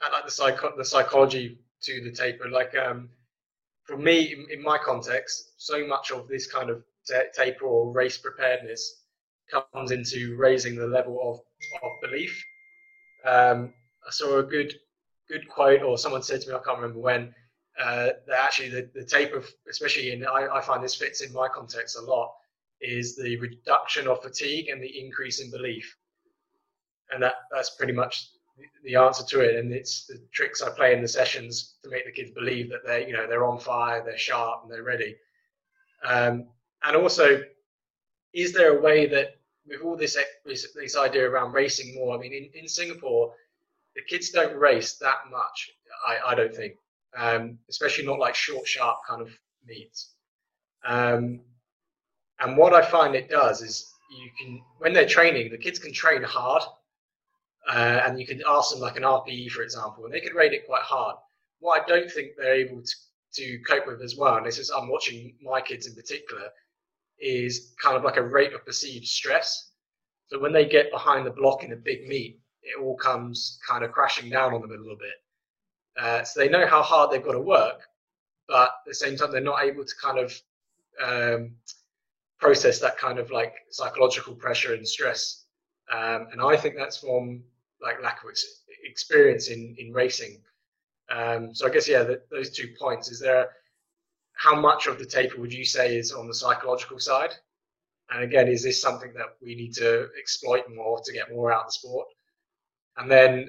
I 0.00 0.10
like 0.10 0.26
the 0.26 0.72
the 0.76 0.84
psychology 0.84 1.58
to 1.82 2.00
the 2.02 2.10
taper. 2.10 2.48
Like 2.48 2.74
um, 2.76 3.08
for 3.84 3.96
me, 3.96 4.32
in, 4.32 4.46
in, 4.50 4.62
my 4.62 4.78
context, 4.78 5.52
so 5.56 5.86
much 5.86 6.10
of 6.10 6.28
this 6.28 6.46
kind 6.46 6.70
of 6.70 6.84
t- 7.06 7.14
taper 7.34 7.64
or 7.66 7.92
race 7.92 8.18
preparedness 8.18 9.02
comes 9.50 9.90
into 9.90 10.36
raising 10.36 10.76
the 10.76 10.86
level 10.86 11.18
of, 11.22 11.40
of 11.82 11.90
belief. 12.02 12.44
Um, 13.24 13.72
I 14.06 14.10
saw 14.10 14.38
a 14.38 14.42
good 14.42 14.74
good 15.28 15.48
quote, 15.48 15.82
or 15.82 15.98
someone 15.98 16.22
said 16.22 16.40
to 16.42 16.48
me, 16.48 16.54
I 16.54 16.60
can't 16.64 16.78
remember 16.78 17.00
when, 17.00 17.34
uh, 17.78 18.10
that 18.26 18.40
actually 18.40 18.70
the, 18.70 18.88
the 18.94 19.04
taper, 19.04 19.42
especially 19.68 20.12
in 20.12 20.26
I, 20.26 20.48
I 20.52 20.60
find 20.60 20.82
this 20.82 20.94
fits 20.94 21.20
in 21.20 21.32
my 21.32 21.48
context 21.48 21.98
a 21.98 22.02
lot, 22.02 22.34
is 22.80 23.16
the 23.16 23.36
reduction 23.36 24.08
of 24.08 24.22
fatigue 24.22 24.68
and 24.68 24.82
the 24.82 25.00
increase 25.00 25.40
in 25.40 25.50
belief, 25.50 25.96
and 27.10 27.22
that 27.22 27.34
that's 27.50 27.70
pretty 27.70 27.92
much 27.92 28.30
the 28.84 28.96
answer 28.96 29.24
to 29.24 29.40
it, 29.40 29.56
and 29.56 29.72
it's 29.72 30.06
the 30.06 30.20
tricks 30.32 30.62
I 30.62 30.70
play 30.70 30.94
in 30.94 31.02
the 31.02 31.08
sessions 31.08 31.74
to 31.82 31.90
make 31.90 32.04
the 32.04 32.12
kids 32.12 32.30
believe 32.30 32.70
that 32.70 32.80
they're 32.84 33.06
you 33.06 33.12
know, 33.12 33.26
they're 33.26 33.44
on 33.44 33.58
fire, 33.58 34.02
they're 34.04 34.18
sharp, 34.18 34.62
and 34.62 34.72
they're 34.72 34.82
ready. 34.82 35.16
Um, 36.04 36.48
and 36.84 36.96
also, 36.96 37.42
is 38.32 38.52
there 38.52 38.78
a 38.78 38.80
way 38.80 39.06
that 39.06 39.36
with 39.66 39.82
all 39.82 39.96
this, 39.96 40.16
this, 40.44 40.96
idea 40.96 41.28
around 41.28 41.52
racing 41.52 41.94
more? 41.94 42.16
I 42.16 42.20
mean, 42.20 42.32
in, 42.32 42.48
in 42.54 42.68
Singapore, 42.68 43.34
the 43.94 44.02
kids 44.02 44.30
don't 44.30 44.56
race 44.56 44.94
that 44.98 45.18
much. 45.30 45.70
I, 46.06 46.32
I 46.32 46.34
don't 46.34 46.54
think, 46.54 46.74
um, 47.16 47.58
especially 47.68 48.06
not 48.06 48.18
like 48.18 48.34
short, 48.34 48.66
sharp 48.66 48.98
kind 49.08 49.20
of 49.20 49.30
meets. 49.66 50.14
Um, 50.84 51.40
and 52.40 52.56
what 52.56 52.72
I 52.72 52.82
find 52.82 53.14
it 53.14 53.28
does 53.28 53.62
is 53.62 53.92
you 54.10 54.30
can, 54.38 54.62
when 54.78 54.92
they're 54.92 55.08
training, 55.08 55.50
the 55.50 55.58
kids 55.58 55.78
can 55.78 55.92
train 55.92 56.22
hard, 56.22 56.62
uh, 57.68 58.02
and 58.06 58.18
you 58.18 58.26
can 58.26 58.42
ask 58.48 58.70
them 58.70 58.80
like 58.80 58.96
an 58.96 59.02
RPE, 59.02 59.50
for 59.50 59.62
example, 59.62 60.04
and 60.04 60.12
they 60.12 60.20
can 60.20 60.34
rate 60.34 60.52
it 60.52 60.66
quite 60.66 60.82
hard. 60.82 61.16
What 61.60 61.82
I 61.82 61.86
don't 61.86 62.10
think 62.10 62.32
they're 62.36 62.54
able 62.54 62.82
to, 62.82 62.94
to 63.34 63.58
cope 63.68 63.86
with 63.86 64.00
as 64.00 64.16
well, 64.16 64.36
and 64.36 64.46
this 64.46 64.58
is 64.58 64.70
I'm 64.70 64.88
watching 64.88 65.34
my 65.42 65.60
kids 65.60 65.86
in 65.86 65.94
particular, 65.94 66.48
is 67.18 67.74
kind 67.82 67.96
of 67.96 68.04
like 68.04 68.16
a 68.16 68.22
rate 68.22 68.54
of 68.54 68.64
perceived 68.64 69.06
stress. 69.06 69.72
So 70.28 70.38
when 70.38 70.52
they 70.52 70.66
get 70.66 70.90
behind 70.90 71.26
the 71.26 71.30
block 71.30 71.64
in 71.64 71.72
a 71.72 71.76
big 71.76 72.06
meet, 72.06 72.40
it 72.62 72.80
all 72.80 72.96
comes 72.96 73.58
kind 73.66 73.84
of 73.84 73.92
crashing 73.92 74.30
down 74.30 74.54
on 74.54 74.60
them 74.60 74.70
a 74.70 74.76
little 74.76 74.96
bit. 74.96 75.14
Uh, 76.00 76.22
so 76.22 76.40
they 76.40 76.48
know 76.48 76.66
how 76.66 76.82
hard 76.82 77.10
they've 77.10 77.24
got 77.24 77.32
to 77.32 77.40
work, 77.40 77.82
but 78.46 78.64
at 78.68 78.70
the 78.86 78.94
same 78.94 79.16
time, 79.16 79.32
they're 79.32 79.40
not 79.40 79.64
able 79.64 79.84
to 79.84 79.94
kind 80.00 80.18
of 80.18 80.40
um, 81.02 81.52
process 82.38 82.78
that 82.78 82.96
kind 82.98 83.18
of 83.18 83.30
like 83.30 83.54
psychological 83.70 84.34
pressure 84.34 84.74
and 84.74 84.86
stress. 84.86 85.44
Um, 85.92 86.28
and 86.32 86.40
I 86.40 86.56
think 86.56 86.76
that's 86.76 86.98
from 86.98 87.42
like 87.82 88.02
lack 88.02 88.22
of 88.22 88.30
ex- 88.30 88.62
experience 88.84 89.48
in 89.48 89.74
in 89.78 89.92
racing. 89.92 90.40
Um, 91.10 91.54
so 91.54 91.66
I 91.66 91.70
guess 91.70 91.88
yeah, 91.88 92.02
the, 92.02 92.20
those 92.30 92.50
two 92.50 92.68
points. 92.78 93.10
Is 93.10 93.20
there 93.20 93.48
how 94.34 94.54
much 94.60 94.86
of 94.86 94.98
the 94.98 95.06
taper 95.06 95.40
would 95.40 95.52
you 95.52 95.64
say 95.64 95.96
is 95.96 96.12
on 96.12 96.28
the 96.28 96.34
psychological 96.34 96.98
side? 96.98 97.30
And 98.10 98.22
again, 98.22 98.48
is 98.48 98.62
this 98.62 98.80
something 98.80 99.12
that 99.14 99.36
we 99.42 99.54
need 99.54 99.74
to 99.74 100.08
exploit 100.18 100.64
more 100.74 101.00
to 101.04 101.12
get 101.12 101.30
more 101.30 101.52
out 101.52 101.62
of 101.62 101.66
the 101.66 101.72
sport? 101.72 102.08
And 102.96 103.10
then 103.10 103.48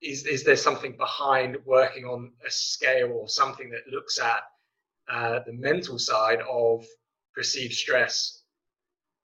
is 0.00 0.24
is 0.26 0.44
there 0.44 0.56
something 0.56 0.96
behind 0.96 1.56
working 1.64 2.04
on 2.04 2.32
a 2.46 2.50
scale 2.50 3.12
or 3.12 3.28
something 3.28 3.70
that 3.70 3.92
looks 3.92 4.18
at 4.18 4.42
uh, 5.10 5.40
the 5.46 5.52
mental 5.52 5.98
side 5.98 6.40
of 6.48 6.86
perceived 7.34 7.74
stress 7.74 8.42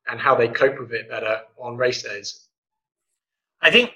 and 0.08 0.20
how 0.20 0.34
they 0.34 0.48
cope 0.48 0.78
with 0.78 0.92
it 0.92 1.08
better 1.08 1.40
on 1.58 1.76
race 1.76 2.02
days? 2.02 2.48
I 3.62 3.70
think 3.70 3.92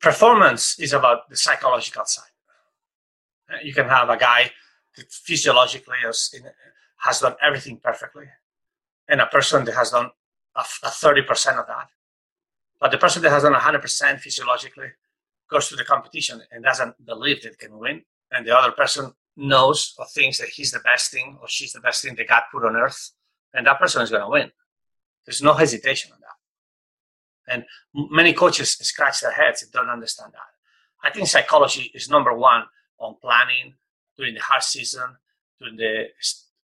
performance 0.00 0.78
is 0.78 0.92
about 0.92 1.28
the 1.28 1.36
psychological 1.36 2.04
side. 2.04 2.24
Uh, 3.50 3.56
you 3.62 3.72
can 3.72 3.88
have 3.88 4.08
a 4.08 4.16
guy 4.16 4.50
that 4.96 5.10
physiologically 5.10 5.96
has, 6.04 6.34
has 6.98 7.20
done 7.20 7.34
everything 7.42 7.80
perfectly, 7.82 8.26
and 9.08 9.20
a 9.20 9.26
person 9.26 9.64
that 9.64 9.74
has 9.74 9.90
done 9.90 10.10
a, 10.56 10.60
a 10.60 10.88
30% 10.88 11.58
of 11.58 11.66
that. 11.66 11.88
But 12.80 12.90
the 12.90 12.98
person 12.98 13.22
that 13.22 13.30
has 13.30 13.42
done 13.42 13.54
100% 13.54 14.20
physiologically 14.20 14.88
goes 15.50 15.68
to 15.68 15.76
the 15.76 15.84
competition 15.84 16.42
and 16.52 16.62
doesn't 16.62 17.04
believe 17.04 17.42
that 17.42 17.58
can 17.58 17.78
win, 17.78 18.02
and 18.30 18.46
the 18.46 18.56
other 18.56 18.72
person 18.72 19.12
knows 19.36 19.94
or 19.98 20.06
thinks 20.06 20.38
that 20.38 20.48
he's 20.48 20.72
the 20.72 20.80
best 20.80 21.10
thing 21.10 21.38
or 21.40 21.48
she's 21.48 21.72
the 21.72 21.80
best 21.80 22.02
thing 22.02 22.14
that 22.16 22.28
God 22.28 22.42
put 22.52 22.64
on 22.64 22.76
earth, 22.76 23.12
and 23.54 23.66
that 23.66 23.78
person 23.78 24.02
is 24.02 24.10
going 24.10 24.22
to 24.22 24.28
win. 24.28 24.50
There's 25.24 25.42
no 25.42 25.54
hesitation 25.54 26.12
on 26.12 26.20
that. 26.20 26.27
And 27.48 27.64
many 27.94 28.32
coaches 28.32 28.72
scratch 28.72 29.20
their 29.20 29.32
heads 29.32 29.62
and 29.62 29.72
don't 29.72 29.88
understand 29.88 30.32
that. 30.32 31.06
I 31.06 31.10
think 31.10 31.28
psychology 31.28 31.90
is 31.94 32.10
number 32.10 32.34
one 32.34 32.64
on 32.98 33.16
planning 33.20 33.74
during 34.16 34.34
the 34.34 34.40
hard 34.40 34.62
season, 34.62 35.16
during 35.58 35.76
the 35.76 36.06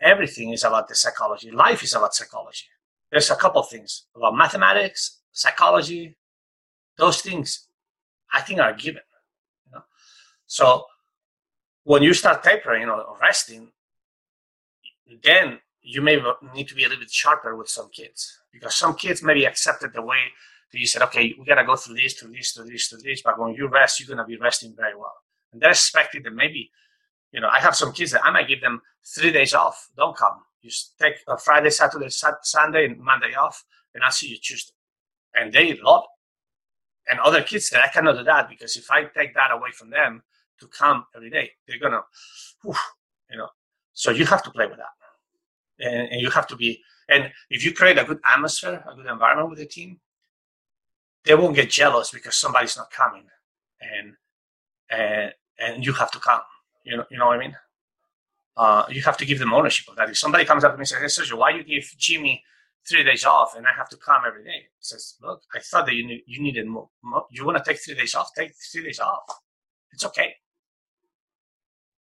everything 0.02 0.52
is 0.52 0.64
about 0.64 0.88
the 0.88 0.96
psychology. 0.96 1.52
Life 1.52 1.84
is 1.84 1.94
about 1.94 2.16
psychology. 2.16 2.66
There's 3.12 3.30
a 3.30 3.36
couple 3.36 3.62
of 3.62 3.70
things 3.70 4.06
about 4.16 4.36
mathematics, 4.36 5.20
psychology. 5.32 6.16
Those 6.98 7.22
things, 7.22 7.68
I 8.34 8.42
think, 8.42 8.60
are 8.60 8.74
given. 8.74 9.02
You 9.66 9.74
know? 9.74 9.84
So 10.46 10.86
when 11.84 12.04
you 12.04 12.14
start 12.14 12.44
tapering 12.44 12.88
or 12.88 13.18
resting, 13.20 13.72
then 15.24 15.60
you 15.82 16.02
may 16.02 16.22
need 16.54 16.68
to 16.68 16.76
be 16.76 16.84
a 16.84 16.88
little 16.88 17.02
bit 17.02 17.12
sharper 17.12 17.56
with 17.56 17.70
some 17.70 17.90
kids 17.90 18.40
because 18.52 18.76
some 18.76 18.96
kids 18.96 19.24
maybe 19.24 19.46
accepted 19.46 19.94
the 19.94 20.02
way 20.02 20.20
you 20.72 20.88
said, 20.88 21.02
okay, 21.04 21.34
we 21.38 21.46
gotta 21.46 21.66
go 21.66 21.76
through 21.76 21.96
this, 21.96 22.14
through 22.14 22.32
this, 22.32 22.52
through 22.52 22.66
this, 22.66 22.88
through 22.88 23.02
this. 23.02 23.22
But 23.22 23.40
when 23.40 23.54
you 23.54 23.68
rest, 23.68 24.00
you're 24.00 24.16
gonna 24.16 24.28
be 24.28 24.38
resting 24.38 24.74
very 24.76 24.96
well. 24.96 25.16
And 25.52 25.62
they're 25.62 25.72
expecting 25.72 26.24
that 26.24 26.34
maybe, 26.34 26.72
you 27.32 27.42
know, 27.42 27.50
I 27.50 27.60
have 27.60 27.76
some 27.76 27.92
kids 27.92 28.12
that 28.12 28.24
I 28.24 28.32
might 28.32 28.48
give 28.48 28.62
them 28.62 28.82
three 29.04 29.32
days 29.32 29.54
off. 29.54 29.90
Don't 29.98 30.16
come. 30.16 30.42
Just 30.64 30.98
take 31.00 31.16
a 31.28 31.38
Friday, 31.38 31.70
Saturday, 31.70 32.10
Sunday, 32.10 32.86
and 32.86 33.00
Monday 33.00 33.34
off, 33.34 33.64
and 33.96 34.04
I'll 34.04 34.12
see 34.12 34.28
you 34.28 34.38
Tuesday. 34.38 34.74
And 35.36 35.54
they 35.54 35.78
love 35.78 36.04
it. 36.04 37.12
And 37.12 37.20
other 37.22 37.42
kids 37.42 37.70
that 37.72 37.84
I 37.84 37.88
cannot 37.88 38.18
do 38.18 38.24
that 38.24 38.50
because 38.50 38.76
if 38.76 38.92
I 38.92 39.06
take 39.06 39.34
that 39.34 39.52
away 39.52 39.72
from 39.72 39.90
them 39.90 40.22
to 40.60 40.68
come 40.68 41.06
every 41.16 41.30
day, 41.30 41.52
they're 41.68 41.80
gonna, 41.80 42.02
you 42.64 43.38
know. 43.38 43.48
So 43.94 44.12
you 44.12 44.26
have 44.26 44.44
to 44.44 44.52
play 44.52 44.68
with 44.68 44.78
that, 44.78 45.88
and, 45.88 46.10
and 46.10 46.22
you 46.22 46.30
have 46.30 46.48
to 46.48 46.56
be. 46.56 46.82
And 47.08 47.32
if 47.50 47.66
you 47.66 47.74
create 47.74 47.98
a 47.98 48.04
good 48.04 48.20
atmosphere, 48.24 48.84
a 48.88 48.96
good 48.96 49.08
environment 49.08 49.50
with 49.50 49.60
the 49.60 49.66
team, 49.66 50.00
they 51.26 51.36
won't 51.36 51.56
get 51.56 51.70
jealous 51.70 52.12
because 52.12 52.36
somebody's 52.36 52.78
not 52.78 52.92
coming, 52.92 53.26
and 53.82 54.14
and 54.90 55.34
and 55.60 55.86
you 55.86 55.94
have 55.94 56.12
to 56.12 56.20
come. 56.20 56.42
You 56.84 56.98
know, 56.98 57.06
you 57.12 57.18
know 57.18 57.28
what 57.28 57.38
I 57.38 57.40
mean. 57.40 57.56
Uh, 58.58 58.86
you 58.90 59.02
have 59.04 59.18
to 59.18 59.26
give 59.26 59.40
them 59.40 59.54
ownership 59.54 59.88
of 59.90 59.96
that. 59.98 60.10
If 60.10 60.18
somebody 60.18 60.46
comes 60.46 60.64
up 60.64 60.72
to 60.72 60.78
me 60.78 60.82
and 60.82 60.88
says, 60.88 61.00
"Hey, 61.00 61.24
Sergio, 61.24 61.38
why 61.38 61.52
you 61.52 61.64
give 61.64 61.84
Jimmy 61.98 62.44
three 62.88 63.04
days 63.04 63.24
off 63.26 63.56
and 63.56 63.66
I 63.68 63.72
have 63.76 63.90
to 63.90 63.98
come 63.98 64.24
every 64.26 64.44
day?" 64.44 64.60
He 64.64 64.82
says, 64.82 65.16
"Look, 65.22 65.44
I 65.54 65.60
thought 65.60 65.86
that 65.86 65.96
you 65.96 66.06
need, 66.06 66.24
you 66.26 66.42
needed 66.42 66.68
more. 66.68 66.90
more. 67.02 67.26
You 67.32 67.46
want 67.46 67.58
to 67.58 67.64
take 67.64 67.82
three 67.82 67.96
days 67.96 68.16
off? 68.16 68.30
Take 68.36 68.54
three 68.72 68.84
days 68.84 69.00
off. 69.00 69.24
It's 69.92 70.06
okay." 70.06 70.36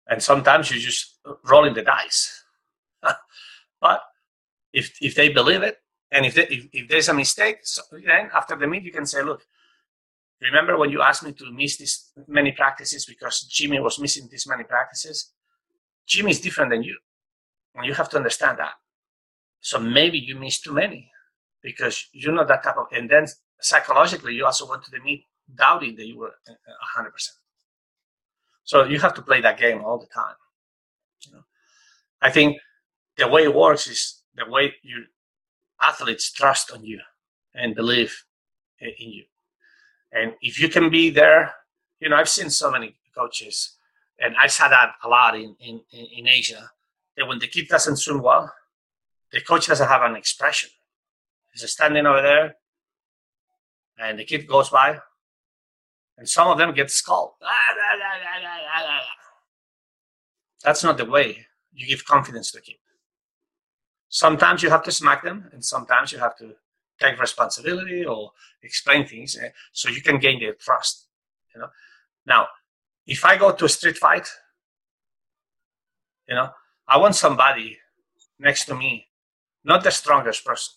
And 0.09 0.23
sometimes 0.23 0.71
you're 0.71 0.81
just 0.81 1.19
rolling 1.45 1.75
the 1.75 1.83
dice. 1.83 2.45
but 3.81 4.03
if 4.73 4.97
if 5.01 5.15
they 5.15 5.29
believe 5.29 5.63
it, 5.63 5.79
and 6.11 6.25
if, 6.25 6.39
if, 6.39 6.69
if 6.73 6.89
there's 6.89 7.09
a 7.09 7.15
mistake, 7.15 7.59
so 7.63 7.83
then 7.93 8.31
after 8.35 8.57
the 8.57 8.67
meet, 8.67 8.83
you 8.83 8.93
can 8.93 9.05
say, 9.05 9.23
look, 9.23 9.43
remember 10.41 10.79
when 10.79 10.91
you 10.91 11.03
asked 11.03 11.23
me 11.23 11.33
to 11.33 11.53
miss 11.53 11.77
this 11.77 12.13
many 12.27 12.53
practices 12.53 13.05
because 13.05 13.43
Jimmy 13.43 13.81
was 13.81 13.99
missing 13.99 14.29
this 14.31 14.47
many 14.47 14.65
practices? 14.65 15.33
Jimmy 16.07 16.31
is 16.31 16.41
different 16.41 16.71
than 16.71 16.83
you. 16.83 16.97
And 17.75 17.87
you 17.87 17.95
have 17.95 18.09
to 18.11 18.17
understand 18.17 18.59
that. 18.59 18.73
So 19.61 19.79
maybe 19.79 20.19
you 20.19 20.37
missed 20.37 20.65
too 20.65 20.73
many 20.73 21.11
because 21.63 22.09
you're 22.13 22.33
not 22.33 22.49
that 22.49 22.63
type 22.63 22.77
of, 22.79 22.87
and 22.93 23.11
then 23.11 23.27
psychologically, 23.61 24.35
you 24.35 24.47
also 24.47 24.69
went 24.69 24.85
to 24.85 24.91
the 24.91 25.01
meet 25.01 25.25
doubting 25.55 25.97
that 25.97 26.07
you 26.07 26.19
were 26.19 26.33
uh, 26.49 27.03
100%. 27.03 27.11
So 28.65 28.85
you 28.85 28.99
have 29.01 29.15
to 29.15 29.23
play 29.23 29.41
that 29.41 29.59
game 29.59 29.83
all 29.85 29.99
the 29.99 30.07
time. 30.07 30.35
You 31.27 31.33
know? 31.33 31.45
I 32.23 32.31
think 32.31 32.59
the 33.17 33.29
way 33.29 33.45
it 33.45 33.55
works 33.55 33.87
is 33.87 34.23
the 34.35 34.49
way 34.49 34.75
you 34.83 35.05
athletes 35.81 36.31
trust 36.33 36.71
on 36.73 36.85
you 36.85 37.01
and 37.55 37.75
believe 37.75 38.25
eh, 38.81 38.91
in 38.99 39.11
you. 39.11 39.25
And 40.13 40.35
if 40.41 40.61
you 40.61 40.69
can 40.69 40.91
be 40.91 41.11
there, 41.11 41.55
you 42.01 42.09
know, 42.09 42.17
I've 42.17 42.29
seen 42.29 42.51
so 42.51 42.71
many 42.71 42.97
coaches, 43.15 43.77
and 44.19 44.35
I 44.41 44.47
saw 44.47 44.69
that 44.69 44.93
a 45.05 45.09
lot 45.09 45.35
in, 45.37 45.55
in, 45.61 45.81
in 45.93 46.29
Asia, 46.29 46.71
that 47.17 47.27
when 47.27 47.39
the 47.39 47.47
kid 47.47 47.69
doesn't 47.69 47.97
swim 47.97 48.23
well, 48.23 48.53
the 49.33 49.41
coach 49.41 49.67
doesn't 49.67 49.89
have 49.89 50.03
an 50.03 50.17
expression. 50.17 50.71
He's 51.53 51.71
standing 51.71 52.07
over 52.07 52.23
there, 52.23 52.57
and 53.99 54.19
the 54.19 54.25
kid 54.25 54.47
goes 54.47 54.71
by, 54.71 54.99
and 56.17 56.29
some 56.29 56.49
of 56.49 56.59
them 56.59 56.73
get 56.73 56.91
scolded. 56.91 57.35
That's 60.65 60.83
not 60.83 60.97
the 60.97 61.05
way 61.05 61.47
you 61.73 61.87
give 61.87 62.05
confidence 62.05 62.51
to 62.53 62.59
the 62.59 62.63
kid 62.63 62.77
sometimes 64.09 64.63
you 64.63 64.71
have 64.71 64.83
to 64.83 64.93
smack 64.93 65.23
them 65.23 65.49
and 65.53 65.65
sometimes 65.65 66.13
you 66.13 66.19
have 66.19 66.37
to 66.37 66.55
take 67.01 67.21
responsibility 67.21 68.05
or 68.05 68.33
explain 68.63 69.07
things 69.07 69.37
eh, 69.37 69.51
so 69.73 69.89
you 69.89 70.03
can 70.03 70.19
gain 70.19 70.41
their 70.41 70.55
trust 70.55 71.07
you 71.55 71.61
know. 71.61 71.69
Now 72.27 72.49
if 73.07 73.25
i 73.25 73.37
go 73.37 73.53
to 73.53 73.65
a 73.65 73.69
street 73.69 73.97
fight 73.97 74.29
you 76.29 76.35
know 76.35 76.51
i 76.87 76.97
want 76.97 77.15
somebody 77.15 77.79
next 78.39 78.65
to 78.67 78.75
me 78.75 79.09
not 79.65 79.85
the 79.85 79.91
strongest 79.91 80.45
person. 80.45 80.75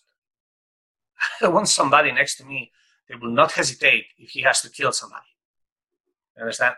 I 1.40 1.48
want 1.48 1.68
somebody 1.68 2.12
next 2.12 2.36
to 2.36 2.44
me 2.44 2.72
that 3.08 3.20
will 3.20 3.30
not 3.30 3.52
hesitate 3.52 4.06
if 4.18 4.30
he 4.30 4.42
has 4.42 4.60
to 4.62 4.70
kill 4.70 4.92
somebody. 4.92 5.26
You 6.36 6.42
understand? 6.42 6.74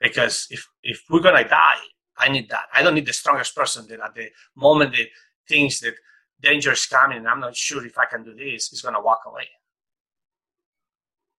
Because 0.00 0.46
if 0.50 0.68
if 0.82 1.02
we're 1.08 1.20
gonna 1.20 1.48
die 1.48 1.84
i 2.16 2.28
need 2.28 2.48
that. 2.48 2.66
I 2.72 2.82
don't 2.82 2.94
need 2.94 3.06
the 3.06 3.12
strongest 3.12 3.56
person 3.56 3.88
that 3.88 4.00
at 4.00 4.14
the 4.14 4.28
moment 4.54 4.92
that 4.92 5.06
thinks 5.48 5.80
that 5.80 5.94
danger 6.40 6.72
is 6.72 6.86
coming 6.86 7.18
and 7.18 7.28
I'm 7.28 7.40
not 7.40 7.56
sure 7.56 7.84
if 7.84 7.98
I 7.98 8.06
can 8.06 8.22
do 8.22 8.34
this, 8.34 8.72
is 8.72 8.82
going 8.82 8.94
to 8.94 9.00
walk 9.00 9.22
away. 9.26 9.48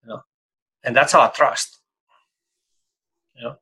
You 0.04 0.10
know, 0.10 0.22
and 0.84 0.96
that's 0.96 1.14
our 1.14 1.32
trust. 1.32 1.80
You 3.36 3.44
know, 3.44 3.56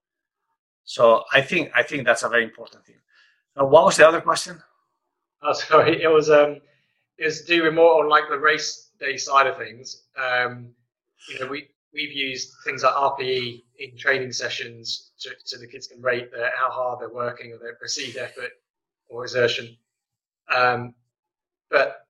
so 0.83 1.23
I 1.33 1.41
think 1.41 1.71
I 1.73 1.83
think 1.83 2.05
that's 2.05 2.23
a 2.23 2.29
very 2.29 2.43
important 2.43 2.85
thing. 2.85 2.97
Now, 3.55 3.65
what 3.65 3.85
was 3.85 3.97
the 3.97 4.07
other 4.07 4.21
question? 4.21 4.61
Oh, 5.41 5.53
sorry, 5.69 6.01
it 6.01 6.07
was 6.07 6.29
um, 6.29 6.61
it 7.17 7.25
was 7.25 7.41
doing 7.41 7.75
more 7.75 8.03
on 8.03 8.09
like 8.09 8.25
the 8.29 8.37
race 8.37 8.91
day 8.99 9.17
side 9.17 9.47
of 9.47 9.57
things. 9.57 10.03
Um, 10.17 10.69
you 11.29 11.39
know, 11.39 11.47
we 11.47 11.67
we've 11.93 12.11
used 12.11 12.51
things 12.65 12.83
like 12.83 12.93
RPE 12.93 13.63
in 13.79 13.97
training 13.97 14.31
sessions 14.31 15.11
to, 15.19 15.29
so 15.43 15.57
the 15.57 15.67
kids 15.67 15.87
can 15.87 16.01
rate 16.01 16.31
their, 16.31 16.51
how 16.57 16.69
hard 16.69 16.99
they're 16.99 17.13
working 17.13 17.51
or 17.51 17.59
their 17.59 17.75
perceived 17.75 18.17
effort 18.17 18.51
or 19.09 19.23
exertion. 19.23 19.77
Um, 20.49 20.93
but 21.69 22.07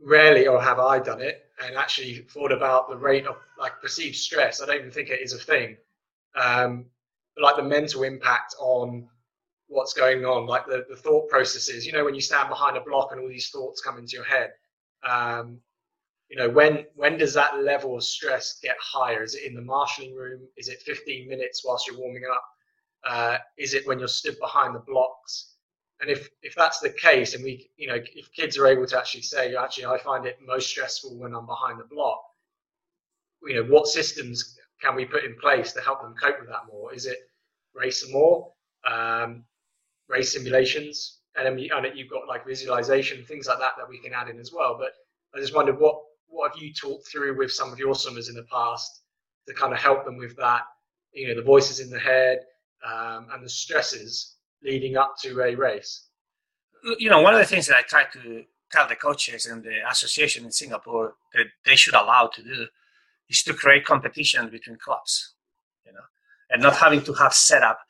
rarely 0.00 0.46
or 0.46 0.60
have 0.60 0.78
I 0.78 0.98
done 0.98 1.20
it 1.20 1.46
and 1.64 1.76
actually 1.76 2.18
thought 2.18 2.52
about 2.52 2.88
the 2.88 2.96
rate 2.96 3.26
of 3.26 3.36
like 3.58 3.80
perceived 3.80 4.16
stress. 4.16 4.60
I 4.60 4.66
don't 4.66 4.76
even 4.76 4.90
think 4.90 5.08
it 5.08 5.20
is 5.22 5.32
a 5.32 5.38
thing. 5.38 5.76
Um, 6.34 6.86
but 7.34 7.44
like 7.44 7.56
the 7.56 7.62
mental 7.62 8.02
impact 8.02 8.54
on 8.58 9.08
what's 9.68 9.92
going 9.94 10.24
on, 10.24 10.46
like 10.46 10.66
the, 10.66 10.84
the 10.88 10.96
thought 10.96 11.28
processes, 11.28 11.86
you 11.86 11.92
know, 11.92 12.04
when 12.04 12.14
you 12.14 12.20
stand 12.20 12.48
behind 12.48 12.76
a 12.76 12.80
block 12.80 13.10
and 13.12 13.20
all 13.20 13.28
these 13.28 13.50
thoughts 13.50 13.80
come 13.80 13.98
into 13.98 14.16
your 14.16 14.24
head, 14.24 14.52
um, 15.02 15.58
you 16.28 16.36
know, 16.36 16.48
when, 16.50 16.84
when 16.94 17.16
does 17.16 17.32
that 17.34 17.62
level 17.62 17.96
of 17.96 18.02
stress 18.04 18.58
get 18.62 18.76
higher? 18.80 19.22
Is 19.22 19.34
it 19.34 19.44
in 19.44 19.54
the 19.54 19.62
marshalling 19.62 20.14
room? 20.14 20.40
Is 20.56 20.68
it 20.68 20.82
15 20.82 21.28
minutes 21.28 21.64
whilst 21.64 21.86
you're 21.86 21.98
warming 21.98 22.24
up? 22.30 22.44
Uh, 23.08 23.38
is 23.56 23.74
it 23.74 23.86
when 23.86 23.98
you're 23.98 24.08
stood 24.08 24.38
behind 24.40 24.74
the 24.74 24.80
blocks? 24.80 25.55
And 26.00 26.10
if, 26.10 26.28
if 26.42 26.54
that's 26.54 26.80
the 26.80 26.90
case, 26.90 27.34
and 27.34 27.42
we, 27.42 27.70
you 27.76 27.88
know, 27.88 27.96
if 28.14 28.30
kids 28.32 28.58
are 28.58 28.66
able 28.66 28.86
to 28.86 28.98
actually 28.98 29.22
say, 29.22 29.54
actually, 29.54 29.86
I 29.86 29.98
find 29.98 30.26
it 30.26 30.38
most 30.46 30.68
stressful 30.68 31.16
when 31.16 31.34
I'm 31.34 31.46
behind 31.46 31.80
the 31.80 31.84
block, 31.84 32.22
you 33.42 33.54
know, 33.54 33.64
what 33.64 33.86
systems 33.86 34.58
can 34.82 34.94
we 34.94 35.06
put 35.06 35.24
in 35.24 35.36
place 35.40 35.72
to 35.72 35.80
help 35.80 36.02
them 36.02 36.14
cope 36.20 36.38
with 36.38 36.48
that 36.50 36.66
more? 36.70 36.92
Is 36.92 37.06
it 37.06 37.18
race 37.74 38.06
more, 38.10 38.52
um, 38.86 39.44
race 40.08 40.32
simulations, 40.32 41.20
and 41.36 41.46
then 41.46 41.58
you, 41.58 41.70
and 41.74 41.86
you've 41.96 42.10
got 42.10 42.26
like 42.26 42.46
visualization, 42.46 43.24
things 43.24 43.46
like 43.46 43.58
that 43.58 43.72
that 43.76 43.88
we 43.88 44.00
can 44.00 44.12
add 44.12 44.28
in 44.28 44.38
as 44.38 44.52
well. 44.52 44.76
But 44.78 44.92
I 45.34 45.40
just 45.40 45.54
wondered 45.54 45.78
what 45.78 45.96
what 46.28 46.52
have 46.52 46.62
you 46.62 46.72
talked 46.72 47.08
through 47.08 47.38
with 47.38 47.52
some 47.52 47.72
of 47.72 47.78
your 47.78 47.94
swimmers 47.94 48.28
in 48.28 48.34
the 48.34 48.46
past 48.50 49.02
to 49.46 49.54
kind 49.54 49.72
of 49.72 49.78
help 49.78 50.04
them 50.04 50.16
with 50.16 50.36
that? 50.36 50.62
You 51.12 51.28
know, 51.28 51.34
the 51.34 51.42
voices 51.42 51.80
in 51.80 51.90
the 51.90 52.00
head 52.00 52.40
um, 52.84 53.28
and 53.32 53.44
the 53.44 53.48
stresses 53.48 54.36
leading 54.62 54.96
up 54.96 55.16
to 55.22 55.40
a 55.42 55.54
race? 55.54 56.06
You 56.98 57.10
know, 57.10 57.20
one 57.20 57.34
of 57.34 57.40
the 57.40 57.46
things 57.46 57.66
that 57.66 57.76
I 57.76 57.82
try 57.82 58.04
to 58.12 58.44
tell 58.70 58.88
the 58.88 58.96
coaches 58.96 59.46
and 59.46 59.62
the 59.62 59.88
association 59.88 60.44
in 60.44 60.52
Singapore 60.52 61.14
that 61.34 61.46
they 61.64 61.76
should 61.76 61.94
allow 61.94 62.28
to 62.34 62.42
do 62.42 62.66
is 63.28 63.42
to 63.44 63.54
create 63.54 63.84
competition 63.84 64.48
between 64.50 64.76
clubs, 64.76 65.34
you 65.84 65.92
know, 65.92 66.06
and 66.50 66.62
not 66.62 66.76
having 66.76 67.02
to 67.02 67.12
have 67.14 67.34
set 67.34 67.62
up 67.62 67.80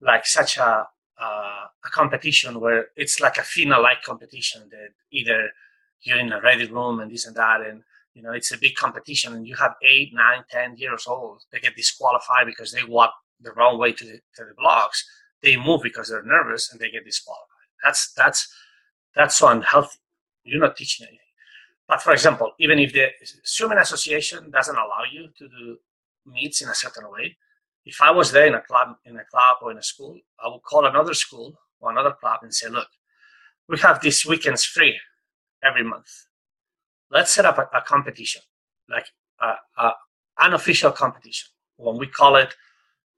like 0.00 0.26
such 0.26 0.58
a 0.58 0.86
uh, 1.18 1.66
a 1.84 1.88
competition 1.90 2.60
where 2.60 2.88
it's 2.96 3.20
like 3.20 3.38
a 3.38 3.42
FINA-like 3.42 4.02
competition 4.02 4.68
that 4.70 4.88
either 5.10 5.48
you're 6.02 6.18
in 6.18 6.32
a 6.32 6.40
ready 6.42 6.66
room 6.66 7.00
and 7.00 7.10
this 7.10 7.26
and 7.26 7.36
that, 7.36 7.62
and 7.62 7.82
you 8.14 8.22
know 8.22 8.32
it's 8.32 8.52
a 8.52 8.58
big 8.58 8.74
competition, 8.74 9.32
and 9.34 9.46
you 9.46 9.56
have 9.56 9.74
eight, 9.82 10.12
nine, 10.12 10.44
ten 10.50 10.76
years 10.76 11.06
old 11.06 11.44
they 11.50 11.58
get 11.58 11.76
disqualified 11.76 12.46
because 12.46 12.72
they 12.72 12.84
walk 12.84 13.12
the 13.40 13.52
wrong 13.52 13.78
way 13.78 13.92
to 13.92 14.04
the, 14.04 14.20
to 14.34 14.44
the 14.44 14.54
blocks, 14.58 15.08
they 15.46 15.56
move 15.56 15.80
because 15.82 16.08
they're 16.08 16.22
nervous 16.24 16.70
and 16.70 16.80
they 16.80 16.90
get 16.90 17.04
disqualified. 17.04 17.68
That's 17.82 18.12
that's 18.12 18.52
that's 19.14 19.36
so 19.36 19.48
unhealthy. 19.48 19.98
You're 20.44 20.60
not 20.60 20.76
teaching 20.76 21.06
anything. 21.06 21.20
But 21.88 22.02
for 22.02 22.12
example, 22.12 22.52
even 22.58 22.78
if 22.80 22.92
the 22.92 23.06
swimming 23.44 23.78
association 23.78 24.50
doesn't 24.50 24.74
allow 24.74 25.04
you 25.10 25.28
to 25.38 25.48
do 25.48 25.78
meets 26.26 26.60
in 26.60 26.68
a 26.68 26.74
certain 26.74 27.08
way, 27.10 27.36
if 27.84 28.02
I 28.02 28.10
was 28.10 28.32
there 28.32 28.46
in 28.46 28.54
a 28.54 28.60
club, 28.60 28.96
in 29.04 29.16
a 29.16 29.24
club 29.24 29.58
or 29.62 29.70
in 29.70 29.78
a 29.78 29.82
school, 29.82 30.18
I 30.44 30.48
would 30.48 30.62
call 30.62 30.84
another 30.84 31.14
school 31.14 31.56
or 31.80 31.92
another 31.92 32.12
club 32.20 32.40
and 32.42 32.52
say, 32.52 32.68
"Look, 32.68 32.88
we 33.68 33.78
have 33.78 34.00
these 34.00 34.26
weekends 34.26 34.64
free 34.64 34.98
every 35.62 35.84
month. 35.84 36.10
Let's 37.10 37.32
set 37.32 37.44
up 37.44 37.58
a, 37.58 37.68
a 37.78 37.82
competition, 37.82 38.42
like 38.88 39.06
a, 39.40 39.54
a 39.78 39.92
unofficial 40.40 40.90
competition. 40.90 41.48
When 41.76 41.98
we 41.98 42.08
call 42.08 42.34
it 42.34 42.54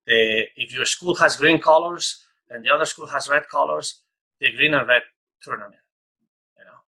the, 0.08 0.46
if 0.56 0.74
your 0.74 0.86
school 0.86 1.14
has 1.16 1.36
green 1.36 1.60
colors 1.60 2.24
and 2.50 2.64
the 2.64 2.70
other 2.70 2.86
school 2.86 3.06
has 3.06 3.28
red 3.28 3.46
colors, 3.48 4.00
the 4.40 4.50
green 4.52 4.72
and 4.72 4.88
red 4.88 5.02
tournament, 5.42 5.82
you 6.58 6.64
know. 6.64 6.80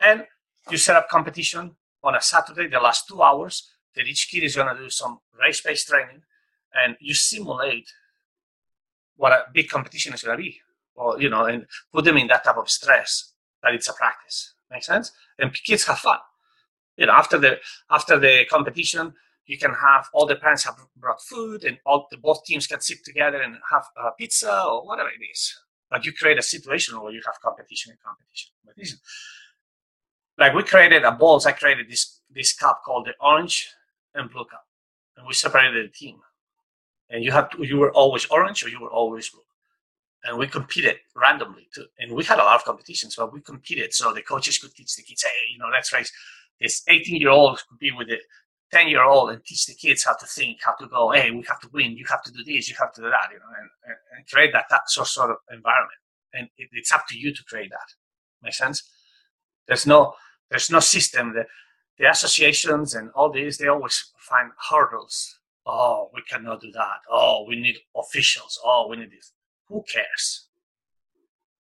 And 0.00 0.26
you 0.70 0.76
set 0.76 0.96
up 0.96 1.08
competition 1.08 1.76
on 2.02 2.16
a 2.16 2.20
Saturday, 2.20 2.66
the 2.66 2.80
last 2.80 3.06
two 3.06 3.22
hours, 3.22 3.70
that 3.94 4.06
each 4.06 4.28
kid 4.30 4.42
is 4.42 4.56
going 4.56 4.74
to 4.74 4.82
do 4.82 4.90
some 4.90 5.20
race-based 5.40 5.86
training, 5.88 6.22
and 6.74 6.96
you 7.00 7.14
simulate 7.14 7.88
what 9.16 9.32
a 9.32 9.44
big 9.52 9.68
competition 9.68 10.12
is 10.12 10.22
going 10.22 10.36
to 10.36 10.42
be, 10.42 10.60
or 10.96 11.20
you 11.20 11.30
know, 11.30 11.44
and 11.44 11.66
put 11.92 12.04
them 12.04 12.16
in 12.16 12.26
that 12.26 12.44
type 12.44 12.56
of 12.56 12.68
stress 12.68 13.32
that 13.62 13.74
it's 13.74 13.88
a 13.88 13.92
practice. 13.92 14.54
Make 14.70 14.84
sense? 14.84 15.12
And 15.38 15.52
kids 15.54 15.84
have 15.86 15.98
fun. 15.98 16.18
You 16.96 17.06
know, 17.06 17.12
after 17.12 17.38
the 17.38 17.58
after 17.90 18.18
the 18.18 18.44
competition, 18.50 19.14
you 19.48 19.58
can 19.58 19.72
have 19.72 20.08
all 20.12 20.26
the 20.26 20.36
parents 20.36 20.64
have 20.64 20.76
brought 20.96 21.22
food 21.22 21.64
and 21.64 21.78
all 21.86 22.06
the 22.10 22.18
both 22.18 22.44
teams 22.44 22.66
can 22.66 22.80
sit 22.82 23.02
together 23.02 23.40
and 23.40 23.56
have 23.72 23.84
a 23.96 24.10
pizza 24.12 24.62
or 24.62 24.86
whatever 24.86 25.08
it 25.08 25.24
is. 25.24 25.58
But 25.90 26.04
you 26.04 26.12
create 26.12 26.38
a 26.38 26.42
situation 26.42 27.00
where 27.00 27.12
you 27.12 27.22
have 27.24 27.40
competition 27.40 27.92
and 27.92 28.00
competition. 28.00 28.50
competition. 28.62 28.98
Like 30.36 30.54
we 30.54 30.62
created 30.62 31.02
a 31.02 31.12
Bolles, 31.12 31.46
I 31.46 31.52
created 31.52 31.88
this 31.88 32.20
this 32.30 32.52
cup 32.52 32.82
called 32.84 33.06
the 33.06 33.14
orange 33.20 33.70
and 34.14 34.30
blue 34.30 34.44
cup. 34.44 34.66
And 35.16 35.26
we 35.26 35.32
separated 35.32 35.86
the 35.86 35.92
team. 35.92 36.18
And 37.08 37.24
you 37.24 37.32
have 37.32 37.48
to, 37.50 37.66
you 37.66 37.78
were 37.78 37.90
always 37.92 38.26
orange 38.26 38.62
or 38.62 38.68
you 38.68 38.80
were 38.80 38.90
always 38.90 39.30
blue. 39.30 39.40
And 40.24 40.36
we 40.36 40.46
competed 40.46 40.96
randomly 41.16 41.68
too. 41.74 41.86
And 41.98 42.12
we 42.12 42.22
had 42.22 42.38
a 42.38 42.44
lot 42.44 42.56
of 42.56 42.64
competitions, 42.64 43.16
but 43.16 43.32
we 43.32 43.40
competed 43.40 43.94
so 43.94 44.12
the 44.12 44.20
coaches 44.20 44.58
could 44.58 44.74
teach 44.74 44.94
the 44.94 45.02
kids, 45.02 45.22
hey, 45.22 45.52
you 45.52 45.58
know, 45.58 45.70
let's 45.72 45.90
race 45.90 46.12
this 46.60 46.82
18 46.86 47.18
year 47.18 47.30
old 47.30 47.62
compete 47.66 47.96
with 47.96 48.08
the 48.08 48.18
10 48.72 48.88
year 48.88 49.02
old 49.02 49.30
and 49.30 49.44
teach 49.44 49.66
the 49.66 49.74
kids 49.74 50.04
how 50.04 50.14
to 50.14 50.26
think, 50.26 50.58
how 50.62 50.74
to 50.74 50.86
go, 50.88 51.10
hey, 51.10 51.30
we 51.30 51.44
have 51.48 51.60
to 51.60 51.68
win, 51.72 51.96
you 51.96 52.04
have 52.08 52.22
to 52.22 52.32
do 52.32 52.44
this, 52.44 52.68
you 52.68 52.76
have 52.78 52.92
to 52.92 53.00
do 53.00 53.08
that, 53.08 53.28
you 53.32 53.38
know, 53.38 53.46
and, 53.58 53.70
and, 53.86 53.96
and 54.16 54.28
create 54.28 54.52
that, 54.52 54.66
that 54.70 54.88
sort 54.90 55.30
of 55.30 55.36
environment. 55.50 55.98
And 56.34 56.48
it, 56.58 56.68
it's 56.72 56.92
up 56.92 57.06
to 57.08 57.18
you 57.18 57.34
to 57.34 57.44
create 57.44 57.70
that. 57.70 57.94
Make 58.42 58.54
sense? 58.54 58.82
There's 59.66 59.86
no, 59.86 60.14
there's 60.50 60.70
no 60.70 60.80
system. 60.80 61.34
The, 61.34 61.46
the 61.98 62.10
associations 62.10 62.94
and 62.94 63.10
all 63.14 63.30
these, 63.30 63.58
they 63.58 63.68
always 63.68 64.12
find 64.18 64.50
hurdles. 64.70 65.38
Oh, 65.66 66.10
we 66.14 66.22
cannot 66.22 66.60
do 66.60 66.70
that. 66.72 67.00
Oh, 67.10 67.44
we 67.48 67.60
need 67.60 67.78
officials. 67.96 68.58
Oh, 68.64 68.86
we 68.88 68.96
need 68.96 69.10
this. 69.10 69.32
Who 69.68 69.84
cares? 69.90 70.48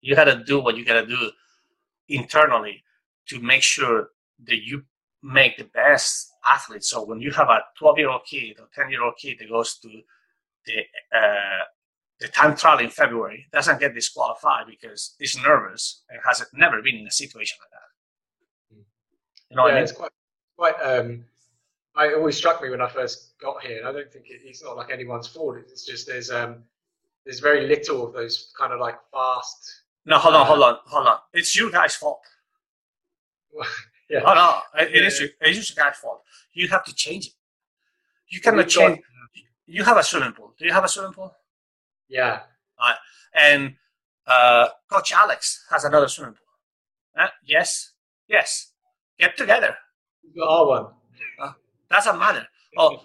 You 0.01 0.15
got 0.15 0.25
to 0.25 0.43
do 0.43 0.59
what 0.59 0.77
you 0.77 0.85
got 0.85 1.01
to 1.01 1.07
do 1.07 1.31
internally 2.07 2.83
to 3.27 3.39
make 3.41 3.63
sure 3.63 4.09
that 4.45 4.63
you 4.63 4.83
make 5.21 5.57
the 5.57 5.65
best 5.65 6.28
athlete. 6.45 6.83
So 6.83 7.03
when 7.03 7.21
you 7.21 7.31
have 7.31 7.49
a 7.49 7.59
12 7.77 7.97
year 7.97 8.09
old 8.09 8.25
kid 8.25 8.57
or 8.59 8.67
10 8.73 8.89
year 8.91 9.03
old 9.03 9.15
kid 9.17 9.37
that 9.39 9.49
goes 9.49 9.77
to 9.79 9.89
the 10.65 11.17
uh, 11.17 11.63
the 12.19 12.27
time 12.27 12.55
trial 12.55 12.79
in 12.79 12.89
February 12.89 13.47
doesn't 13.53 13.79
get 13.79 13.93
disqualified 13.93 14.65
because 14.67 15.15
he's 15.19 15.37
nervous 15.41 16.03
and 16.09 16.19
has 16.25 16.45
never 16.53 16.81
been 16.81 16.97
in 16.97 17.07
a 17.07 17.11
situation 17.11 17.57
like 17.61 17.71
that. 17.71 17.89
You 19.49 19.55
know 19.55 19.65
yeah, 19.65 19.71
I 19.71 19.75
mean? 19.75 19.83
it's 19.83 19.91
quite 19.93 20.11
quite. 20.57 20.75
Um, 20.81 21.25
I 21.95 22.13
always 22.13 22.37
struck 22.37 22.61
me 22.61 22.69
when 22.69 22.81
I 22.81 22.87
first 22.87 23.37
got 23.41 23.63
here, 23.63 23.79
and 23.79 23.87
I 23.87 23.91
don't 23.91 24.11
think 24.11 24.25
it, 24.29 24.41
it's 24.43 24.63
not 24.63 24.77
like 24.77 24.91
anyone's 24.91 25.27
fault. 25.27 25.57
It's 25.57 25.85
just 25.85 26.07
there's 26.07 26.29
um 26.29 26.63
there's 27.25 27.39
very 27.39 27.67
little 27.67 28.07
of 28.07 28.13
those 28.13 28.51
kind 28.57 28.73
of 28.73 28.79
like 28.79 28.95
fast. 29.11 29.83
No, 30.05 30.17
hold 30.17 30.35
on, 30.35 30.41
uh, 30.41 30.45
hold 30.45 30.63
on, 30.63 30.77
hold 30.85 31.07
on. 31.07 31.17
It's 31.33 31.55
you 31.55 31.71
guys' 31.71 31.95
fault. 31.95 32.21
Yeah. 34.09 34.21
Oh 34.25 34.33
no, 34.33 34.81
it, 34.81 34.95
it 34.95 35.05
is. 35.05 35.21
It 35.21 35.35
is 35.41 35.75
your 35.75 35.85
guy's 35.85 35.97
fault. 35.97 36.21
You 36.53 36.67
have 36.69 36.83
to 36.85 36.95
change 36.95 37.27
it. 37.27 37.33
You 38.29 38.41
cannot 38.41 38.67
change. 38.67 38.97
Got, 38.97 39.05
you 39.67 39.83
have 39.83 39.97
a 39.97 40.03
swimming 40.03 40.31
pool. 40.31 40.53
Do 40.57 40.65
you 40.65 40.73
have 40.73 40.83
a 40.83 40.87
swimming 40.87 41.13
pool? 41.13 41.33
Yeah. 42.07 42.41
And 43.33 43.75
uh, 44.25 44.67
Coach 44.91 45.11
Alex 45.11 45.65
has 45.69 45.83
another 45.83 46.07
swimming 46.07 46.33
pool. 46.33 47.23
Uh, 47.23 47.27
yes. 47.45 47.91
Yes. 48.27 48.71
Get 49.19 49.37
together. 49.37 49.75
You 50.23 50.41
got 50.41 50.49
our 50.49 50.67
one. 50.67 50.85
Uh, 51.39 51.51
doesn't 51.89 52.17
matter. 52.17 52.47
Oh, 52.77 52.99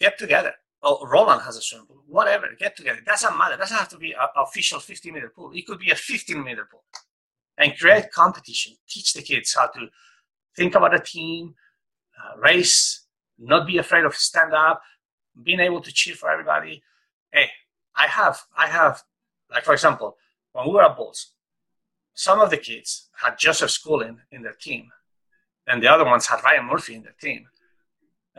get 0.00 0.18
together. 0.18 0.52
Oh, 0.82 1.06
Roland 1.06 1.42
has 1.42 1.56
a 1.56 1.62
swimming 1.62 1.86
pool. 1.86 2.02
Whatever. 2.06 2.46
Get 2.58 2.76
together. 2.76 3.00
Doesn't 3.04 3.36
matter. 3.36 3.56
Doesn't 3.56 3.76
have 3.76 3.88
to 3.88 3.98
be 3.98 4.12
an 4.12 4.28
official 4.36 4.80
15 4.80 5.12
meter 5.12 5.32
pool. 5.34 5.50
It 5.54 5.66
could 5.66 5.78
be 5.78 5.90
a 5.90 5.96
15 5.96 6.42
meter 6.42 6.68
pool. 6.70 6.84
And 7.56 7.76
create 7.76 8.12
competition. 8.12 8.74
Teach 8.88 9.12
the 9.14 9.22
kids 9.22 9.54
how 9.54 9.66
to 9.66 9.88
think 10.58 10.74
about 10.74 10.94
a 10.94 10.98
team, 11.14 11.54
uh, 12.18 12.38
race, 12.48 13.06
not 13.38 13.66
be 13.66 13.78
afraid 13.78 14.04
of 14.04 14.14
stand 14.14 14.52
up, 14.52 14.82
being 15.40 15.60
able 15.60 15.80
to 15.80 15.92
cheer 15.92 16.16
for 16.16 16.28
everybody. 16.30 16.82
Hey, 17.32 17.48
I 17.94 18.06
have, 18.08 18.36
I 18.56 18.66
have, 18.66 19.02
like 19.52 19.64
for 19.64 19.72
example, 19.72 20.16
when 20.52 20.66
we 20.66 20.72
were 20.74 20.84
at 20.84 20.96
Bolles, 20.96 21.32
some 22.14 22.40
of 22.40 22.50
the 22.50 22.56
kids 22.56 23.08
had 23.22 23.38
Joseph 23.38 23.70
Schooling 23.70 24.18
in 24.32 24.42
their 24.42 24.56
team, 24.66 24.90
and 25.68 25.80
the 25.80 25.90
other 25.94 26.04
ones 26.04 26.26
had 26.26 26.42
Ryan 26.42 26.66
Murphy 26.66 26.94
in 26.96 27.04
their 27.04 27.18
team. 27.20 27.46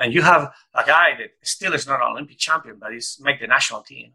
and 0.01 0.13
you 0.13 0.21
have 0.21 0.43
a 0.73 0.83
guy 0.85 1.09
that 1.19 1.31
still 1.41 1.73
is 1.73 1.85
not 1.85 2.01
an 2.01 2.11
Olympic 2.11 2.37
champion, 2.37 2.77
but 2.79 2.93
he's 2.93 3.19
made 3.21 3.39
the 3.41 3.47
national 3.47 3.81
team 3.81 4.13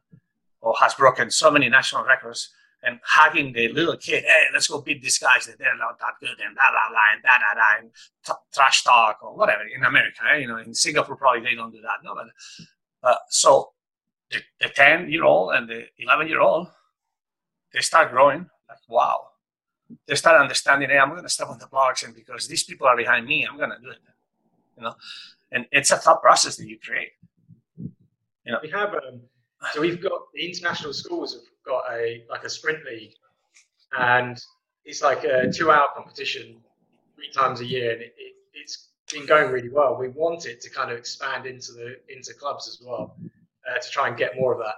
or 0.60 0.74
has 0.80 0.94
broken 0.94 1.30
so 1.30 1.50
many 1.50 1.68
national 1.68 2.04
records 2.04 2.40
and 2.84 3.00
hugging 3.02 3.52
the 3.52 3.68
little 3.68 3.96
kid, 3.96 4.24
hey, 4.24 4.46
let's 4.52 4.66
go 4.66 4.80
beat 4.80 5.02
these 5.02 5.18
guys 5.18 5.46
that 5.46 5.58
they're 5.58 5.76
not 5.76 5.98
that 5.98 6.14
good 6.20 6.38
and 6.44 6.54
blah 6.54 6.70
blah 6.70 6.88
blah 6.90 7.12
and 7.12 7.22
da 7.22 7.30
da 7.38 7.54
da 7.54 7.80
and 7.80 7.90
t- 8.26 8.32
trash 8.52 8.84
talk 8.84 9.18
or 9.22 9.34
whatever 9.36 9.62
in 9.62 9.84
America. 9.84 10.20
Eh? 10.32 10.38
You 10.38 10.48
know, 10.48 10.58
in 10.58 10.74
Singapore 10.74 11.16
probably 11.16 11.40
they 11.40 11.54
don't 11.54 11.72
do 11.72 11.80
that. 11.80 12.04
No, 12.04 12.14
but 12.14 13.08
uh, 13.08 13.16
so 13.28 13.72
the, 14.30 14.38
the 14.60 14.68
ten 14.68 15.10
year 15.10 15.24
old 15.24 15.54
and 15.54 15.68
the 15.68 15.86
eleven 15.98 16.28
year 16.28 16.40
old, 16.40 16.68
they 17.72 17.80
start 17.80 18.10
growing. 18.10 18.48
Like 18.68 18.78
wow, 18.88 19.28
they 20.06 20.14
start 20.14 20.40
understanding. 20.40 20.90
Hey, 20.90 20.98
I'm 20.98 21.10
going 21.10 21.22
to 21.22 21.28
step 21.28 21.48
on 21.48 21.58
the 21.58 21.66
blocks, 21.66 22.02
and 22.02 22.14
because 22.14 22.46
these 22.48 22.64
people 22.64 22.86
are 22.86 22.96
behind 22.96 23.26
me, 23.26 23.46
I'm 23.46 23.56
going 23.56 23.70
to 23.70 23.80
do 23.82 23.90
it. 23.90 23.98
You 24.76 24.84
know, 24.84 24.94
and 25.52 25.66
it's 25.70 25.90
a 25.90 25.96
thought 25.96 26.20
process 26.20 26.56
that 26.56 26.68
you 26.68 26.78
create. 26.78 27.12
You 27.78 28.52
know, 28.52 28.58
we 28.62 28.70
have 28.70 28.92
um, 28.94 29.22
so 29.72 29.80
we've 29.80 30.02
got 30.02 30.32
the 30.34 30.46
international 30.46 30.92
schools 30.92 31.34
have 31.34 31.42
got 31.64 31.84
a 31.92 32.24
like 32.30 32.44
a 32.44 32.50
sprint 32.50 32.84
league, 32.84 33.14
and 33.98 34.40
it's 34.84 35.02
like 35.02 35.24
a 35.24 35.50
two-hour 35.50 35.88
competition 35.94 36.60
three 37.16 37.30
times 37.30 37.60
a 37.60 37.64
year, 37.64 37.92
and 37.92 38.02
it, 38.02 38.14
it, 38.18 38.34
it's 38.54 38.88
been 39.12 39.26
going 39.26 39.50
really 39.50 39.70
well. 39.70 39.96
We 39.98 40.08
want 40.08 40.46
it 40.46 40.60
to 40.62 40.70
kind 40.70 40.90
of 40.90 40.98
expand 40.98 41.46
into 41.46 41.72
the 41.72 41.96
into 42.08 42.34
clubs 42.34 42.68
as 42.68 42.84
well 42.86 43.16
uh, 43.68 43.78
to 43.78 43.90
try 43.90 44.08
and 44.08 44.16
get 44.16 44.36
more 44.36 44.52
of 44.52 44.58
that. 44.58 44.74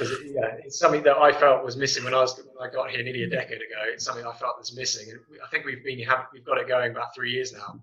It, 0.00 0.34
yeah, 0.34 0.56
it's 0.64 0.78
something 0.78 1.04
that 1.04 1.16
I 1.16 1.32
felt 1.32 1.64
was 1.64 1.76
missing 1.76 2.02
when 2.02 2.14
I 2.14 2.20
was 2.20 2.36
when 2.36 2.68
I 2.68 2.72
got 2.72 2.90
here 2.90 3.02
nearly 3.04 3.22
a 3.22 3.30
decade 3.30 3.58
ago. 3.58 3.80
It's 3.86 4.04
something 4.04 4.26
I 4.26 4.32
felt 4.32 4.58
was 4.58 4.74
missing, 4.76 5.10
and 5.10 5.20
I 5.44 5.48
think 5.50 5.64
we've 5.64 5.84
been 5.84 6.04
we've 6.32 6.44
got 6.44 6.58
it 6.58 6.66
going 6.66 6.90
about 6.90 7.14
three 7.14 7.30
years 7.30 7.52
now. 7.52 7.80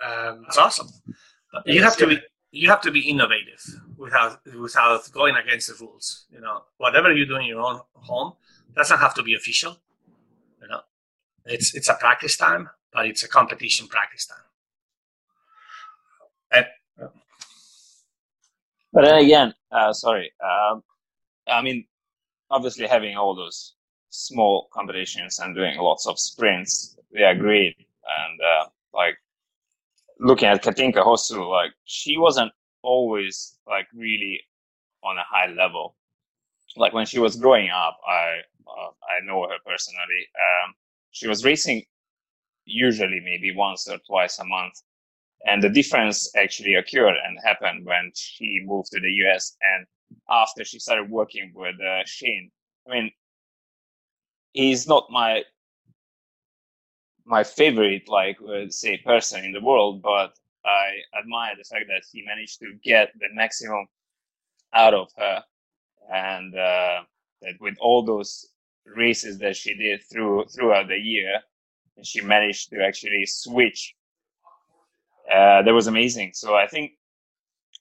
Um, 0.00 0.42
That's 0.44 0.58
awesome. 0.58 0.88
You 1.66 1.82
have 1.82 1.96
to 1.96 2.06
be 2.06 2.20
you 2.50 2.68
have 2.70 2.80
to 2.82 2.90
be 2.90 3.00
innovative 3.00 3.62
without 3.96 4.40
without 4.58 5.10
going 5.12 5.36
against 5.36 5.68
the 5.68 5.84
rules. 5.84 6.26
You 6.30 6.40
know, 6.40 6.62
whatever 6.78 7.12
you 7.12 7.26
do 7.26 7.36
in 7.36 7.46
your 7.46 7.60
own 7.60 7.80
home 7.94 8.34
doesn't 8.74 8.98
have 8.98 9.14
to 9.14 9.22
be 9.22 9.34
official. 9.34 9.76
You 10.62 10.68
know, 10.68 10.80
it's 11.44 11.74
it's 11.74 11.88
a 11.88 11.94
practice 11.94 12.36
time, 12.36 12.68
but 12.92 13.06
it's 13.06 13.22
a 13.22 13.28
competition 13.28 13.88
practice 13.88 14.26
time. 14.26 14.38
And, 16.50 16.66
uh, 17.02 17.08
but 18.92 19.04
then 19.04 19.24
again, 19.24 19.54
uh, 19.70 19.92
sorry. 19.92 20.32
Um, 20.42 20.82
I 21.46 21.60
mean, 21.62 21.86
obviously 22.50 22.86
having 22.86 23.16
all 23.16 23.34
those 23.34 23.74
small 24.10 24.68
competitions 24.72 25.38
and 25.38 25.54
doing 25.54 25.76
lots 25.78 26.06
of 26.06 26.18
sprints, 26.18 26.96
they 27.12 27.22
are 27.22 27.34
great. 27.34 27.76
And 27.76 28.40
uh, 28.40 28.68
like 28.94 29.18
looking 30.20 30.48
at 30.48 30.62
Katinka 30.62 31.02
Hosszu, 31.02 31.48
like 31.48 31.72
she 31.84 32.18
wasn't 32.18 32.52
always 32.82 33.56
like 33.66 33.86
really 33.94 34.40
on 35.04 35.18
a 35.18 35.24
high 35.28 35.52
level. 35.52 35.96
Like 36.76 36.92
when 36.92 37.06
she 37.06 37.18
was 37.18 37.36
growing 37.36 37.70
up, 37.70 37.98
I 38.06 38.40
uh, 38.66 38.90
I 38.90 39.24
know 39.24 39.42
her 39.42 39.56
personally. 39.66 40.22
Um, 40.36 40.74
she 41.10 41.26
was 41.26 41.44
racing 41.44 41.82
usually 42.64 43.20
maybe 43.24 43.54
once 43.54 43.88
or 43.88 43.98
twice 44.06 44.38
a 44.38 44.44
month, 44.44 44.74
and 45.46 45.62
the 45.62 45.70
difference 45.70 46.30
actually 46.36 46.74
occurred 46.74 47.16
and 47.24 47.38
happened 47.44 47.86
when 47.86 48.12
she 48.14 48.60
moved 48.64 48.90
to 48.92 49.00
the 49.00 49.10
US 49.26 49.56
and 49.74 49.86
after 50.30 50.64
she 50.64 50.78
started 50.78 51.10
working 51.10 51.52
with 51.54 51.76
uh, 51.80 52.02
Shane. 52.04 52.50
I 52.86 52.92
mean, 52.92 53.10
he's 54.52 54.86
not 54.86 55.06
my 55.10 55.42
my 57.28 57.44
favorite, 57.44 58.08
like 58.08 58.38
uh, 58.42 58.68
say, 58.70 58.96
person 58.98 59.44
in 59.44 59.52
the 59.52 59.60
world, 59.60 60.02
but 60.02 60.34
I 60.64 61.18
admire 61.18 61.54
the 61.56 61.64
fact 61.64 61.84
that 61.88 62.02
he 62.10 62.24
managed 62.26 62.58
to 62.60 62.72
get 62.82 63.12
the 63.20 63.28
maximum 63.34 63.86
out 64.72 64.94
of 64.94 65.10
her, 65.16 65.42
and 66.12 66.54
uh, 66.54 67.02
that 67.42 67.54
with 67.60 67.76
all 67.80 68.02
those 68.02 68.48
races 68.86 69.38
that 69.38 69.56
she 69.56 69.74
did 69.74 70.02
through 70.10 70.46
throughout 70.46 70.88
the 70.88 70.96
year, 70.96 71.40
she 72.02 72.22
managed 72.22 72.70
to 72.70 72.82
actually 72.82 73.26
switch. 73.26 73.94
Uh, 75.30 75.62
that 75.62 75.74
was 75.74 75.86
amazing. 75.86 76.30
So 76.32 76.54
I 76.54 76.66
think 76.66 76.92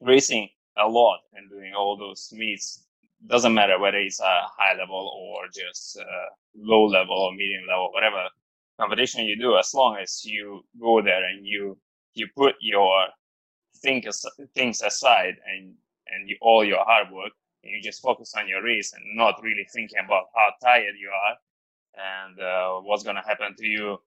racing 0.02 0.50
a 0.78 0.88
lot 0.88 1.20
and 1.34 1.50
doing 1.50 1.74
all 1.74 1.98
those 1.98 2.30
meets 2.34 2.84
doesn't 3.28 3.54
matter 3.54 3.80
whether 3.80 3.98
it's 3.98 4.20
a 4.20 4.42
high 4.58 4.78
level 4.78 5.12
or 5.18 5.48
just 5.48 5.98
uh, 5.98 6.04
low 6.56 6.86
level 6.86 7.16
or 7.16 7.32
medium 7.32 7.64
level, 7.68 7.90
whatever 7.94 8.28
competition 8.80 9.26
you 9.26 9.38
do, 9.40 9.58
as 9.58 9.74
long 9.74 9.98
as 9.98 10.24
you 10.26 10.62
go 10.80 11.02
there 11.02 11.24
and 11.26 11.46
you 11.46 11.78
you 12.14 12.28
put 12.36 12.56
your 12.62 13.08
things 13.82 14.26
things 14.56 14.82
aside 14.82 15.36
and 15.46 15.74
and 16.08 16.30
you, 16.30 16.38
all 16.42 16.64
your 16.66 16.84
hard 16.86 17.12
work 17.12 17.32
and 17.64 17.74
you 17.74 17.82
just 17.82 18.02
focus 18.02 18.34
on 18.38 18.48
your 18.48 18.64
race 18.64 18.94
and 18.94 19.04
not 19.16 19.42
really 19.44 19.68
thinking 19.74 20.00
about 20.04 20.26
how 20.36 20.50
tired 20.64 20.96
you 21.00 21.10
are 21.10 21.38
and 22.28 22.40
uh, 22.40 22.80
what's 22.82 23.04
going 23.04 23.16
to 23.16 23.22
happen 23.22 23.56
to 23.58 23.66
you 23.66 23.98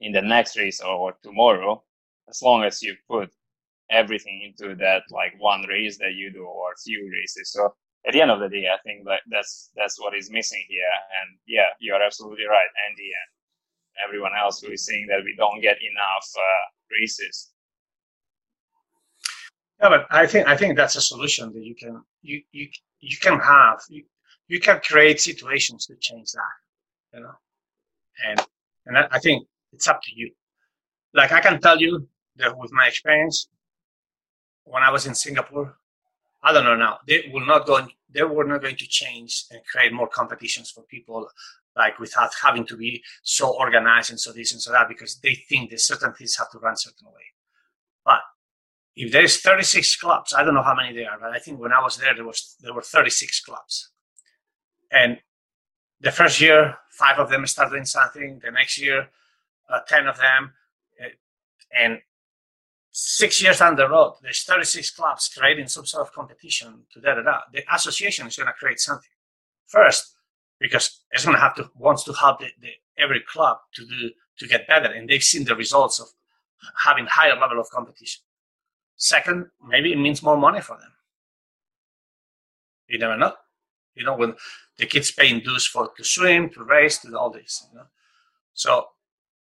in 0.00 0.12
the 0.12 0.22
next 0.22 0.56
race 0.58 0.80
or 0.80 1.14
tomorrow 1.22 1.82
as 2.28 2.42
long 2.42 2.64
as 2.64 2.82
you 2.82 2.94
put 3.10 3.30
everything 3.90 4.42
into 4.42 4.74
that 4.76 5.02
like 5.10 5.34
one 5.38 5.62
race 5.68 5.98
that 5.98 6.14
you 6.14 6.32
do 6.32 6.44
or 6.44 6.74
few 6.84 7.10
races. 7.12 7.52
So 7.52 7.74
at 8.06 8.12
the 8.12 8.20
end 8.22 8.30
of 8.30 8.40
the 8.40 8.48
day 8.48 8.66
i 8.72 8.78
think 8.84 9.04
that 9.06 9.20
that's 9.30 9.70
that's 9.76 10.00
what 10.00 10.14
is 10.16 10.30
missing 10.30 10.64
here. 10.68 10.94
And 11.20 11.38
yeah 11.46 11.70
you're 11.80 12.02
absolutely 12.02 12.46
right 12.46 12.70
andy 12.88 13.10
and 13.20 13.30
everyone 14.06 14.32
else 14.38 14.60
who 14.60 14.72
is 14.72 14.84
saying 14.84 15.06
that 15.08 15.24
we 15.24 15.34
don't 15.36 15.60
get 15.60 15.78
enough 15.82 16.28
uh, 16.36 16.66
races. 17.00 17.50
Yeah, 19.80 19.90
but 19.90 20.06
I 20.10 20.26
think 20.26 20.48
I 20.48 20.56
think 20.56 20.76
that's 20.76 20.96
a 20.96 21.00
solution 21.00 21.52
that 21.52 21.64
you 21.64 21.74
can 21.74 22.02
you 22.22 22.42
you 22.50 22.68
you 23.00 23.16
can 23.18 23.38
have 23.38 23.80
you, 23.88 24.04
you 24.48 24.60
can 24.60 24.80
create 24.80 25.20
situations 25.20 25.86
to 25.86 25.94
change 26.00 26.32
that, 26.32 27.16
you 27.16 27.20
know, 27.20 27.34
and 28.26 28.40
and 28.86 28.98
I, 28.98 29.06
I 29.12 29.18
think 29.20 29.46
it's 29.72 29.86
up 29.86 30.00
to 30.02 30.10
you. 30.14 30.32
Like 31.14 31.32
I 31.32 31.40
can 31.40 31.60
tell 31.60 31.80
you 31.80 32.08
that 32.36 32.56
with 32.58 32.72
my 32.72 32.88
experience, 32.88 33.48
when 34.64 34.82
I 34.82 34.90
was 34.90 35.06
in 35.06 35.14
Singapore, 35.14 35.76
I 36.42 36.52
don't 36.52 36.64
know 36.64 36.76
now. 36.76 36.98
They 37.06 37.30
will 37.32 37.46
not 37.46 37.66
go. 37.66 37.86
They 38.10 38.22
were 38.22 38.44
not 38.44 38.62
going 38.62 38.76
to 38.76 38.86
change 38.86 39.44
and 39.50 39.60
create 39.64 39.92
more 39.92 40.08
competitions 40.08 40.70
for 40.70 40.82
people 40.84 41.28
like 41.78 41.98
without 42.00 42.30
having 42.42 42.66
to 42.66 42.76
be 42.76 43.02
so 43.22 43.56
organized 43.56 44.10
and 44.10 44.20
so 44.20 44.32
this 44.32 44.52
and 44.52 44.60
so 44.60 44.72
that 44.72 44.88
because 44.88 45.20
they 45.20 45.34
think 45.34 45.70
that 45.70 45.80
certain 45.80 46.12
things 46.12 46.36
have 46.36 46.50
to 46.50 46.58
run 46.58 46.76
certain 46.76 47.06
way. 47.06 47.22
But 48.04 48.20
if 48.96 49.12
there 49.12 49.22
is 49.22 49.40
36 49.40 49.96
clubs, 49.96 50.34
I 50.34 50.42
don't 50.42 50.54
know 50.54 50.62
how 50.62 50.74
many 50.74 50.92
there 50.92 51.10
are, 51.10 51.18
but 51.20 51.30
I 51.30 51.38
think 51.38 51.60
when 51.60 51.72
I 51.72 51.80
was 51.80 51.96
there, 51.96 52.14
there 52.14 52.24
was 52.24 52.56
there 52.60 52.74
were 52.74 52.82
36 52.82 53.40
clubs, 53.42 53.90
and 54.90 55.18
the 56.00 56.10
first 56.10 56.40
year, 56.40 56.76
five 56.90 57.18
of 57.18 57.30
them 57.30 57.46
started 57.46 57.72
doing 57.72 57.84
something. 57.84 58.40
The 58.42 58.50
next 58.50 58.80
year, 58.80 59.08
uh, 59.68 59.80
10 59.86 60.06
of 60.06 60.16
them, 60.18 60.52
uh, 61.00 61.08
and 61.76 61.98
six 62.90 63.42
years 63.42 63.58
down 63.58 63.76
the 63.76 63.88
road, 63.88 64.14
there's 64.22 64.42
36 64.42 64.90
clubs 64.92 65.30
creating 65.36 65.68
some 65.68 65.86
sort 65.86 66.06
of 66.06 66.12
competition 66.12 66.84
to 66.92 67.00
da 67.00 67.14
da 67.14 67.22
da. 67.22 67.40
The 67.52 67.62
association 67.72 68.26
is 68.26 68.36
going 68.36 68.48
to 68.48 68.52
create 68.52 68.80
something. 68.80 69.10
First, 69.66 70.14
because 70.60 71.00
it's 71.10 71.24
going 71.24 71.36
to 71.36 71.40
have 71.40 71.54
to 71.56 71.70
wants 71.76 72.04
to 72.04 72.12
help 72.12 72.40
the, 72.40 72.48
the, 72.60 72.70
every 72.98 73.20
club 73.20 73.58
to 73.74 73.86
do 73.86 74.10
to 74.38 74.48
get 74.48 74.68
better, 74.68 74.86
and 74.86 75.08
they've 75.08 75.22
seen 75.22 75.44
the 75.44 75.56
results 75.56 76.00
of 76.00 76.08
having 76.84 77.06
higher 77.06 77.38
level 77.38 77.60
of 77.60 77.68
competition. 77.70 78.22
Second, 78.96 79.46
maybe 79.66 79.92
it 79.92 79.98
means 79.98 80.22
more 80.22 80.36
money 80.36 80.60
for 80.60 80.76
them. 80.76 80.92
You 82.88 82.98
never 82.98 83.16
know. 83.16 83.34
You 83.94 84.04
know 84.04 84.16
when 84.16 84.34
the 84.76 84.86
kids 84.86 85.10
paying 85.10 85.40
dues 85.40 85.66
for 85.66 85.90
to 85.96 86.04
swim, 86.04 86.50
to 86.50 86.62
race, 86.62 86.98
to 86.98 87.18
all 87.18 87.30
this. 87.30 87.66
You 87.70 87.78
know? 87.78 87.86
So, 88.54 88.86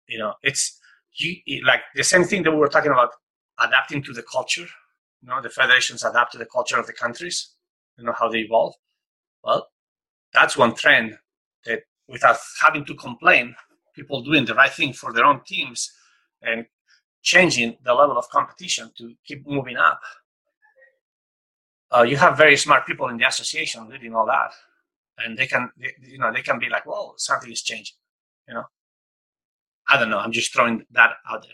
you 0.08 0.20
know, 0.20 0.34
it's 0.44 0.80
you 1.16 1.38
like 1.66 1.82
the 1.96 2.04
same 2.04 2.24
thing 2.24 2.44
that 2.44 2.52
we 2.52 2.58
were 2.58 2.68
talking 2.68 2.92
about 2.92 3.12
adapting 3.60 4.04
to 4.04 4.14
the 4.14 4.24
culture. 4.24 4.68
You 5.22 5.30
know, 5.30 5.42
the 5.42 5.50
federations 5.50 6.04
adapt 6.04 6.32
to 6.34 6.38
the 6.38 6.46
culture 6.46 6.78
of 6.78 6.88
the 6.88 6.94
countries. 6.94 7.54
You 7.98 8.06
know 8.06 8.14
how 8.18 8.30
they 8.30 8.40
evolve. 8.40 8.74
Well, 9.44 9.68
that's 10.34 10.58
one 10.58 10.76
trend 10.76 11.18
that 11.66 11.84
without 12.08 12.38
having 12.62 12.86
to 12.86 12.96
complain, 12.96 13.56
people 13.96 14.22
doing 14.22 14.46
the 14.46 14.56
right 14.56 14.72
thing 14.72 14.94
for 14.94 15.14
their 15.14 15.26
own 15.26 15.42
teams 15.46 15.92
and 16.42 16.66
changing 17.22 17.78
the 17.84 17.94
level 17.94 18.18
of 18.18 18.30
competition 18.30 18.92
to 18.98 19.16
keep 19.26 19.48
moving 19.48 19.78
up. 19.78 20.02
Uh, 21.96 22.04
you 22.04 22.18
have 22.18 22.38
very 22.38 22.58
smart 22.58 22.86
people 22.86 23.08
in 23.08 23.18
the 23.18 23.28
association 23.28 23.88
leading 23.88 24.16
all 24.16 24.26
that, 24.26 24.52
and 25.20 25.38
they 25.38 25.46
can, 25.46 25.72
they, 25.78 25.94
you 26.02 26.18
know, 26.18 26.34
they 26.34 26.42
can 26.42 26.58
be 26.58 26.68
like, 26.68 26.86
"Whoa, 26.86 27.14
something 27.18 27.52
is 27.52 27.62
changing," 27.62 27.96
you 28.48 28.56
know. 28.56 28.64
I 29.88 30.00
don't 30.00 30.10
know. 30.10 30.18
I'm 30.18 30.32
just 30.32 30.54
throwing 30.54 30.86
that 30.92 31.12
out 31.30 31.44
there. 31.44 31.52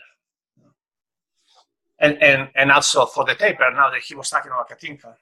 And 1.98 2.22
and 2.22 2.48
and 2.54 2.72
also 2.72 3.04
for 3.04 3.24
the 3.26 3.34
taper, 3.34 3.70
now 3.72 3.90
that 3.90 4.00
he 4.00 4.14
was 4.14 4.30
talking 4.30 4.50
about 4.50 4.70
Katinka, 4.70 5.14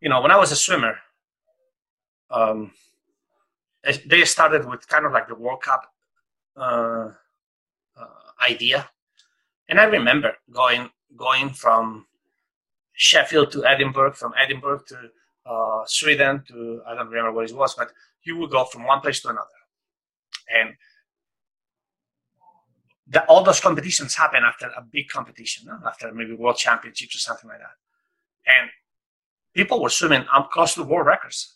you 0.00 0.08
know, 0.08 0.22
when 0.22 0.30
I 0.30 0.38
was 0.38 0.52
a 0.52 0.56
swimmer, 0.56 0.96
um, 2.34 2.72
they 4.06 4.24
started 4.24 4.66
with 4.68 4.88
kind 4.88 5.06
of 5.06 5.12
like 5.12 5.28
the 5.28 5.34
World 5.34 5.62
Cup 5.62 5.82
uh, 6.56 7.10
uh, 7.96 8.06
idea. 8.50 8.88
And 9.68 9.80
I 9.80 9.84
remember 9.84 10.32
going 10.50 10.90
going 11.16 11.50
from 11.50 12.06
Sheffield 12.92 13.52
to 13.52 13.64
Edinburgh, 13.64 14.12
from 14.14 14.34
Edinburgh 14.36 14.82
to 14.88 14.96
uh, 15.46 15.82
Sweden 15.86 16.42
to 16.48 16.82
I 16.86 16.94
don't 16.94 17.08
remember 17.08 17.32
what 17.32 17.50
it 17.50 17.56
was, 17.56 17.74
but 17.74 17.92
you 18.24 18.36
would 18.38 18.50
go 18.50 18.64
from 18.64 18.84
one 18.84 19.00
place 19.00 19.20
to 19.20 19.28
another, 19.28 19.60
and 20.52 20.74
the, 23.06 23.24
all 23.26 23.44
those 23.44 23.60
competitions 23.60 24.14
happen 24.14 24.42
after 24.44 24.66
a 24.66 24.82
big 24.82 25.08
competition, 25.08 25.66
no? 25.66 25.78
after 25.86 26.12
maybe 26.12 26.34
world 26.34 26.56
championships 26.56 27.14
or 27.16 27.18
something 27.18 27.48
like 27.48 27.58
that, 27.58 27.76
and 28.46 28.70
people 29.54 29.82
were 29.82 29.90
swimming 29.90 30.24
up 30.32 30.50
close 30.50 30.74
to 30.74 30.82
world 30.82 31.06
records. 31.06 31.53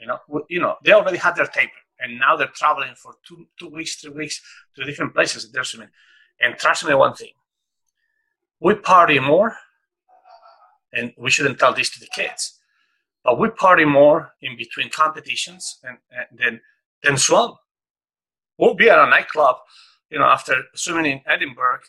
You 0.00 0.06
know, 0.06 0.18
you 0.48 0.60
know, 0.60 0.76
they 0.84 0.92
already 0.92 1.16
had 1.16 1.36
their 1.36 1.46
taper, 1.46 1.72
and 1.98 2.18
now 2.18 2.36
they're 2.36 2.48
traveling 2.48 2.94
for 2.96 3.14
two 3.26 3.46
two 3.58 3.68
weeks, 3.68 3.96
three 3.96 4.10
weeks 4.10 4.40
to 4.74 4.84
different 4.84 5.14
places 5.14 5.50
they're 5.50 5.64
swimming. 5.64 5.88
And 6.40 6.56
trust 6.58 6.84
me, 6.84 6.94
one 6.94 7.14
thing: 7.14 7.32
we 8.60 8.74
party 8.74 9.18
more, 9.18 9.56
and 10.92 11.12
we 11.16 11.30
shouldn't 11.30 11.58
tell 11.58 11.72
this 11.74 11.90
to 11.90 12.00
the 12.00 12.08
kids, 12.14 12.58
but 13.24 13.38
we 13.38 13.48
party 13.48 13.84
more 13.84 14.34
in 14.42 14.56
between 14.56 14.90
competitions 14.90 15.78
and, 15.82 15.98
and 16.10 16.38
than 16.38 16.60
than 17.02 17.16
swim. 17.16 17.52
We'll 18.58 18.74
be 18.74 18.88
at 18.88 18.98
a 18.98 19.08
nightclub, 19.08 19.56
you 20.10 20.18
know, 20.18 20.24
after 20.24 20.54
swimming 20.74 21.12
in 21.12 21.20
Edinburgh, 21.26 21.80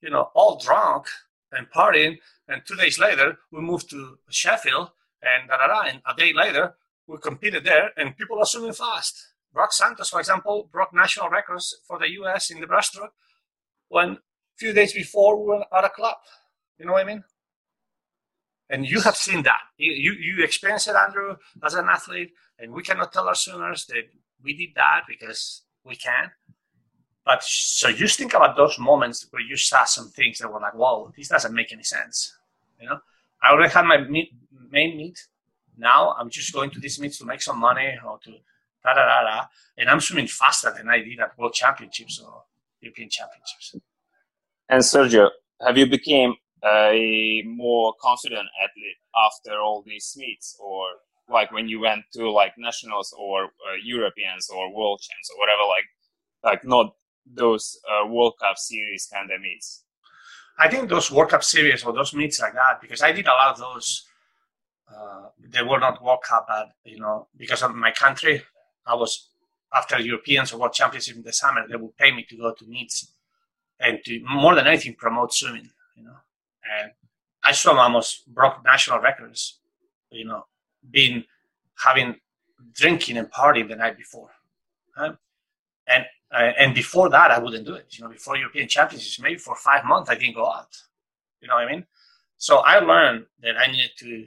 you 0.00 0.10
know, 0.10 0.30
all 0.34 0.58
drunk 0.58 1.06
and 1.52 1.70
partying, 1.70 2.18
and 2.48 2.62
two 2.64 2.76
days 2.76 2.98
later 2.98 3.38
we 3.50 3.60
move 3.60 3.88
to 3.88 4.18
Sheffield, 4.30 4.90
and 5.22 5.48
da 5.48 5.56
da 5.56 5.66
da, 5.66 5.80
and 5.88 6.02
a 6.06 6.14
day 6.14 6.32
later 6.32 6.74
we 7.08 7.16
competed 7.18 7.64
there, 7.64 7.90
and 7.96 8.16
people 8.16 8.38
are 8.38 8.44
swimming 8.44 8.74
fast. 8.74 9.28
Brock 9.52 9.72
Santos, 9.72 10.10
for 10.10 10.20
example, 10.20 10.68
broke 10.70 10.92
national 10.92 11.30
records 11.30 11.74
for 11.86 11.98
the 11.98 12.10
U.S. 12.10 12.50
in 12.50 12.60
the 12.60 12.66
breaststroke 12.66 13.10
when 13.88 14.10
a 14.10 14.18
few 14.56 14.72
days 14.74 14.92
before 14.92 15.40
we 15.40 15.48
were 15.48 15.64
at 15.76 15.84
a 15.84 15.88
club. 15.88 16.16
You 16.78 16.86
know 16.86 16.92
what 16.92 17.04
I 17.04 17.08
mean? 17.08 17.24
And 18.68 18.86
you 18.86 19.00
have 19.00 19.16
seen 19.16 19.42
that. 19.44 19.60
You, 19.78 19.92
you, 19.92 20.12
you 20.12 20.44
experienced 20.44 20.88
it, 20.88 20.94
Andrew, 20.94 21.36
as 21.64 21.72
an 21.72 21.86
athlete, 21.88 22.32
and 22.58 22.72
we 22.72 22.82
cannot 22.82 23.12
tell 23.12 23.26
our 23.26 23.34
swimmers 23.34 23.86
that 23.86 24.04
we 24.44 24.54
did 24.54 24.74
that 24.76 25.04
because 25.08 25.62
we 25.84 25.96
can. 25.96 26.30
But 27.24 27.42
so 27.42 27.90
just 27.90 28.18
think 28.18 28.34
about 28.34 28.56
those 28.56 28.78
moments 28.78 29.26
where 29.30 29.42
you 29.42 29.56
saw 29.56 29.84
some 29.84 30.08
things 30.08 30.38
that 30.38 30.52
were 30.52 30.60
like, 30.60 30.74
"Whoa, 30.74 31.12
this 31.16 31.28
doesn't 31.28 31.54
make 31.54 31.72
any 31.72 31.82
sense." 31.82 32.36
You 32.80 32.88
know, 32.88 33.00
I 33.42 33.52
already 33.52 33.72
had 33.72 33.84
my 33.84 33.98
main 33.98 34.96
meet. 34.96 35.18
Now 35.78 36.14
I'm 36.18 36.28
just 36.28 36.52
going 36.52 36.70
to 36.70 36.80
this 36.80 36.98
meet 36.98 37.12
to 37.14 37.24
make 37.24 37.40
some 37.40 37.58
money 37.58 37.96
or 38.04 38.18
to 38.24 38.30
da 38.84 38.94
da 38.94 39.06
da 39.06 39.22
da, 39.22 39.44
and 39.76 39.88
I'm 39.88 40.00
swimming 40.00 40.26
faster 40.26 40.72
than 40.76 40.88
I 40.88 40.98
did 40.98 41.20
at 41.20 41.38
World 41.38 41.54
Championships 41.54 42.20
or 42.24 42.42
European 42.80 43.08
Championships. 43.08 43.76
And 44.68 44.82
Sergio, 44.82 45.30
have 45.64 45.78
you 45.78 45.86
became 45.86 46.34
a 46.64 47.42
more 47.46 47.94
confident 48.00 48.48
athlete 48.62 48.98
after 49.26 49.60
all 49.60 49.82
these 49.86 50.14
meets, 50.16 50.56
or 50.58 50.86
like 51.30 51.52
when 51.52 51.68
you 51.68 51.80
went 51.80 52.04
to 52.14 52.30
like 52.30 52.54
nationals 52.58 53.14
or 53.16 53.44
uh, 53.44 53.76
Europeans 53.82 54.50
or 54.50 54.74
World 54.74 55.00
Champs 55.00 55.30
or 55.30 55.38
whatever, 55.38 55.62
like 55.68 55.84
like 56.42 56.64
not 56.64 56.94
those 57.26 57.78
uh, 57.88 58.06
World 58.06 58.34
Cup 58.40 58.58
series 58.58 59.08
kind 59.12 59.30
of 59.30 59.40
meets? 59.40 59.84
I 60.58 60.68
think 60.68 60.88
those 60.88 61.10
World 61.10 61.30
Cup 61.30 61.44
series 61.44 61.84
or 61.84 61.92
those 61.92 62.12
meets 62.12 62.40
like 62.40 62.54
that, 62.54 62.80
because 62.80 63.00
I 63.02 63.12
did 63.12 63.26
a 63.26 63.30
lot 63.30 63.52
of 63.52 63.58
those. 63.58 64.07
Uh, 64.94 65.28
they 65.38 65.62
were 65.62 65.78
not 65.78 66.02
World 66.02 66.20
Cup, 66.22 66.46
but 66.48 66.70
you 66.84 66.98
know, 66.98 67.28
because 67.36 67.62
of 67.62 67.74
my 67.74 67.90
country, 67.90 68.42
I 68.86 68.94
was 68.94 69.28
after 69.74 70.00
Europeans 70.00 70.52
or 70.52 70.60
World 70.60 70.72
Championship 70.72 71.16
in 71.16 71.22
the 71.22 71.32
summer. 71.32 71.66
They 71.68 71.76
would 71.76 71.96
pay 71.96 72.10
me 72.10 72.24
to 72.24 72.36
go 72.36 72.52
to 72.52 72.64
meets 72.64 73.08
and 73.78 73.98
to 74.04 74.20
more 74.24 74.54
than 74.54 74.66
anything 74.66 74.94
promote 74.94 75.32
swimming. 75.34 75.70
You 75.96 76.04
know, 76.04 76.16
and 76.80 76.92
I 77.42 77.52
swam 77.52 77.78
almost 77.78 78.26
broke 78.32 78.64
national 78.64 79.00
records. 79.00 79.58
You 80.10 80.24
know, 80.24 80.46
being 80.90 81.24
having 81.84 82.16
drinking 82.74 83.18
and 83.18 83.30
partying 83.30 83.68
the 83.68 83.76
night 83.76 83.98
before, 83.98 84.30
and 85.86 86.06
uh, 86.30 86.52
and 86.58 86.74
before 86.74 87.08
that, 87.10 87.30
I 87.30 87.38
wouldn't 87.38 87.66
do 87.66 87.74
it. 87.74 87.86
You 87.90 88.04
know, 88.04 88.10
before 88.10 88.36
European 88.36 88.68
Championships, 88.68 89.20
maybe 89.20 89.38
for 89.38 89.54
five 89.54 89.84
months, 89.84 90.10
I 90.10 90.14
didn't 90.14 90.34
go 90.34 90.50
out. 90.50 90.76
You 91.40 91.48
know 91.48 91.54
what 91.54 91.68
I 91.68 91.70
mean? 91.70 91.86
So 92.36 92.58
I 92.58 92.78
learned 92.78 93.26
that 93.42 93.56
I 93.56 93.66
needed 93.66 93.90
to 93.98 94.26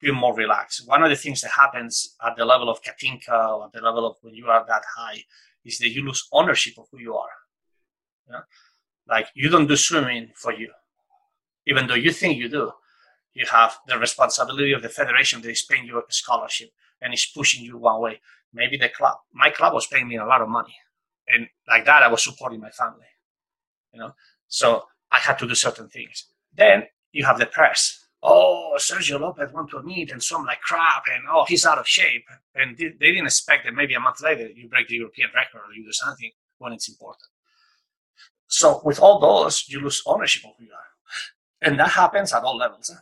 be 0.00 0.12
more 0.12 0.34
relaxed. 0.34 0.88
One 0.88 1.02
of 1.02 1.10
the 1.10 1.16
things 1.16 1.40
that 1.42 1.52
happens 1.52 2.16
at 2.24 2.36
the 2.36 2.44
level 2.44 2.68
of 2.68 2.82
Katinka 2.82 3.30
or 3.30 3.66
at 3.66 3.72
the 3.72 3.80
level 3.80 4.06
of 4.06 4.16
when 4.22 4.34
you 4.34 4.46
are 4.46 4.64
that 4.66 4.82
high 4.96 5.24
is 5.64 5.78
that 5.78 5.90
you 5.90 6.04
lose 6.04 6.28
ownership 6.32 6.74
of 6.78 6.86
who 6.90 6.98
you 6.98 7.14
are. 7.14 8.44
Like 9.08 9.26
you 9.34 9.48
don't 9.48 9.66
do 9.66 9.76
swimming 9.76 10.30
for 10.34 10.52
you, 10.52 10.70
even 11.66 11.86
though 11.86 11.94
you 11.94 12.12
think 12.12 12.38
you 12.38 12.48
do. 12.48 12.72
You 13.34 13.46
have 13.50 13.78
the 13.86 13.98
responsibility 13.98 14.72
of 14.72 14.82
the 14.82 14.88
federation 14.88 15.40
that 15.42 15.50
is 15.50 15.62
paying 15.62 15.86
you 15.86 15.98
a 15.98 16.02
scholarship 16.08 16.70
and 17.00 17.12
is 17.12 17.26
pushing 17.26 17.64
you 17.64 17.78
one 17.78 18.00
way. 18.00 18.20
Maybe 18.52 18.76
the 18.76 18.88
club, 18.88 19.18
my 19.32 19.50
club 19.50 19.74
was 19.74 19.86
paying 19.86 20.08
me 20.08 20.16
a 20.16 20.24
lot 20.24 20.42
of 20.42 20.48
money 20.48 20.74
and 21.30 21.48
like 21.68 21.84
that, 21.86 22.02
I 22.02 22.08
was 22.08 22.24
supporting 22.24 22.60
my 22.60 22.70
family. 22.70 23.06
You 23.92 24.00
know, 24.00 24.14
so 24.48 24.84
I 25.10 25.18
had 25.18 25.38
to 25.38 25.48
do 25.48 25.54
certain 25.54 25.88
things. 25.88 26.26
Then 26.54 26.84
you 27.12 27.24
have 27.24 27.38
the 27.38 27.46
press. 27.46 27.99
Oh, 28.22 28.74
Sergio 28.78 29.18
Lopez 29.18 29.50
went 29.52 29.70
to 29.70 29.78
a 29.78 29.82
meet 29.82 30.12
and 30.12 30.22
swam 30.22 30.44
like 30.44 30.60
crap, 30.60 31.04
and 31.12 31.24
oh, 31.30 31.46
he's 31.48 31.64
out 31.64 31.78
of 31.78 31.88
shape. 31.88 32.24
And 32.54 32.76
they, 32.76 32.90
didn't 32.90 33.26
expect 33.26 33.64
that 33.64 33.74
maybe 33.74 33.94
a 33.94 34.00
month 34.00 34.22
later 34.22 34.48
you 34.48 34.68
break 34.68 34.88
the 34.88 34.96
European 34.96 35.30
record 35.34 35.60
or 35.66 35.72
you 35.74 35.84
do 35.84 35.92
something 35.92 36.30
when 36.58 36.72
it's 36.72 36.88
important. 36.88 37.24
So 38.48 38.82
with 38.84 39.00
all 39.00 39.18
those, 39.20 39.64
you 39.68 39.80
lose 39.80 40.02
ownership 40.06 40.44
of 40.44 40.50
who 40.58 40.64
you 40.64 40.72
are, 40.72 41.68
and 41.68 41.78
that 41.78 41.90
happens 41.90 42.32
at 42.32 42.42
all 42.42 42.56
levels. 42.56 42.90
Eh? 42.90 43.00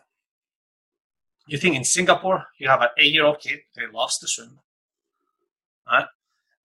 You 1.48 1.58
think 1.58 1.74
in 1.74 1.84
Singapore 1.84 2.44
you 2.58 2.68
have 2.68 2.82
an 2.82 2.90
eight-year-old 2.98 3.40
kid 3.40 3.60
that 3.74 3.92
loves 3.92 4.18
to 4.18 4.28
swim, 4.28 4.60
right? 5.90 6.06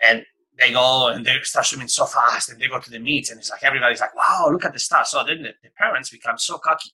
and 0.04 0.26
they 0.60 0.72
go 0.72 1.08
and 1.08 1.26
they 1.26 1.36
start 1.42 1.66
swimming 1.66 1.88
so 1.88 2.06
fast 2.06 2.50
and 2.50 2.60
they 2.60 2.68
go 2.68 2.80
to 2.80 2.92
the 2.92 3.00
meets 3.00 3.32
and 3.32 3.40
it's 3.40 3.50
like 3.50 3.64
everybody's 3.64 4.02
like, 4.02 4.16
wow, 4.16 4.48
look 4.52 4.66
at 4.66 4.74
the 4.74 4.80
stars. 4.80 5.10
So 5.10 5.24
then 5.24 5.42
the, 5.42 5.54
the 5.64 5.70
parents 5.76 6.10
become 6.10 6.38
so 6.38 6.58
cocky. 6.58 6.92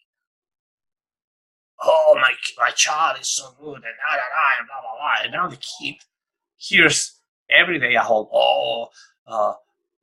Oh, 1.81 2.17
my 2.21 2.33
my 2.57 2.71
child 2.71 3.17
is 3.21 3.29
so 3.29 3.55
good 3.59 3.75
and 3.75 3.83
da, 3.83 4.15
da, 4.15 4.27
da, 4.35 4.59
and 4.59 4.67
blah, 4.67 4.81
blah, 4.81 4.97
blah. 4.97 5.23
And 5.23 5.31
now 5.31 5.47
the 5.47 5.57
kid 5.57 5.95
hears 6.57 7.19
every 7.49 7.79
day 7.79 7.95
a 7.95 8.01
whole, 8.01 8.29
oh, 8.33 8.89
uh, 9.27 9.53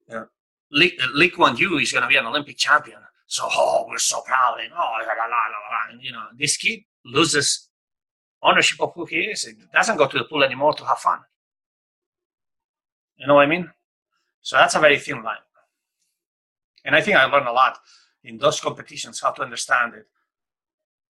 you 0.09 0.15
know, 0.15 0.27
Lee, 0.73 0.99
Lee 1.15 1.31
Kuan 1.31 1.57
Yew 1.57 1.79
is 1.79 1.93
going 1.93 2.03
to 2.03 2.09
be 2.09 2.17
an 2.17 2.27
Olympic 2.27 2.57
champion. 2.57 2.99
So, 3.27 3.47
oh, 3.47 3.87
we're 3.89 3.99
so 3.99 4.21
proud. 4.23 4.59
And, 4.63 4.73
oh, 4.73 4.77
la, 4.77 5.15
la, 5.15 5.27
la, 5.27 5.93
and, 5.93 6.03
you 6.03 6.13
know, 6.13 6.25
this 6.39 6.57
kid 6.57 6.81
loses 7.05 7.69
ownership 8.43 8.81
of 8.81 8.93
who 8.95 9.05
he 9.05 9.23
is. 9.23 9.45
It 9.45 9.57
doesn't 9.73 9.97
go 9.97 10.07
to 10.07 10.19
the 10.19 10.25
pool 10.25 10.45
anymore 10.45 10.75
to 10.75 10.85
have 10.85 10.99
fun. 10.99 11.19
You 13.17 13.27
know 13.27 13.35
what 13.35 13.43
I 13.43 13.47
mean? 13.47 13.71
So 14.43 14.57
that's 14.57 14.75
a 14.75 14.81
very 14.81 14.99
thin 14.99 15.23
line. 15.23 15.37
And 16.85 16.95
I 16.95 17.01
think 17.01 17.17
I 17.17 17.25
learned 17.25 17.49
a 17.49 17.53
lot 17.53 17.79
in 18.23 18.39
those 18.39 18.61
competitions 18.61 19.21
how 19.21 19.33
to 19.33 19.43
understand 19.43 19.95
it. 19.95 20.07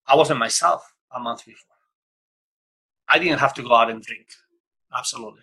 I 0.07 0.15
wasn't 0.15 0.39
myself 0.39 0.93
a 1.15 1.21
month 1.21 1.45
before. 1.45 1.77
I 3.09 3.19
didn't 3.19 3.39
have 3.39 3.55
to 3.55 3.63
go 3.63 3.75
out 3.75 3.91
and 3.91 4.03
drink, 4.03 4.27
absolutely. 4.97 5.43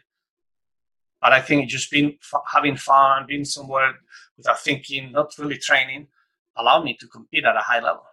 But 1.21 1.31
I 1.31 1.41
think 1.41 1.69
just 1.69 1.89
being 1.89 2.17
having 2.51 2.75
fun, 2.75 3.25
being 3.27 3.45
somewhere 3.45 3.93
without 4.37 4.59
thinking, 4.59 5.11
not 5.13 5.33
really 5.37 5.57
training, 5.57 6.07
allowed 6.57 6.83
me 6.83 6.95
to 6.99 7.07
compete 7.07 7.45
at 7.45 7.55
a 7.55 7.59
high 7.59 7.79
level. 7.79 8.03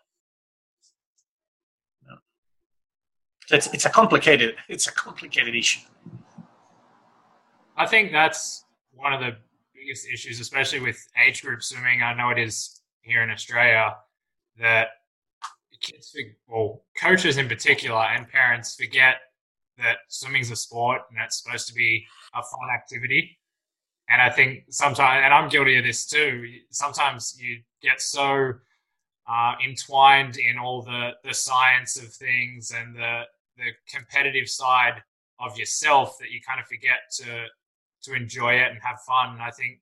So 3.50 3.56
it's 3.56 3.66
it's 3.74 3.84
a 3.84 3.90
complicated 3.90 4.54
it's 4.68 4.86
a 4.86 4.92
complicated 4.92 5.56
issue. 5.56 5.80
I 7.76 7.84
think 7.84 8.12
that's 8.12 8.64
one 8.92 9.12
of 9.12 9.18
the 9.18 9.38
biggest 9.74 10.06
issues, 10.06 10.38
especially 10.38 10.78
with 10.78 11.04
age 11.26 11.42
group 11.42 11.60
swimming. 11.60 12.00
I 12.00 12.14
know 12.14 12.30
it 12.30 12.38
is 12.38 12.80
here 13.00 13.24
in 13.24 13.30
Australia 13.30 13.96
that 14.60 14.88
kids, 15.80 16.16
well, 16.48 16.82
coaches 17.00 17.36
in 17.36 17.48
particular, 17.48 18.00
and 18.00 18.28
parents 18.28 18.74
forget 18.74 19.16
that 19.78 19.98
swimming's 20.08 20.50
a 20.50 20.56
sport 20.56 21.02
and 21.10 21.18
it's 21.24 21.42
supposed 21.42 21.66
to 21.68 21.74
be 21.74 22.04
a 22.34 22.42
fun 22.42 22.68
activity. 22.74 23.38
And 24.08 24.20
I 24.20 24.30
think 24.30 24.64
sometimes, 24.70 25.22
and 25.24 25.32
I'm 25.32 25.48
guilty 25.48 25.78
of 25.78 25.84
this 25.84 26.06
too. 26.06 26.44
Sometimes 26.70 27.36
you 27.40 27.60
get 27.80 28.00
so 28.00 28.54
uh, 29.28 29.54
entwined 29.64 30.36
in 30.36 30.58
all 30.58 30.82
the 30.82 31.10
the 31.22 31.32
science 31.32 31.96
of 31.96 32.12
things 32.12 32.72
and 32.76 32.96
the 32.96 33.22
the 33.56 33.70
competitive 33.88 34.48
side 34.48 35.02
of 35.38 35.56
yourself 35.56 36.18
that 36.18 36.30
you 36.30 36.40
kind 36.46 36.60
of 36.60 36.66
forget 36.66 36.98
to 37.12 37.46
to 38.02 38.14
enjoy 38.14 38.54
it 38.54 38.72
and 38.72 38.80
have 38.82 39.00
fun. 39.06 39.34
And 39.34 39.42
I 39.42 39.50
think 39.50 39.80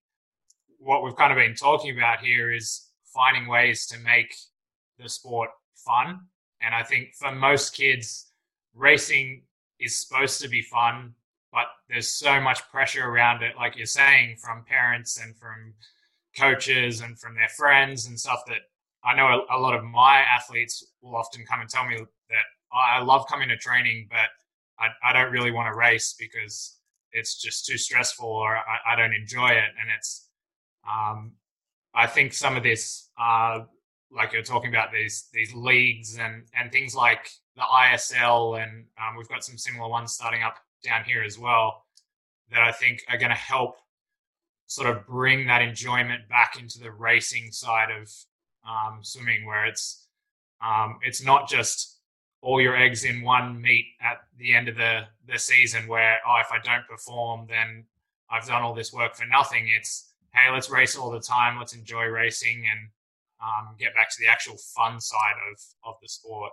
what 0.78 1.02
we've 1.02 1.16
kind 1.16 1.32
of 1.32 1.38
been 1.38 1.54
talking 1.54 1.96
about 1.96 2.20
here 2.20 2.52
is 2.52 2.90
finding 3.06 3.48
ways 3.48 3.86
to 3.86 3.98
make 4.00 4.34
the 4.98 5.08
sport 5.08 5.50
fun. 5.84 6.20
And 6.60 6.74
I 6.74 6.82
think 6.82 7.14
for 7.14 7.32
most 7.32 7.74
kids, 7.74 8.30
racing 8.74 9.42
is 9.80 9.96
supposed 9.96 10.40
to 10.42 10.48
be 10.48 10.62
fun, 10.62 11.14
but 11.52 11.66
there's 11.88 12.08
so 12.08 12.40
much 12.40 12.68
pressure 12.70 13.08
around 13.08 13.42
it, 13.42 13.56
like 13.56 13.76
you're 13.76 13.86
saying, 13.86 14.36
from 14.36 14.64
parents 14.64 15.20
and 15.20 15.36
from 15.36 15.74
coaches 16.38 17.00
and 17.00 17.18
from 17.18 17.34
their 17.34 17.48
friends 17.48 18.06
and 18.06 18.18
stuff 18.18 18.42
that 18.46 18.60
I 19.04 19.14
know 19.14 19.26
a, 19.26 19.56
a 19.56 19.58
lot 19.58 19.74
of 19.74 19.84
my 19.84 20.18
athletes 20.18 20.84
will 21.00 21.16
often 21.16 21.44
come 21.46 21.60
and 21.60 21.70
tell 21.70 21.86
me 21.86 21.96
that 21.96 22.44
oh, 22.72 22.78
I 22.78 23.02
love 23.02 23.26
coming 23.28 23.48
to 23.48 23.56
training, 23.56 24.08
but 24.10 24.28
I, 24.78 24.88
I 25.02 25.12
don't 25.12 25.32
really 25.32 25.50
want 25.50 25.72
to 25.72 25.78
race 25.78 26.14
because 26.18 26.76
it's 27.12 27.40
just 27.40 27.66
too 27.66 27.78
stressful 27.78 28.28
or 28.28 28.56
I, 28.56 28.92
I 28.92 28.96
don't 28.96 29.14
enjoy 29.14 29.48
it. 29.48 29.70
And 29.80 29.90
it's, 29.96 30.28
um, 30.88 31.32
I 31.94 32.06
think 32.06 32.32
some 32.32 32.56
of 32.56 32.62
this, 32.62 33.08
uh, 33.18 33.60
like 34.10 34.32
you're 34.32 34.42
talking 34.42 34.70
about 34.70 34.92
these 34.92 35.28
these 35.32 35.52
leagues 35.54 36.18
and 36.18 36.44
and 36.58 36.72
things 36.72 36.94
like 36.94 37.30
the 37.56 37.62
ISL, 37.62 38.62
and 38.62 38.86
um, 38.98 39.16
we've 39.16 39.28
got 39.28 39.44
some 39.44 39.58
similar 39.58 39.88
ones 39.88 40.12
starting 40.12 40.42
up 40.42 40.56
down 40.82 41.04
here 41.04 41.22
as 41.22 41.38
well 41.38 41.84
that 42.50 42.62
I 42.62 42.72
think 42.72 43.02
are 43.08 43.18
going 43.18 43.30
to 43.30 43.36
help 43.36 43.76
sort 44.66 44.88
of 44.88 45.06
bring 45.06 45.46
that 45.46 45.62
enjoyment 45.62 46.28
back 46.28 46.58
into 46.60 46.78
the 46.78 46.90
racing 46.90 47.50
side 47.52 47.88
of 47.90 48.10
um, 48.66 49.00
swimming, 49.02 49.44
where 49.46 49.66
it's 49.66 50.06
um, 50.64 50.98
it's 51.02 51.22
not 51.22 51.48
just 51.48 51.96
all 52.40 52.60
your 52.60 52.76
eggs 52.76 53.04
in 53.04 53.22
one 53.22 53.60
meet 53.60 53.86
at 54.00 54.18
the 54.38 54.54
end 54.54 54.68
of 54.68 54.76
the 54.76 55.02
the 55.26 55.38
season, 55.38 55.86
where 55.88 56.18
oh, 56.26 56.40
if 56.40 56.48
I 56.52 56.58
don't 56.62 56.86
perform, 56.88 57.46
then 57.48 57.84
I've 58.30 58.46
done 58.46 58.62
all 58.62 58.74
this 58.74 58.92
work 58.92 59.14
for 59.14 59.26
nothing. 59.26 59.68
It's 59.76 60.12
hey, 60.32 60.52
let's 60.52 60.70
race 60.70 60.96
all 60.96 61.10
the 61.10 61.20
time, 61.20 61.58
let's 61.58 61.74
enjoy 61.74 62.04
racing, 62.04 62.64
and 62.70 62.90
um, 63.42 63.74
get 63.78 63.94
back 63.94 64.10
to 64.10 64.16
the 64.20 64.28
actual 64.28 64.56
fun 64.56 65.00
side 65.00 65.38
of 65.52 65.60
of 65.84 65.94
the 66.02 66.08
sport. 66.08 66.52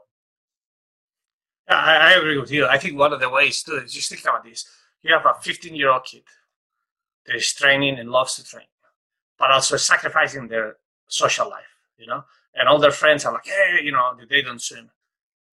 I, 1.68 1.98
I 1.98 2.12
agree 2.14 2.38
with 2.38 2.52
you. 2.52 2.68
I 2.68 2.78
think 2.78 2.98
one 2.98 3.14
of 3.14 3.20
the 3.20 3.30
ways 3.30 3.64
to 3.64 3.86
just 3.88 4.10
think 4.10 4.22
about 4.22 4.44
this: 4.44 4.68
you 5.02 5.14
have 5.14 5.26
a 5.26 5.42
15 5.42 5.76
year 5.76 5.90
old 5.90 6.06
kid 6.06 6.24
that 7.26 7.36
is 7.36 7.54
training 7.54 8.00
and 8.00 8.10
loves 8.10 8.36
to 8.36 8.44
train, 8.44 8.68
but 9.40 9.52
also 9.52 9.78
sacrificing 9.78 10.48
their 10.48 10.78
social 11.08 11.50
life 11.50 11.76
you 11.98 12.08
know. 12.08 12.24
And 12.54 12.70
all 12.70 12.80
their 12.80 12.92
friends 12.92 13.26
are 13.26 13.34
like, 13.34 13.46
hey, 13.46 13.80
you 13.84 13.92
know, 13.92 14.14
they 14.30 14.42
don't 14.42 14.62
swim 14.62 14.90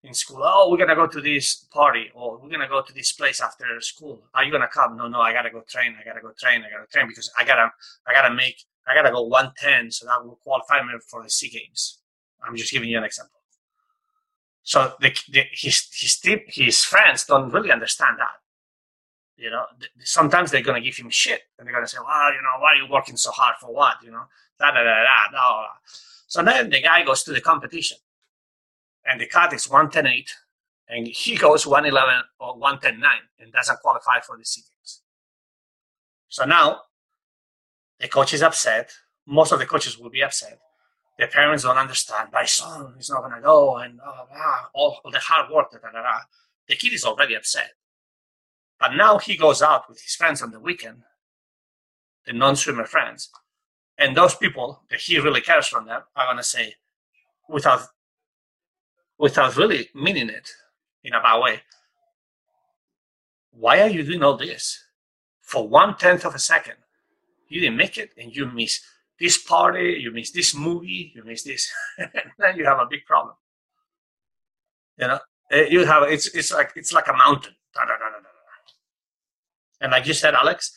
in 0.04 0.14
school. 0.14 0.42
Oh, 0.42 0.70
we're 0.70 0.78
gonna 0.78 0.94
go 0.94 1.06
to 1.06 1.20
this 1.20 1.66
party, 1.72 2.10
or 2.14 2.38
we're 2.38 2.50
gonna 2.50 2.68
go 2.68 2.82
to 2.82 2.92
this 2.92 3.12
place 3.12 3.40
after 3.40 3.64
school. 3.80 4.22
Are 4.34 4.44
you 4.44 4.52
gonna 4.52 4.68
come? 4.68 4.96
No, 4.96 5.08
no, 5.08 5.20
I 5.20 5.32
gotta 5.32 5.50
go 5.50 5.62
train. 5.68 5.96
I 6.00 6.04
gotta 6.04 6.20
go 6.20 6.32
train. 6.38 6.62
I 6.64 6.70
gotta 6.70 6.86
train 6.92 7.08
because 7.08 7.30
I 7.36 7.44
gotta, 7.44 7.70
I 8.06 8.12
gotta 8.12 8.34
make, 8.34 8.64
I 8.86 8.94
gotta 8.94 9.10
go 9.10 9.22
110, 9.22 9.90
so 9.90 10.06
that 10.06 10.24
will 10.24 10.36
qualify 10.42 10.82
me 10.82 10.94
for 11.06 11.22
the 11.22 11.30
SEA 11.30 11.48
Games. 11.50 11.98
I'm 12.44 12.56
just 12.56 12.72
giving 12.72 12.88
you 12.88 12.98
an 12.98 13.04
example. 13.04 13.38
So 14.64 14.94
the, 15.00 15.16
the, 15.30 15.44
his 15.52 15.88
his 15.92 16.18
tip, 16.18 16.44
his 16.48 16.84
friends 16.84 17.24
don't 17.24 17.50
really 17.50 17.70
understand 17.72 18.18
that. 18.18 18.36
You 19.36 19.50
know, 19.50 19.64
sometimes 20.00 20.50
they're 20.50 20.62
gonna 20.62 20.80
give 20.80 20.96
him 20.96 21.10
shit, 21.10 21.42
and 21.58 21.66
they're 21.66 21.74
gonna 21.74 21.88
say, 21.88 21.98
"Well, 21.98 22.32
you 22.32 22.42
know, 22.42 22.60
why 22.60 22.72
are 22.72 22.76
you 22.76 22.86
working 22.88 23.16
so 23.16 23.30
hard 23.30 23.56
for 23.60 23.72
what?" 23.72 23.96
You 24.02 24.10
know, 24.12 24.24
da 24.58 24.70
da 24.70 24.82
da 24.82 25.04
da 25.04 25.30
da. 25.32 25.66
So 26.28 26.42
then 26.42 26.70
the 26.70 26.80
guy 26.80 27.04
goes 27.04 27.22
to 27.24 27.32
the 27.32 27.40
competition, 27.40 27.98
and 29.04 29.20
the 29.20 29.26
cut 29.26 29.52
is 29.52 29.66
110.8, 29.66 30.30
and 30.88 31.06
he 31.08 31.36
goes 31.36 31.66
111 31.66 32.22
or 32.38 32.56
110.9 32.56 33.02
and 33.40 33.52
doesn't 33.52 33.80
qualify 33.80 34.20
for 34.20 34.36
the 34.36 34.44
SEA 34.44 34.62
Games. 34.62 35.02
So 36.28 36.44
now 36.44 36.82
the 38.02 38.08
coach 38.08 38.34
is 38.34 38.42
upset. 38.42 38.92
Most 39.26 39.52
of 39.52 39.60
the 39.60 39.66
coaches 39.66 39.96
will 39.96 40.10
be 40.10 40.24
upset. 40.24 40.58
The 41.18 41.28
parents 41.28 41.62
don't 41.62 41.78
understand. 41.78 42.30
My 42.32 42.44
son 42.44 42.96
is 42.98 43.08
not 43.08 43.20
going 43.20 43.36
to 43.36 43.40
go, 43.40 43.76
and 43.76 44.00
uh, 44.00 44.24
blah, 44.28 44.56
all, 44.74 45.00
the 45.10 45.20
hard 45.20 45.50
work. 45.52 45.70
Da, 45.70 45.78
da, 45.78 45.92
da, 45.92 46.18
The 46.68 46.74
kid 46.74 46.92
is 46.92 47.04
already 47.04 47.36
upset. 47.36 47.70
But 48.80 48.94
now 48.96 49.18
he 49.18 49.36
goes 49.36 49.62
out 49.62 49.88
with 49.88 50.02
his 50.02 50.16
friends 50.16 50.42
on 50.42 50.50
the 50.50 50.58
weekend, 50.58 51.04
the 52.26 52.32
non 52.32 52.56
swimmer 52.56 52.86
friends, 52.86 53.30
and 53.96 54.16
those 54.16 54.34
people 54.34 54.82
that 54.90 54.98
he 54.98 55.20
really 55.20 55.40
cares 55.40 55.68
from 55.68 55.86
them 55.86 56.02
are 56.16 56.26
going 56.26 56.38
to 56.38 56.42
say, 56.42 56.74
without, 57.48 57.82
without 59.16 59.56
really 59.56 59.90
meaning 59.94 60.28
it 60.28 60.50
in 61.04 61.14
a 61.14 61.22
bad 61.22 61.40
way, 61.40 61.62
why 63.52 63.80
are 63.80 63.88
you 63.88 64.02
doing 64.02 64.24
all 64.24 64.36
this? 64.36 64.82
For 65.40 65.68
one 65.68 65.96
tenth 65.96 66.24
of 66.24 66.34
a 66.34 66.40
second, 66.40 66.81
you 67.52 67.60
didn't 67.60 67.76
make 67.76 67.98
it 67.98 68.10
and 68.18 68.34
you 68.34 68.46
miss 68.46 68.80
this 69.18 69.38
party, 69.38 69.98
you 70.00 70.10
miss 70.10 70.30
this 70.30 70.54
movie, 70.54 71.12
you 71.14 71.22
miss 71.24 71.42
this, 71.42 71.70
then 72.38 72.56
you 72.56 72.64
have 72.64 72.78
a 72.78 72.86
big 72.90 73.04
problem. 73.04 73.34
You 74.98 75.08
know, 75.08 75.18
eh, 75.50 75.66
you 75.70 75.84
have 75.84 76.04
it's 76.04 76.34
it's 76.34 76.52
like 76.52 76.72
it's 76.76 76.92
like 76.92 77.08
a 77.08 77.12
mountain. 77.12 77.54
And 79.80 79.90
like 79.90 80.06
you 80.06 80.14
said, 80.14 80.34
Alex, 80.34 80.76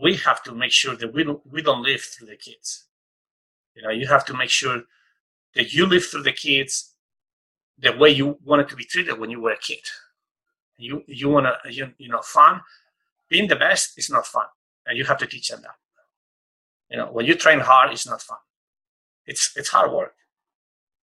we 0.00 0.16
have 0.16 0.42
to 0.44 0.54
make 0.54 0.72
sure 0.72 0.96
that 0.96 1.14
we 1.14 1.24
don't, 1.24 1.40
we 1.50 1.62
don't 1.62 1.82
live 1.82 2.02
through 2.02 2.26
the 2.26 2.36
kids. 2.36 2.86
You 3.74 3.82
know, 3.82 3.90
you 3.90 4.06
have 4.06 4.24
to 4.26 4.34
make 4.34 4.50
sure 4.50 4.82
that 5.54 5.72
you 5.72 5.86
live 5.86 6.04
through 6.04 6.24
the 6.24 6.32
kids 6.32 6.94
the 7.78 7.92
way 7.96 8.10
you 8.10 8.38
wanted 8.44 8.68
to 8.68 8.76
be 8.76 8.84
treated 8.84 9.18
when 9.18 9.30
you 9.30 9.40
were 9.40 9.52
a 9.52 9.58
kid. 9.58 9.80
You 10.76 11.02
you 11.06 11.28
want 11.28 11.46
to 11.46 11.72
you, 11.72 11.92
you 11.98 12.08
know 12.08 12.20
fun. 12.22 12.60
Being 13.28 13.48
the 13.48 13.56
best 13.56 13.96
is 13.96 14.10
not 14.10 14.26
fun, 14.26 14.46
and 14.86 14.98
you 14.98 15.04
have 15.04 15.18
to 15.18 15.26
teach 15.26 15.48
them 15.48 15.62
that. 15.62 15.76
You 16.90 16.98
know, 16.98 17.06
when 17.12 17.26
you 17.26 17.34
train 17.34 17.60
hard, 17.60 17.92
it's 17.92 18.06
not 18.06 18.22
fun. 18.22 18.38
It's 19.26 19.52
it's 19.56 19.70
hard 19.70 19.90
work, 19.92 20.14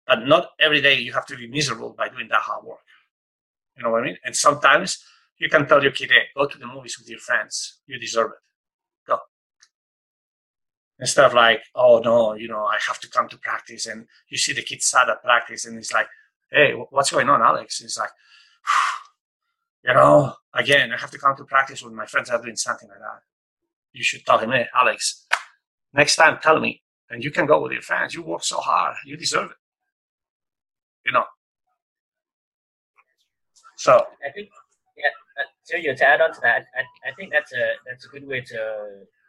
but 0.07 0.27
not 0.27 0.51
every 0.61 0.81
day 0.81 0.99
you 0.99 1.13
have 1.13 1.27
to 1.27 1.37
be 1.37 1.47
miserable 1.47 1.95
by 1.97 2.09
doing 2.09 2.29
that 2.29 2.43
hard 2.43 2.65
work. 2.65 2.79
You 3.77 3.83
know 3.83 3.91
what 3.91 4.03
I 4.03 4.07
mean? 4.07 4.19
And 4.25 4.37
sometimes 4.37 5.03
you 5.39 5.49
can 5.49 5.67
tell 5.67 5.83
your 5.83 5.93
kid, 5.93 6.11
"Hey, 6.11 6.27
go 6.37 6.47
to 6.47 6.59
the 6.59 6.67
movies 6.67 6.99
with 6.99 7.09
your 7.09 7.19
friends. 7.19 7.81
You 7.87 7.99
deserve 7.99 8.33
it." 8.33 8.39
Go. 9.07 9.19
Instead 11.01 11.25
of 11.25 11.35
like, 11.35 11.63
oh 11.75 12.01
no, 12.05 12.35
you 12.35 12.49
know, 12.49 12.65
I 12.65 12.79
have 12.87 13.01
to 13.01 13.09
come 13.09 13.29
to 13.29 13.39
practice. 13.39 13.87
And 13.87 14.07
you 14.29 14.39
see 14.39 14.53
the 14.53 14.63
kid 14.63 14.83
sad 14.83 15.09
at 15.09 15.23
practice 15.23 15.65
and 15.65 15.77
he's 15.77 15.93
like, 15.93 16.07
hey, 16.53 16.73
what's 16.91 17.11
going 17.11 17.29
on, 17.29 17.43
Alex? 17.43 17.79
He's 17.79 17.99
like, 17.99 18.11
you 19.85 19.95
know, 19.95 20.35
again, 20.55 20.93
I 20.93 20.99
have 20.99 21.11
to 21.11 21.19
come 21.19 21.35
to 21.37 21.45
practice 21.45 21.83
when 21.83 21.95
my 21.95 22.07
friends 22.07 22.31
are 22.31 22.41
doing 22.41 22.57
something 22.57 22.89
like 22.89 22.99
that. 22.99 23.23
You 23.93 24.05
should 24.05 24.25
tell 24.25 24.39
him, 24.39 24.51
hey, 24.51 24.67
Alex, 24.75 25.22
next 25.93 26.17
time 26.17 26.39
tell 26.43 26.61
me. 26.61 26.83
And 27.11 27.23
you 27.23 27.31
can 27.31 27.45
go 27.45 27.63
with 27.63 27.73
your 27.73 27.83
friends. 27.83 28.15
You 28.15 28.23
work 28.23 28.43
so 28.43 28.57
hard. 28.59 28.97
You 29.05 29.19
deserve 29.19 29.51
it. 29.51 29.57
You 31.05 31.13
know. 31.13 31.25
So 33.77 34.07
I 34.27 34.31
think 34.31 34.49
yeah, 34.97 35.13
uh, 35.39 35.49
Sergio, 35.67 35.97
to 35.97 36.09
add 36.09 36.21
on 36.21 36.33
to 36.33 36.41
that, 36.43 36.67
I, 36.77 37.09
I 37.09 37.15
think 37.15 37.33
that's 37.33 37.53
a 37.53 37.73
that's 37.87 38.07
a 38.07 38.09
good 38.09 38.27
way 38.27 38.41
to 38.41 38.59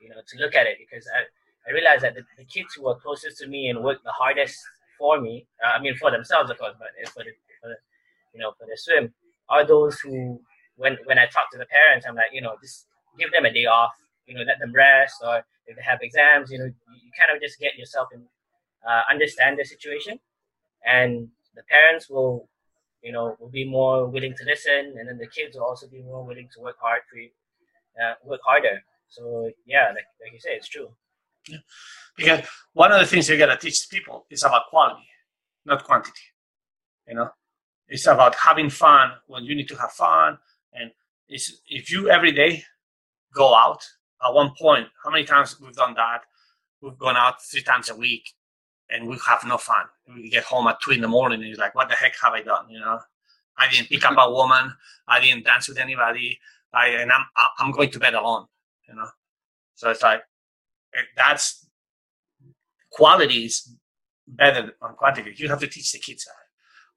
you 0.02 0.10
know 0.10 0.22
to 0.26 0.38
look 0.38 0.56
at 0.56 0.68
it 0.68 0.78
because 0.80 1.08
I, 1.08 1.24
I 1.70 1.74
realized 1.74 2.04
that 2.04 2.16
the, 2.16 2.24
the, 2.38 2.46
kids 2.46 2.74
who 2.76 2.84
were 2.84 2.96
closest 2.96 3.38
to 3.40 3.48
me 3.48 3.70
and 3.70 3.84
worked 3.84 4.04
the 4.04 4.12
hardest 4.12 4.60
for 5.00 5.20
me, 5.20 5.48
uh, 5.64 5.78
I 5.78 5.82
mean 5.82 5.96
for 5.96 6.12
themselves 6.12 6.52
of 6.52 6.58
course, 6.60 6.76
but 6.78 6.90
for 7.10 7.24
the, 7.24 7.32
for 7.62 7.70
the, 7.70 7.76
you 8.34 8.40
know 8.40 8.52
for 8.58 8.66
the 8.66 8.78
swim, 8.78 9.14
are 9.50 9.66
those 9.66 10.00
who 10.00 10.40
when 10.76 10.98
when 11.06 11.18
I 11.18 11.26
talk 11.26 11.52
to 11.52 11.58
the 11.58 11.66
parents, 11.66 12.06
I'm 12.08 12.16
like 12.16 12.32
you 12.32 12.42
know 12.42 12.56
just 12.62 12.86
give 13.18 13.32
them 13.32 13.46
a 13.46 13.54
day 13.54 13.66
off, 13.66 13.94
you 14.28 14.36
know 14.36 14.44
let 14.44 14.60
them 14.60 14.74
rest, 14.74 15.16
or 15.26 15.44
if 15.66 15.76
they 15.76 15.82
have 15.84 16.00
exams, 16.02 16.52
you 16.52 16.60
know 16.60 16.66
you 16.66 17.12
kind 17.20 17.36
of 17.36 17.42
just 17.42 17.60
get 17.60 17.76
yourself 17.76 18.08
in 18.14 18.24
uh, 18.88 19.02
understand 19.10 19.58
the 19.60 19.66
situation, 19.66 20.20
and 20.86 21.28
the 21.56 21.64
parents 21.64 22.10
will 22.10 22.50
you 23.02 23.12
know 23.12 23.36
will 23.40 23.50
be 23.50 23.66
more 23.66 24.08
willing 24.08 24.34
to 24.38 24.46
listen, 24.46 24.96
and 24.98 25.08
then 25.08 25.18
the 25.18 25.28
kids 25.28 25.56
will 25.56 25.64
also 25.64 25.88
be 25.88 26.02
more 26.02 26.26
willing 26.26 26.50
to 26.54 26.62
work 26.62 26.78
hard 26.80 27.02
for 27.10 27.20
uh, 28.04 28.14
work 28.24 28.42
harder. 28.46 28.82
So 29.08 29.52
yeah, 29.66 29.88
like, 29.90 30.08
like 30.22 30.34
you 30.34 30.40
say, 30.40 30.52
it's 30.56 30.68
true. 30.68 30.90
Yeah. 31.48 31.58
Because 32.18 32.46
one 32.74 32.92
of 32.92 33.00
the 33.00 33.06
things 33.06 33.30
you 33.30 33.38
gotta 33.38 33.58
teach 33.58 33.90
people 33.90 34.26
is 34.30 34.44
about 34.44 34.68
quality, 34.70 35.08
not 35.66 35.84
quantity. 35.84 36.22
You 37.08 37.16
know, 37.16 37.30
it's 37.88 38.08
about 38.08 38.36
having 38.36 38.70
fun 38.70 39.12
when 39.28 39.44
you 39.44 39.56
need 39.56 39.68
to 39.68 39.76
have 39.76 39.92
fun, 39.92 40.38
and 40.74 40.92
it's 41.28 41.62
if 41.68 41.92
you 41.92 42.10
every 42.10 42.32
day 42.32 42.64
go 43.34 43.56
out. 43.56 43.84
At 44.26 44.34
one 44.34 44.52
point, 44.60 44.88
how 45.04 45.10
many 45.10 45.26
times 45.26 45.60
we've 45.60 45.74
done 45.74 45.94
that? 45.96 46.22
We've 46.82 46.98
gone 46.98 47.18
out 47.18 47.42
three 47.44 47.62
times 47.62 47.90
a 47.90 47.96
week, 47.96 48.30
and 48.90 49.08
we 49.08 49.18
have 49.28 49.44
no 49.46 49.58
fun. 49.58 49.86
We 50.08 50.30
get 50.30 50.44
home 50.44 50.68
at 50.68 50.78
two 50.82 50.92
in 50.92 51.02
the 51.02 51.08
morning, 51.08 51.42
and 51.42 51.50
it's 51.50 51.60
like, 51.60 51.76
what 51.76 51.90
the 51.90 51.96
heck 51.96 52.14
have 52.22 52.34
I 52.34 52.42
done? 52.42 52.70
You 52.70 52.80
know, 52.80 53.00
I 53.58 53.70
didn't 53.70 53.90
pick 53.90 54.06
up 54.06 54.16
a 54.18 54.32
woman. 54.40 54.74
I 55.08 55.20
didn't 55.20 55.46
dance 55.46 55.68
with 55.68 55.78
anybody. 55.78 56.40
I 56.74 56.88
and 56.88 57.12
I'm 57.12 57.26
I'm 57.60 57.72
going 57.72 57.92
to 57.92 58.00
bed 58.00 58.14
alone. 58.14 58.46
You 58.88 58.96
know, 58.96 59.08
so 59.76 59.90
it's 59.90 60.02
like 60.02 60.22
eh, 60.96 61.02
that's 61.16 61.68
quality 62.92 63.46
is 63.46 63.76
better 64.28 64.62
than 64.62 64.94
quantity. 64.96 65.34
You 65.36 65.50
have 65.50 65.60
to 65.60 65.68
teach 65.68 65.92
the 65.92 66.00
kids 66.00 66.26
that. 66.26 66.34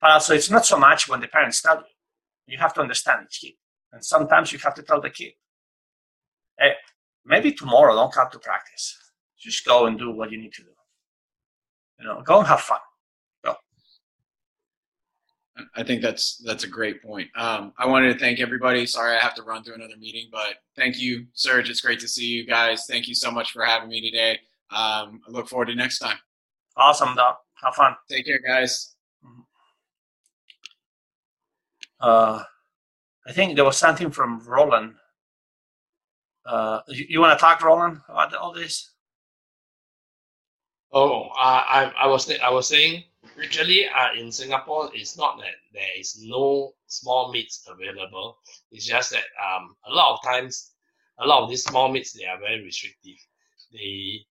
But 0.01 0.11
also, 0.13 0.35
it's 0.35 0.51
not 0.51 0.67
so 0.67 0.79
much 0.79 1.09
when 1.09 1.21
the 1.21 1.29
parents 1.29 1.63
tell 1.63 1.77
you. 1.77 1.85
You 2.47 2.59
have 2.59 2.75
to 2.75 2.81
understand 2.81 3.27
each 3.27 3.41
kid. 3.41 3.55
And 3.93 4.05
sometimes 4.05 4.53
you 4.53 4.59
have 4.61 4.75
to 4.75 4.83
tell 4.83 5.01
the 5.01 5.11
kid, 5.11 5.33
hey, 6.59 6.73
maybe 7.27 7.53
tomorrow 7.53 7.95
don't 7.95 8.13
come 8.13 8.29
to 8.33 8.39
practice. 8.39 8.97
Just 9.39 9.65
go 9.65 9.87
and 9.87 9.99
do 9.99 10.11
what 10.11 10.31
you 10.31 10.39
need 10.39 10.53
to 10.55 10.63
do. 10.63 10.71
You 12.01 12.07
know, 12.07 12.23
go 12.23 12.39
and 12.39 12.47
have 12.47 12.61
fun. 12.61 12.79
Go. 13.45 13.55
I 15.75 15.83
think 15.83 16.03
that's 16.03 16.43
that's 16.45 16.65
a 16.65 16.69
great 16.69 17.03
point. 17.03 17.29
Um, 17.37 17.73
I 17.79 17.87
wanted 17.87 18.13
to 18.13 18.19
thank 18.19 18.41
everybody. 18.41 18.87
Sorry, 18.87 19.17
I 19.17 19.21
have 19.21 19.35
to 19.35 19.43
run 19.43 19.63
through 19.63 19.75
another 19.75 19.97
meeting, 19.99 20.29
but 20.31 20.57
thank 20.77 20.99
you, 20.99 21.27
Serge. 21.35 21.71
It's 21.71 21.81
great 21.81 22.01
to 22.01 22.09
see 22.09 22.27
you 22.27 22.47
guys. 22.47 22.87
Thank 22.89 23.09
you 23.09 23.15
so 23.15 23.31
much 23.31 23.53
for 23.53 23.65
having 23.65 23.89
me 23.89 24.01
today. 24.01 24.39
Um, 24.71 25.21
I 25.27 25.31
look 25.31 25.49
forward 25.49 25.67
to 25.67 25.75
next 25.75 25.99
time. 25.99 26.19
Awesome, 26.77 27.15
Doc. 27.15 27.41
Have 27.63 27.75
fun. 27.75 27.97
Take 28.11 28.27
care, 28.27 28.41
guys. 28.47 28.95
Uh, 32.01 32.43
I 33.27 33.33
think 33.33 33.57
there 33.57 33.65
was 33.65 33.79
something 33.79 34.11
from 34.11 34.41
Roland. 34.47 34.95
Uh, 36.47 36.81
you, 36.89 37.07
you 37.09 37.21
want 37.21 37.39
to 37.39 37.43
talk, 37.43 37.63
Roland, 37.63 38.01
about 38.09 38.35
all 38.35 38.53
this? 38.53 38.93
Oh, 40.93 41.29
uh, 41.31 41.63
I 41.67 41.93
I 41.99 42.07
was 42.07 42.31
I 42.31 42.51
was 42.51 42.69
saying 42.69 43.05
Usually, 43.37 43.87
uh, 43.87 44.15
in 44.19 44.33
Singapore, 44.33 44.91
it's 44.95 45.17
not 45.17 45.39
that 45.39 45.57
there 45.73 45.91
is 45.99 46.23
no 46.23 46.75
small 46.87 47.31
meets 47.33 47.67
available. 47.69 48.39
It's 48.71 48.87
just 48.87 49.11
that 49.11 49.25
um, 49.45 49.77
a 49.87 49.93
lot 49.93 50.15
of 50.15 50.23
times, 50.25 50.73
a 51.19 51.27
lot 51.27 51.43
of 51.43 51.51
these 51.51 51.65
small 51.65 51.91
meets 51.91 52.13
they 52.13 52.25
are 52.25 52.39
very 52.39 52.63
restrictive. 52.65 53.19
They 53.73 54.25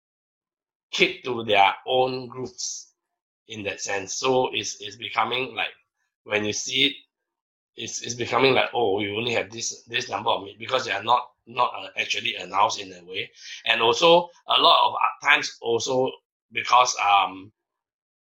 keep 0.92 1.24
to 1.26 1.44
their 1.44 1.74
own 1.86 2.28
groups 2.28 2.94
in 3.48 3.64
that 3.64 3.80
sense. 3.82 4.16
So 4.16 4.50
it's 4.54 4.78
it's 4.82 4.96
becoming 4.96 5.56
like 5.56 5.74
when 6.24 6.44
you 6.44 6.54
see 6.54 6.88
it, 6.88 6.94
it's 7.76 8.02
it's 8.02 8.16
becoming 8.16 8.54
like 8.56 8.70
oh 8.74 8.98
we 8.98 9.16
only 9.16 9.34
have 9.34 9.52
this 9.52 9.84
this 9.84 10.10
number 10.10 10.32
of 10.32 10.44
meet 10.44 10.58
because 10.58 10.86
they 10.86 10.92
are 10.92 11.04
not 11.04 11.30
not 11.48 11.72
uh, 11.78 11.88
actually 12.00 12.36
announced 12.36 12.80
in 12.80 12.92
a 12.94 13.04
way, 13.06 13.30
and 13.66 13.82
also 13.82 14.30
a 14.48 14.62
lot 14.62 14.90
of 14.90 14.96
times 15.28 15.58
also 15.62 16.12
because 16.52 16.96
um 16.98 17.52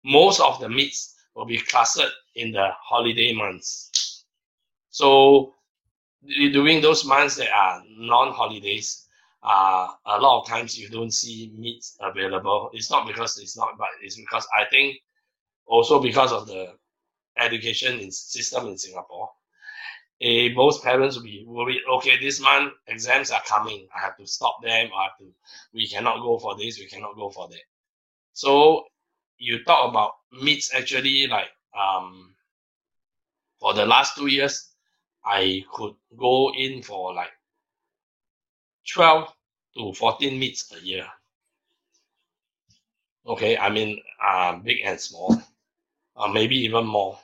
most 0.04 0.40
of 0.40 0.60
the 0.60 0.68
meets 0.68 1.14
will 1.34 1.46
be 1.46 1.58
clustered 1.58 2.10
in 2.34 2.52
the 2.52 2.68
holiday 2.82 3.32
months. 3.34 4.24
So 4.90 5.54
during 6.26 6.80
those 6.80 7.04
months 7.04 7.36
that 7.36 7.50
are 7.50 7.82
non-holidays, 7.88 9.06
uh, 9.42 9.88
a 10.06 10.18
lot 10.18 10.40
of 10.42 10.48
times 10.48 10.78
you 10.78 10.88
don't 10.88 11.12
see 11.12 11.52
meets 11.56 11.96
available. 12.00 12.70
It's 12.72 12.90
not 12.90 13.06
because 13.06 13.38
it's 13.38 13.56
not, 13.56 13.78
but 13.78 13.88
it's 14.02 14.16
because 14.16 14.46
I 14.58 14.64
think 14.70 14.96
also 15.66 16.00
because 16.00 16.32
of 16.32 16.46
the 16.46 16.74
education 17.38 18.00
in, 18.00 18.10
system 18.10 18.66
in 18.66 18.78
Singapore. 18.78 19.30
Uh, 20.22 20.48
most 20.54 20.82
parents 20.82 21.16
will 21.16 21.22
be 21.22 21.44
worried. 21.46 21.80
Okay, 21.96 22.18
this 22.18 22.40
month 22.40 22.72
exams 22.88 23.30
are 23.30 23.42
coming. 23.46 23.86
I 23.96 24.00
have 24.00 24.16
to 24.16 24.26
stop 24.26 24.60
them. 24.62 24.90
I 24.96 25.02
have 25.04 25.18
to. 25.18 25.32
We 25.72 25.86
cannot 25.86 26.20
go 26.22 26.38
for 26.38 26.56
this. 26.56 26.78
We 26.78 26.86
cannot 26.86 27.14
go 27.16 27.30
for 27.30 27.48
that. 27.48 27.62
So 28.32 28.84
you 29.38 29.62
talk 29.64 29.90
about 29.90 30.12
meets 30.42 30.74
actually 30.74 31.28
like 31.28 31.48
um 31.78 32.34
for 33.60 33.74
the 33.74 33.86
last 33.86 34.16
two 34.16 34.26
years 34.26 34.68
I 35.24 35.64
could 35.72 35.94
go 36.16 36.52
in 36.52 36.82
for 36.82 37.14
like 37.14 37.30
12 38.92 39.32
to 39.76 39.92
14 39.92 40.38
meets 40.38 40.72
a 40.72 40.84
year. 40.84 41.06
Okay, 43.26 43.56
I 43.58 43.68
mean 43.68 44.00
uh, 44.24 44.56
big 44.56 44.78
and 44.84 44.98
small, 44.98 45.40
uh, 46.16 46.28
maybe 46.28 46.56
even 46.56 46.86
more. 46.86 47.18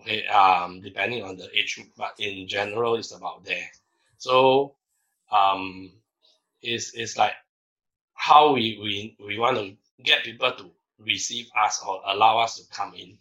Okay, 0.00 0.26
um, 0.26 0.80
depending 0.80 1.24
on 1.24 1.36
the 1.36 1.48
age 1.58 1.74
group, 1.74 1.88
but 1.96 2.14
in 2.18 2.46
general, 2.46 2.94
it's 2.96 3.12
about 3.12 3.44
there. 3.44 3.68
So, 4.16 4.76
um, 5.32 5.92
it's 6.62 6.94
it's 6.94 7.16
like 7.16 7.34
how 8.14 8.52
we 8.52 8.78
we 8.80 9.16
we 9.26 9.38
want 9.38 9.56
to 9.56 9.76
get 10.02 10.24
people 10.24 10.52
to 10.52 10.70
receive 10.98 11.46
us 11.58 11.82
or 11.86 12.00
allow 12.06 12.38
us 12.38 12.56
to 12.56 12.62
come 12.74 12.94
in, 12.94 13.18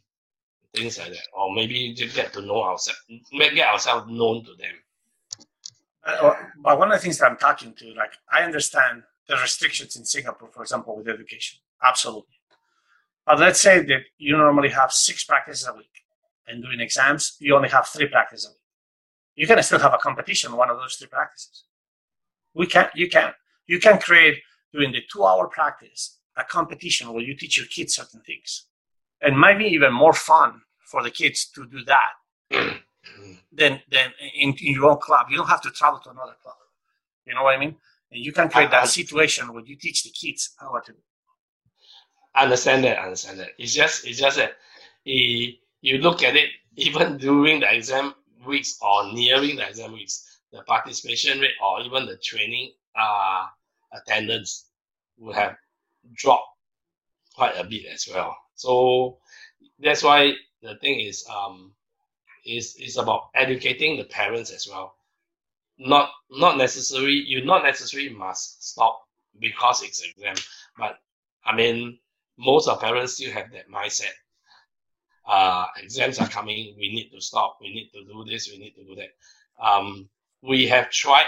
things 0.74 0.98
like 1.00 1.10
that, 1.10 1.28
or 1.34 1.54
maybe 1.54 1.94
just 1.94 2.16
get 2.16 2.34
to 2.34 2.42
know 2.42 2.64
ourselves, 2.64 3.02
get 3.32 3.68
ourselves 3.68 4.10
known 4.10 4.44
to 4.46 4.54
them. 4.56 4.76
Uh, 6.04 6.34
but 6.64 6.80
one 6.80 6.92
of 6.92 6.98
the 6.98 7.04
things 7.04 7.18
that 7.18 7.30
I'm 7.30 7.38
talking 7.38 7.74
to, 7.74 7.94
like, 7.94 8.14
I 8.32 8.44
understand 8.44 9.04
the 9.28 9.36
restrictions 9.36 9.96
in 9.98 10.06
Singapore, 10.06 10.50
for 10.54 10.62
example, 10.62 10.96
with 10.96 11.08
education, 11.10 11.60
absolutely. 11.84 12.40
But 13.26 13.40
let's 13.40 13.60
say 13.62 13.82
that 13.84 14.04
you 14.18 14.38
normally 14.38 14.70
have 14.70 14.92
six 14.92 15.26
practices 15.26 15.68
a 15.68 15.76
week, 15.76 15.92
and 16.48 16.64
during 16.64 16.80
exams, 16.80 17.36
you 17.40 17.56
only 17.56 17.70
have 17.70 17.88
three 17.88 18.08
practices. 18.08 18.56
You 19.36 19.46
can 19.48 19.62
still 19.62 19.80
have 19.80 19.94
a 19.94 19.98
competition 19.98 20.56
one 20.56 20.70
of 20.70 20.78
those 20.78 20.96
three 20.96 21.08
practices. 21.08 21.66
We 22.54 22.66
can, 22.66 22.90
you 22.96 23.10
can, 23.10 23.34
you 23.68 23.80
can 23.80 24.00
create 24.00 24.40
during 24.74 24.92
the 24.92 25.02
two-hour 25.12 25.48
practice 25.48 26.18
a 26.36 26.44
competition 26.44 27.12
where 27.14 27.24
you 27.24 27.36
teach 27.36 27.58
your 27.58 27.68
kids 27.68 27.96
certain 27.96 28.22
things. 28.22 28.66
And 29.22 29.38
might 29.38 29.58
be 29.58 29.66
even 29.66 29.94
more 29.94 30.14
fun 30.14 30.62
for 30.86 31.04
the 31.04 31.12
kids 31.12 31.50
to 31.56 31.66
do 31.66 31.84
that 31.86 32.12
than, 33.52 33.82
than 33.92 34.14
in, 34.36 34.54
in 34.62 34.74
your 34.74 34.92
own 34.92 34.98
club. 34.98 35.28
You 35.30 35.38
don't 35.38 35.48
have 35.48 35.62
to 35.62 35.72
travel 35.72 36.00
to 36.00 36.12
another 36.12 36.36
club. 36.42 36.56
You 37.26 37.34
know 37.34 37.44
what 37.44 37.56
I 37.56 37.60
mean? 37.60 37.76
And 38.12 38.24
you 38.24 38.32
can 38.32 38.50
create 38.50 38.72
that 38.72 38.88
situation 38.88 39.52
where 39.54 39.64
you 39.66 39.76
teach 39.76 40.04
the 40.04 40.12
kids 40.12 40.52
how 40.58 40.80
to 40.80 40.92
do. 40.92 40.98
Understand 42.36 42.84
that. 42.86 43.00
I 43.00 43.04
understand 43.04 43.40
that. 43.40 43.50
It's 43.58 43.74
just 43.74 44.06
it's 44.06 44.20
just 44.20 44.38
that 44.38 44.54
you 45.82 45.98
look 46.00 46.24
at 46.24 46.36
it 46.36 46.50
even 46.76 47.18
during 47.18 47.60
the 47.60 47.74
exam 47.74 48.14
weeks 48.46 48.78
or 48.82 49.12
nearing 49.14 49.56
the 49.58 49.68
exam 49.68 49.94
weeks, 49.94 50.40
the 50.52 50.62
participation 50.64 51.40
rate 51.40 51.56
or 51.64 51.82
even 51.82 52.06
the 52.06 52.18
training 52.18 52.72
uh, 52.96 53.48
attendance 53.94 54.70
will 55.18 55.34
have 55.34 55.56
dropped 56.14 56.48
quite 57.36 57.56
a 57.58 57.64
bit 57.64 57.86
as 57.86 58.08
well. 58.12 58.36
So 58.56 59.20
that's 59.80 60.04
why 60.04 60.34
the 60.62 60.76
thing 60.78 61.00
is 61.00 61.26
um 61.30 61.74
is 62.46 62.76
is 62.78 62.98
about 62.98 63.30
educating 63.36 63.98
the 63.98 64.06
parents 64.06 64.52
as 64.52 64.68
well. 64.68 64.96
Not 65.78 66.10
not 66.32 66.58
necessary 66.58 67.14
you 67.14 67.46
not 67.46 67.64
necessarily 67.64 68.10
must 68.10 68.64
stop 68.68 69.08
because 69.40 69.84
it's 69.84 70.02
exam, 70.04 70.36
but 70.78 71.00
I 71.46 71.56
mean 71.56 72.00
most 72.38 72.68
of 72.68 72.80
parents 72.82 73.14
still 73.14 73.32
have 73.32 73.52
that 73.52 73.70
mindset. 73.70 74.14
Uh, 75.28 75.66
exams 75.84 76.20
are 76.20 76.30
coming. 76.30 76.76
We 76.78 76.94
need 76.94 77.10
to 77.14 77.22
stop. 77.22 77.58
We 77.62 77.74
need 77.74 77.92
to 77.94 78.06
do 78.06 78.24
this. 78.24 78.50
We 78.50 78.58
need 78.58 78.76
to 78.76 78.84
do 78.84 78.96
that. 78.96 79.12
Um, 79.64 80.08
we 80.42 80.68
have 80.68 80.90
tried 80.90 81.26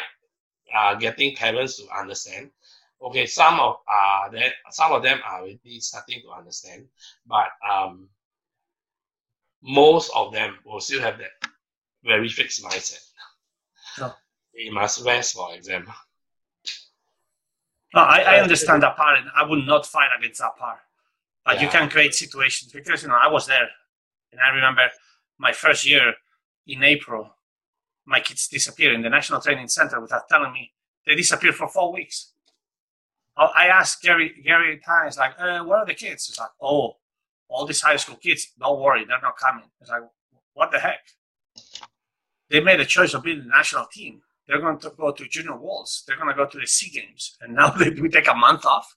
uh, 0.76 0.96
getting 0.96 1.36
parents 1.36 1.78
to 1.78 1.84
understand 1.98 2.52
okay, 3.02 3.26
some 3.26 3.60
of 3.60 3.78
uh 3.88 4.30
that 4.30 4.54
some 4.72 4.92
of 4.92 5.04
them 5.04 5.20
are 5.26 5.42
already 5.42 5.80
starting 5.80 6.22
to 6.22 6.32
understand, 6.32 6.86
but 7.26 7.48
um 7.70 8.10
most 9.62 10.12
of 10.16 10.32
them 10.32 10.58
will 10.66 10.80
still 10.80 11.02
have 11.02 11.18
that 11.18 11.50
very 12.04 12.30
fixed 12.30 12.64
mindset. 12.64 13.04
No. 14.00 14.14
They 14.56 14.70
must 14.70 15.06
rest 15.06 15.36
for 15.36 15.54
exam. 15.54 15.86
No, 17.94 18.02
I, 18.02 18.20
I 18.20 18.40
understand 18.42 18.84
that 18.84 18.96
part, 18.96 19.18
and 19.18 19.28
I 19.36 19.44
would 19.44 19.66
not 19.66 19.86
fight 19.86 20.10
against 20.18 20.40
that 20.40 20.56
part. 20.58 20.80
But 21.44 21.56
yeah. 21.56 21.64
you 21.64 21.70
can 21.70 21.90
create 21.90 22.14
situations 22.14 22.72
because 22.72 23.02
you 23.02 23.10
know 23.10 23.18
I 23.20 23.28
was 23.28 23.48
there, 23.48 23.68
and 24.32 24.42
I 24.42 24.50
remember 24.50 24.88
my 25.38 25.52
first 25.52 25.88
year 25.88 26.14
in 26.68 26.84
April, 26.84 27.36
my 28.06 28.20
kids 28.20 28.48
disappeared 28.48 28.96
in 28.96 29.02
the 29.02 29.10
National 29.10 29.42
Training 29.42 29.68
Center 29.68 30.00
without 30.00 30.28
telling 30.30 30.54
me. 30.54 30.74
They 31.06 31.16
disappeared 31.16 31.56
for 31.56 31.68
four 31.68 31.94
weeks. 31.94 32.34
I 33.38 33.68
asked 33.68 34.02
Gary 34.02 34.42
Gary 34.44 34.80
times 34.86 35.18
like, 35.18 35.34
uh, 35.40 35.64
"Where 35.64 35.80
are 35.80 35.86
the 35.86 35.94
kids?" 35.94 36.28
It's 36.28 36.40
like, 36.40 36.50
"Oh, 36.60 36.98
all 37.48 37.66
these 37.66 37.82
high 37.82 37.96
school 37.96 38.18
kids. 38.18 38.52
Don't 38.60 38.80
worry, 38.80 39.06
they're 39.06 39.22
not 39.22 39.38
coming." 39.38 39.72
It's 39.80 39.90
like, 39.90 40.04
"What 40.54 40.72
the 40.72 40.80
heck?" 40.80 41.00
They 42.50 42.60
made 42.60 42.82
a 42.82 42.86
choice 42.86 43.14
of 43.14 43.24
being 43.24 43.40
the 43.40 43.46
national 43.46 43.86
team. 43.86 44.24
They're 44.46 44.60
going 44.60 44.80
to 44.80 44.90
go 44.90 45.12
to 45.12 45.28
junior 45.28 45.56
worlds. 45.56 46.04
They're 46.06 46.18
going 46.18 46.30
to 46.30 46.36
go 46.36 46.48
to 46.48 46.60
the 46.60 46.68
SEA 46.68 46.90
Games, 46.90 47.38
and 47.40 47.56
now 47.56 47.70
they 47.80 47.92
we 47.92 48.10
take 48.10 48.28
a 48.28 48.36
month 48.36 48.66
off. 48.66 48.96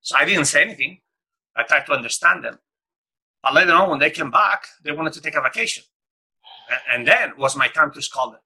So 0.00 0.16
I 0.16 0.24
didn't 0.24 0.46
say 0.46 0.62
anything. 0.62 1.02
I 1.54 1.64
tried 1.64 1.84
to 1.86 1.92
understand 1.92 2.44
them. 2.44 2.60
But 3.42 3.54
later 3.54 3.72
on, 3.72 3.90
when 3.90 3.98
they 3.98 4.10
came 4.10 4.30
back, 4.30 4.66
they 4.84 4.92
wanted 4.92 5.14
to 5.14 5.20
take 5.20 5.34
a 5.34 5.40
vacation, 5.40 5.84
and 6.92 7.06
then 7.06 7.32
was 7.38 7.56
my 7.56 7.68
time 7.68 7.90
to 7.92 8.02
scold 8.02 8.34
them. 8.34 8.40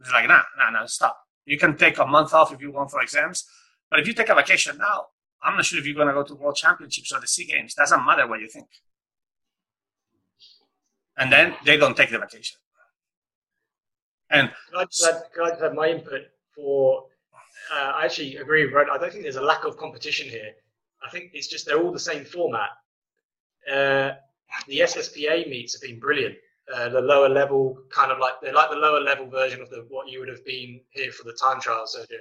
It's 0.00 0.10
like, 0.12 0.28
nah, 0.28 0.42
nah, 0.56 0.70
nah, 0.70 0.86
stop. 0.86 1.18
You 1.44 1.58
can 1.58 1.76
take 1.76 1.98
a 1.98 2.06
month 2.06 2.32
off 2.32 2.52
if 2.52 2.60
you 2.60 2.70
want 2.70 2.90
for 2.90 3.00
exams, 3.00 3.44
but 3.90 4.00
if 4.00 4.06
you 4.06 4.14
take 4.14 4.28
a 4.28 4.34
vacation 4.34 4.78
now, 4.78 5.06
I'm 5.42 5.56
not 5.56 5.64
sure 5.64 5.78
if 5.78 5.86
you're 5.86 5.94
going 5.94 6.08
to 6.08 6.14
go 6.14 6.24
to 6.24 6.34
World 6.34 6.56
Championships 6.56 7.12
or 7.12 7.20
the 7.20 7.26
SEA 7.26 7.46
Games. 7.46 7.74
Doesn't 7.74 8.04
matter 8.04 8.26
what 8.26 8.40
you 8.40 8.48
think. 8.48 8.68
And 11.16 11.32
then 11.32 11.54
they 11.64 11.76
don't 11.76 11.96
take 11.96 12.10
the 12.10 12.18
vacation. 12.18 12.58
And 14.30 14.50
can 14.72 14.86
I 15.44 15.54
have 15.60 15.74
my 15.74 15.88
input 15.88 16.22
for? 16.54 17.04
Uh, 17.72 17.92
I 17.96 18.04
actually 18.04 18.36
agree 18.36 18.66
with. 18.66 18.74
I 18.74 18.98
don't 18.98 19.10
think 19.10 19.22
there's 19.22 19.36
a 19.36 19.42
lack 19.42 19.64
of 19.64 19.76
competition 19.76 20.28
here. 20.28 20.52
I 21.04 21.10
think 21.10 21.30
it's 21.34 21.48
just 21.48 21.66
they're 21.66 21.80
all 21.80 21.92
the 21.92 21.98
same 21.98 22.24
format. 22.24 22.70
Uh, 23.70 24.12
the 24.66 24.80
SSPA 24.80 25.48
meets 25.48 25.74
have 25.74 25.82
been 25.82 25.98
brilliant. 25.98 26.36
Uh, 26.74 26.88
the 26.88 27.00
lower 27.00 27.28
level, 27.28 27.78
kind 27.90 28.12
of 28.12 28.18
like 28.18 28.34
they're 28.42 28.52
like 28.52 28.70
the 28.70 28.76
lower 28.76 29.00
level 29.00 29.26
version 29.26 29.60
of 29.62 29.70
the 29.70 29.86
what 29.88 30.08
you 30.08 30.20
would 30.20 30.28
have 30.28 30.44
been 30.44 30.80
here 30.90 31.10
for 31.12 31.24
the 31.24 31.32
time 31.32 31.60
trial 31.60 31.86
surgery. 31.86 32.18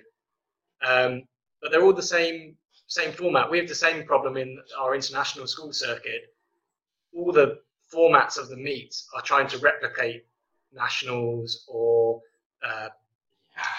Um, 0.85 1.23
but 1.61 1.71
they're 1.71 1.83
all 1.83 1.93
the 1.93 2.01
same 2.01 2.55
same 2.87 3.11
format. 3.11 3.51
We 3.51 3.57
have 3.57 3.67
the 3.67 3.75
same 3.75 4.05
problem 4.05 4.37
in 4.37 4.57
our 4.79 4.95
international 4.95 5.47
school 5.47 5.73
circuit. 5.73 6.33
All 7.13 7.31
the 7.31 7.59
formats 7.93 8.37
of 8.37 8.49
the 8.49 8.55
meets 8.55 9.07
are 9.15 9.21
trying 9.21 9.47
to 9.47 9.57
replicate 9.57 10.25
nationals 10.73 11.65
or 11.67 12.21
uh, 12.65 12.89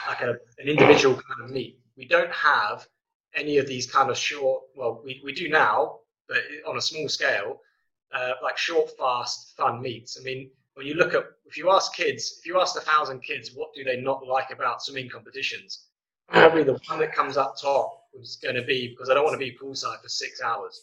like 0.07 0.21
a, 0.21 0.31
an 0.59 0.67
individual 0.69 1.15
kind 1.15 1.45
of 1.45 1.51
meet. 1.51 1.79
We 1.97 2.07
don't 2.07 2.33
have 2.33 2.87
any 3.35 3.59
of 3.59 3.67
these 3.67 3.91
kind 3.91 4.11
of 4.11 4.17
short. 4.19 4.63
Well, 4.75 5.01
we, 5.05 5.21
we 5.25 5.33
do 5.33 5.49
now, 5.49 6.01
but 6.29 6.39
on 6.67 6.77
a 6.77 6.81
small 6.81 7.09
scale, 7.09 7.61
uh, 8.13 8.33
like 8.43 8.57
short, 8.59 8.91
fast, 8.99 9.57
fun 9.57 9.81
meets. 9.83 10.19
I 10.19 10.23
mean, 10.23 10.51
when 10.75 10.87
you 10.87 10.95
look 10.95 11.15
at 11.15 11.25
if 11.47 11.57
you 11.57 11.71
ask 11.71 11.95
kids, 11.95 12.37
if 12.39 12.47
you 12.47 12.61
ask 12.61 12.77
a 12.77 12.81
thousand 12.81 13.21
kids, 13.23 13.51
what 13.55 13.75
do 13.75 13.83
they 13.85 14.01
not 14.01 14.27
like 14.27 14.51
about 14.51 14.83
swimming 14.83 15.09
competitions? 15.09 15.87
Probably 16.29 16.63
the 16.63 16.79
one 16.89 16.99
that 17.01 17.15
comes 17.15 17.37
up 17.37 17.57
top 17.61 18.05
is 18.15 18.39
going 18.43 18.55
to 18.55 18.63
be 18.63 18.89
because 18.89 19.09
I 19.09 19.15
don't 19.15 19.25
want 19.25 19.35
to 19.35 19.39
be 19.39 19.57
poolside 19.61 20.03
for 20.03 20.09
six 20.09 20.43
hours. 20.43 20.83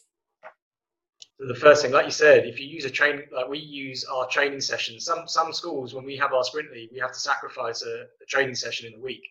So 1.40 1.48
the 1.48 1.56
first 1.56 1.82
thing, 1.82 1.92
like 1.92 2.06
you 2.06 2.12
said, 2.12 2.46
if 2.46 2.60
you 2.60 2.66
use 2.66 2.86
a 2.86 2.90
train, 2.90 3.24
like 3.32 3.48
we 3.48 3.60
use 3.60 4.06
our 4.06 4.28
training 4.28 4.62
sessions. 4.62 5.06
Some 5.06 5.28
some 5.28 5.52
schools, 5.54 5.94
when 5.94 6.06
we 6.06 6.16
have 6.18 6.34
our 6.34 6.44
sprint 6.44 6.72
league, 6.72 6.90
we 6.92 7.00
have 7.00 7.12
to 7.12 7.20
sacrifice 7.20 7.82
a, 7.84 8.06
a 8.22 8.26
training 8.28 8.56
session 8.56 8.88
in 8.88 8.94
the 9.00 9.06
week, 9.06 9.24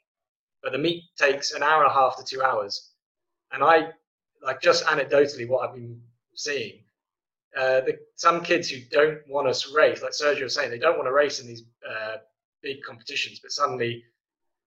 but 0.62 0.72
the 0.72 0.78
meet 0.78 1.04
takes 1.16 1.52
an 1.52 1.62
hour 1.62 1.82
and 1.82 1.90
a 1.90 1.94
half 1.94 2.16
to 2.18 2.24
two 2.24 2.42
hours. 2.42 2.90
And 3.52 3.64
I 3.64 3.88
like 4.44 4.60
just 4.60 4.84
anecdotally 4.84 5.48
what 5.48 5.68
I've 5.68 5.74
been 5.74 6.00
seeing. 6.34 6.80
Uh, 7.56 7.80
the, 7.82 7.98
some 8.16 8.42
kids 8.42 8.68
who 8.68 8.78
don't 8.90 9.18
want 9.28 9.52
to 9.52 9.74
race, 9.74 10.02
like 10.02 10.12
Sergio 10.12 10.42
was 10.42 10.54
saying, 10.54 10.70
they 10.70 10.78
don't 10.78 10.96
want 10.96 11.06
to 11.06 11.12
race 11.12 11.40
in 11.40 11.46
these 11.46 11.62
uh, 11.88 12.16
big 12.62 12.82
competitions, 12.82 13.38
but 13.40 13.52
suddenly 13.52 14.04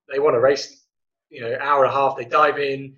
they 0.09 0.19
want 0.19 0.35
to 0.35 0.39
race. 0.39 0.83
You 1.29 1.41
know, 1.41 1.57
hour 1.59 1.83
and 1.83 1.91
a 1.91 1.95
half. 1.95 2.15
They 2.15 2.23
dive 2.23 2.57
in, 2.57 2.95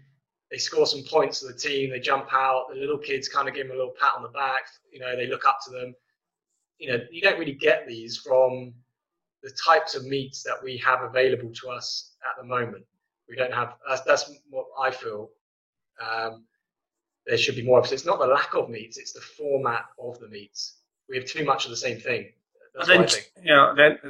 they 0.51 0.57
score 0.57 0.85
some 0.85 1.03
points 1.03 1.41
for 1.41 1.51
the 1.51 1.57
team. 1.57 1.89
They 1.89 1.99
jump 1.99 2.27
out. 2.31 2.67
The 2.69 2.79
little 2.79 2.97
kids 2.97 3.27
kind 3.27 3.47
of 3.47 3.53
give 3.53 3.67
them 3.67 3.75
a 3.75 3.79
little 3.79 3.93
pat 3.99 4.13
on 4.15 4.23
the 4.23 4.29
back. 4.29 4.67
You 4.91 4.99
know, 4.99 5.15
they 5.15 5.27
look 5.27 5.45
up 5.45 5.59
to 5.65 5.71
them. 5.71 5.95
You 6.77 6.91
know, 6.91 6.99
you 7.11 7.21
don't 7.21 7.39
really 7.39 7.53
get 7.53 7.87
these 7.87 8.17
from 8.17 8.73
the 9.43 9.51
types 9.65 9.95
of 9.95 10.05
meets 10.05 10.43
that 10.43 10.55
we 10.63 10.77
have 10.77 11.01
available 11.01 11.51
to 11.61 11.69
us 11.69 12.15
at 12.23 12.41
the 12.41 12.47
moment. 12.47 12.85
We 13.27 13.35
don't 13.35 13.53
have. 13.53 13.75
That's, 13.87 14.01
that's 14.01 14.31
what 14.49 14.65
I 14.79 14.91
feel. 14.91 15.29
Um, 16.01 16.45
there 17.29 17.37
should 17.37 17.55
be 17.55 17.63
more 17.63 17.79
of. 17.79 17.87
So 17.87 17.93
it's 17.93 18.05
not 18.05 18.19
the 18.19 18.27
lack 18.27 18.55
of 18.55 18.69
meets; 18.69 18.97
it's 18.97 19.13
the 19.13 19.21
format 19.21 19.85
of 19.99 20.19
the 20.19 20.27
meets. 20.27 20.79
We 21.07 21.17
have 21.17 21.25
too 21.25 21.45
much 21.45 21.65
of 21.65 21.71
the 21.71 21.77
same 21.77 21.99
thing. 21.99 22.31
That's 22.75 22.87
then, 22.87 23.01
what 23.01 23.09
I 23.09 23.13
think. 23.13 23.31
you 23.43 23.53
know, 23.53 23.75
then 23.75 23.99
uh, 24.03 24.09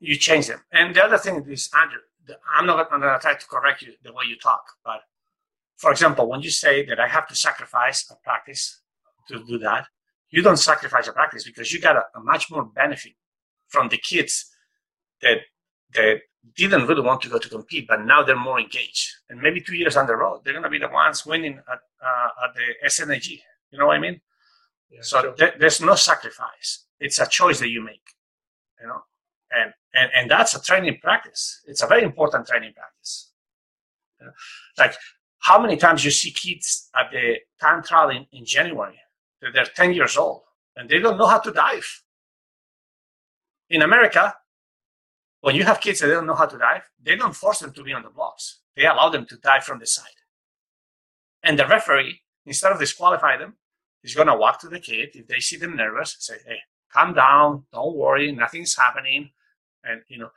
you 0.00 0.16
change 0.16 0.46
them. 0.48 0.60
And 0.72 0.94
the 0.94 1.04
other 1.04 1.18
thing 1.18 1.44
is, 1.48 1.70
Andrew, 1.78 1.98
I'm 2.54 2.66
not 2.66 2.88
going 2.88 3.02
to 3.02 3.18
try 3.20 3.34
to 3.34 3.46
correct 3.46 3.82
you 3.82 3.92
the 4.02 4.12
way 4.12 4.24
you 4.26 4.36
talk, 4.36 4.64
but 4.84 5.00
for 5.76 5.90
example, 5.90 6.28
when 6.28 6.40
you 6.40 6.50
say 6.50 6.84
that 6.86 6.98
I 6.98 7.08
have 7.08 7.26
to 7.28 7.34
sacrifice 7.34 8.10
a 8.10 8.16
practice 8.22 8.80
to 9.28 9.44
do 9.44 9.58
that, 9.58 9.86
you 10.30 10.42
don't 10.42 10.56
sacrifice 10.56 11.06
a 11.08 11.12
practice 11.12 11.44
because 11.44 11.72
you 11.72 11.80
got 11.80 11.96
a, 11.96 12.04
a 12.16 12.20
much 12.20 12.50
more 12.50 12.64
benefit 12.64 13.12
from 13.68 13.88
the 13.88 13.98
kids 13.98 14.50
that 15.20 15.38
that 15.94 16.20
didn't 16.56 16.86
really 16.86 17.02
want 17.02 17.22
to 17.22 17.28
go 17.28 17.38
to 17.38 17.48
compete, 17.48 17.86
but 17.88 18.04
now 18.04 18.22
they're 18.22 18.36
more 18.36 18.60
engaged. 18.60 19.10
And 19.28 19.40
maybe 19.40 19.60
two 19.60 19.74
years 19.74 19.94
down 19.94 20.06
the 20.06 20.16
road, 20.16 20.42
they're 20.44 20.52
going 20.52 20.64
to 20.64 20.70
be 20.70 20.78
the 20.78 20.88
ones 20.88 21.24
winning 21.24 21.58
at, 21.58 21.78
uh, 22.04 22.28
at 22.44 22.54
the 22.54 22.88
SNAG. 22.88 23.40
You 23.70 23.78
know 23.78 23.86
what 23.86 23.96
I 23.96 24.00
mean? 24.00 24.20
Yeah, 24.90 25.00
so 25.02 25.20
sure. 25.20 25.32
th- 25.32 25.54
there's 25.58 25.80
no 25.80 25.94
sacrifice. 25.94 26.84
It's 27.00 27.18
a 27.18 27.26
choice 27.26 27.60
that 27.60 27.70
you 27.70 27.82
make. 27.82 28.02
You 28.80 28.88
know, 28.88 29.00
and 29.50 29.72
and 29.94 30.10
and 30.14 30.30
that's 30.30 30.54
a 30.54 30.62
training 30.62 30.98
practice. 31.02 31.62
It's 31.66 31.82
a 31.82 31.86
very 31.86 32.02
important 32.02 32.46
training 32.46 32.74
practice. 32.74 33.32
You 34.20 34.26
know? 34.26 34.32
Like 34.78 34.94
how 35.44 35.60
many 35.60 35.76
times 35.76 36.04
you 36.04 36.10
see 36.10 36.30
kids 36.30 36.88
at 36.96 37.10
the 37.12 37.36
time 37.60 37.82
trial 37.82 38.08
in, 38.08 38.26
in 38.32 38.46
January 38.46 38.98
that 39.42 39.52
they're 39.52 39.66
10 39.66 39.92
years 39.92 40.16
old 40.16 40.42
and 40.74 40.88
they 40.88 40.98
don't 40.98 41.18
know 41.18 41.26
how 41.26 41.38
to 41.38 41.52
dive. 41.52 42.02
In 43.68 43.82
America, 43.82 44.34
when 45.44 45.54
you 45.54 45.64
have 45.64 45.82
kids 45.82 46.00
that 46.00 46.06
don't 46.06 46.26
know 46.26 46.34
how 46.34 46.46
to 46.46 46.56
dive, 46.56 46.88
they 47.02 47.16
don't 47.16 47.36
force 47.36 47.58
them 47.58 47.70
to 47.74 47.82
be 47.82 47.92
on 47.92 48.02
the 48.02 48.08
blocks. 48.08 48.60
They 48.74 48.86
allow 48.86 49.10
them 49.10 49.26
to 49.26 49.36
dive 49.36 49.62
from 49.62 49.78
the 49.78 49.86
side. 49.86 50.20
And 51.42 51.58
the 51.58 51.66
referee, 51.66 52.22
instead 52.46 52.72
of 52.72 52.78
disqualifying 52.78 53.40
them, 53.40 53.56
is 54.02 54.14
going 54.14 54.28
to 54.28 54.36
walk 54.36 54.58
to 54.60 54.70
the 54.70 54.80
kid. 54.80 55.10
If 55.12 55.26
they 55.26 55.40
see 55.40 55.58
them 55.58 55.76
nervous, 55.76 56.16
say, 56.18 56.36
hey, 56.46 56.60
calm 56.90 57.12
down, 57.12 57.64
don't 57.74 57.94
worry, 57.94 58.32
nothing's 58.32 58.74
happening. 58.74 59.32
And, 59.84 60.00
you 60.08 60.16
know, 60.16 60.30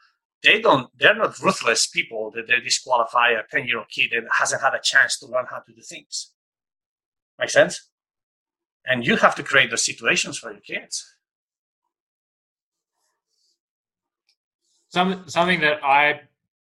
they 0.44 0.60
don't, 0.60 0.90
they're 1.00 1.16
not 1.16 1.40
ruthless 1.40 1.88
people 1.88 2.30
that 2.32 2.48
they 2.48 2.60
disqualify 2.60 3.30
a 3.30 3.44
10 3.50 3.66
year 3.66 3.78
old 3.78 3.88
kid 3.88 4.12
that 4.12 4.24
hasn't 4.38 4.62
had 4.62 4.74
a 4.74 4.82
chance 4.84 5.18
to 5.20 5.26
learn 5.26 5.46
how 5.50 5.60
to 5.60 5.74
do 5.74 5.82
things. 5.82 6.34
Make 7.40 7.50
sense? 7.50 7.90
And 8.84 9.08
you 9.08 9.16
have 9.16 9.36
to 9.36 9.44
create 9.44 9.70
those 9.70 9.86
situations 9.86 10.38
for 10.38 10.52
your 10.52 10.60
kids. 10.60 11.17
Some, 14.90 15.24
something 15.28 15.60
that 15.62 15.84
I 15.84 16.22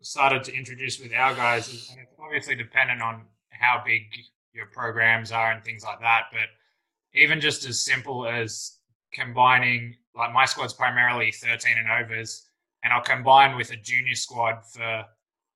started 0.02 0.44
to 0.46 0.56
introduce 0.56 1.00
with 1.00 1.14
our 1.14 1.36
guys 1.36 1.68
is 1.68 1.90
and 1.92 2.00
it's 2.02 2.14
obviously 2.20 2.56
dependent 2.56 3.02
on 3.02 3.24
how 3.50 3.82
big 3.86 4.04
your 4.54 4.68
programs 4.68 5.32
are 5.32 5.52
and 5.52 5.64
things 5.64 5.84
like 5.84 6.00
that. 6.02 6.26
But 6.32 6.50
even 7.14 7.40
just 7.40 7.68
as 7.68 7.80
simple 7.80 8.28
as 8.28 8.78
combining, 9.14 9.96
like 10.16 10.34
my 10.34 10.46
squad's 10.46 10.74
primarily 10.74 11.32
13 11.32 11.76
and 11.78 11.90
overs, 11.90 12.48
and 12.84 12.94
I'll 12.94 13.04
combine 13.04 13.56
with 13.56 13.72
a 13.72 13.76
junior 13.76 14.16
squad 14.16 14.66
for 14.66 15.06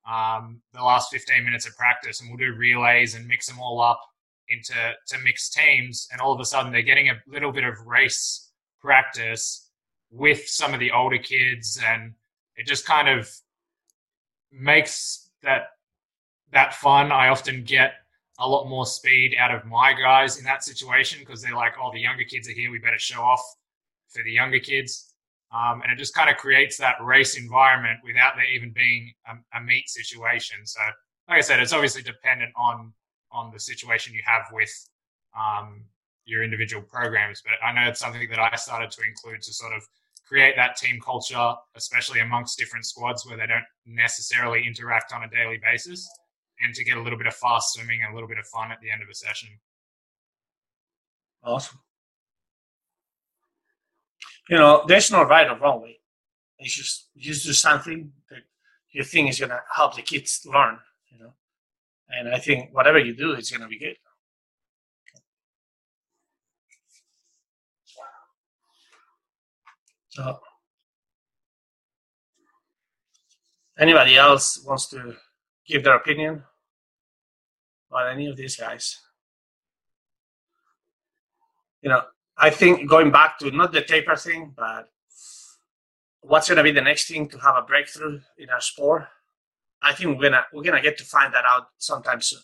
um, 0.09 0.61
the 0.73 0.83
last 0.83 1.11
15 1.11 1.43
minutes 1.43 1.67
of 1.67 1.75
practice, 1.75 2.21
and 2.21 2.29
we'll 2.29 2.37
do 2.37 2.55
relays 2.57 3.15
and 3.15 3.27
mix 3.27 3.47
them 3.47 3.59
all 3.59 3.81
up 3.81 4.01
into 4.49 4.73
to 5.07 5.17
mixed 5.19 5.53
teams, 5.53 6.07
and 6.11 6.19
all 6.19 6.33
of 6.33 6.39
a 6.39 6.45
sudden 6.45 6.71
they're 6.71 6.81
getting 6.81 7.09
a 7.09 7.21
little 7.27 7.51
bit 7.51 7.63
of 7.63 7.75
race 7.85 8.51
practice 8.81 9.69
with 10.11 10.47
some 10.47 10.73
of 10.73 10.79
the 10.79 10.91
older 10.91 11.17
kids, 11.17 11.79
and 11.85 12.13
it 12.61 12.67
just 12.67 12.85
kind 12.85 13.09
of 13.09 13.27
makes 14.51 15.31
that 15.41 15.69
that 16.51 16.75
fun. 16.75 17.11
I 17.11 17.29
often 17.29 17.63
get 17.63 17.93
a 18.37 18.47
lot 18.47 18.69
more 18.69 18.85
speed 18.85 19.35
out 19.39 19.53
of 19.53 19.65
my 19.65 19.93
guys 19.93 20.37
in 20.37 20.45
that 20.45 20.63
situation 20.63 21.19
because 21.19 21.41
they're 21.41 21.55
like, 21.55 21.73
"Oh, 21.81 21.91
the 21.91 21.99
younger 21.99 22.23
kids 22.23 22.47
are 22.47 22.53
here. 22.53 22.69
We 22.69 22.77
better 22.77 22.99
show 22.99 23.21
off 23.21 23.43
for 24.09 24.21
the 24.23 24.31
younger 24.31 24.59
kids." 24.59 25.15
Um, 25.51 25.81
and 25.81 25.91
it 25.91 25.97
just 25.97 26.13
kind 26.13 26.29
of 26.29 26.37
creates 26.37 26.77
that 26.77 26.95
race 27.03 27.35
environment 27.35 27.99
without 28.05 28.33
there 28.35 28.45
even 28.45 28.71
being 28.71 29.11
a, 29.27 29.57
a 29.57 29.61
meet 29.61 29.89
situation. 29.89 30.57
So, 30.65 30.79
like 31.27 31.39
I 31.39 31.41
said, 31.41 31.59
it's 31.59 31.73
obviously 31.73 32.03
dependent 32.03 32.51
on 32.55 32.93
on 33.31 33.51
the 33.51 33.59
situation 33.59 34.13
you 34.13 34.21
have 34.23 34.43
with 34.51 34.71
um, 35.35 35.85
your 36.25 36.43
individual 36.43 36.83
programs. 36.83 37.41
But 37.41 37.53
I 37.65 37.73
know 37.73 37.89
it's 37.89 37.99
something 37.99 38.29
that 38.29 38.39
I 38.39 38.55
started 38.55 38.91
to 38.91 39.01
include 39.01 39.41
to 39.41 39.53
sort 39.53 39.73
of 39.73 39.81
create 40.31 40.55
that 40.55 40.77
team 40.77 40.97
culture, 41.03 41.53
especially 41.75 42.21
amongst 42.21 42.57
different 42.57 42.85
squads 42.85 43.25
where 43.25 43.35
they 43.35 43.47
don't 43.47 43.65
necessarily 43.85 44.65
interact 44.65 45.11
on 45.11 45.23
a 45.23 45.29
daily 45.29 45.59
basis, 45.61 46.09
and 46.61 46.73
to 46.73 46.85
get 46.85 46.95
a 46.95 47.01
little 47.01 47.17
bit 47.17 47.27
of 47.27 47.35
fast 47.35 47.73
swimming 47.73 47.99
and 48.01 48.13
a 48.13 48.15
little 48.15 48.29
bit 48.29 48.37
of 48.37 48.45
fun 48.47 48.71
at 48.71 48.79
the 48.79 48.89
end 48.89 49.03
of 49.03 49.09
a 49.09 49.13
session. 49.13 49.49
Awesome. 51.43 51.79
You 54.47 54.55
know, 54.57 54.85
there's 54.87 55.11
no 55.11 55.23
right 55.23 55.49
or 55.49 55.57
wrong 55.57 55.81
way. 55.81 55.99
It's 56.59 56.75
just 56.75 57.09
you 57.13 57.33
just 57.33 57.45
do 57.45 57.51
something 57.51 58.13
that 58.29 58.43
you 58.91 59.03
think 59.03 59.29
is 59.29 59.39
gonna 59.39 59.59
help 59.75 59.97
the 59.97 60.01
kids 60.01 60.45
learn. 60.45 60.77
You 61.11 61.19
know, 61.19 61.33
and 62.07 62.33
I 62.33 62.39
think 62.39 62.73
whatever 62.73 62.99
you 62.99 63.13
do, 63.13 63.33
it's 63.33 63.51
gonna 63.51 63.67
be 63.67 63.79
good. 63.79 63.97
So, 70.11 70.39
anybody 73.79 74.17
else 74.17 74.61
wants 74.67 74.89
to 74.89 75.15
give 75.65 75.85
their 75.85 75.95
opinion 75.95 76.43
on 77.91 78.11
any 78.11 78.27
of 78.27 78.35
these 78.35 78.57
guys? 78.57 78.99
You 81.81 81.89
know, 81.91 82.01
I 82.37 82.49
think 82.49 82.89
going 82.89 83.09
back 83.09 83.39
to 83.39 83.51
not 83.51 83.71
the 83.71 83.81
taper 83.81 84.17
thing, 84.17 84.53
but 84.55 84.89
what's 86.19 86.49
going 86.49 86.57
to 86.57 86.63
be 86.63 86.71
the 86.71 86.81
next 86.81 87.07
thing 87.07 87.29
to 87.29 87.37
have 87.37 87.55
a 87.55 87.61
breakthrough 87.61 88.19
in 88.37 88.49
our 88.49 88.59
sport? 88.59 89.07
I 89.81 89.93
think 89.93 90.15
we're 90.17 90.29
gonna 90.29 90.45
we're 90.53 90.61
gonna 90.61 90.81
get 90.81 90.97
to 90.99 91.03
find 91.05 91.33
that 91.33 91.45
out 91.45 91.67
sometime 91.77 92.21
soon, 92.21 92.41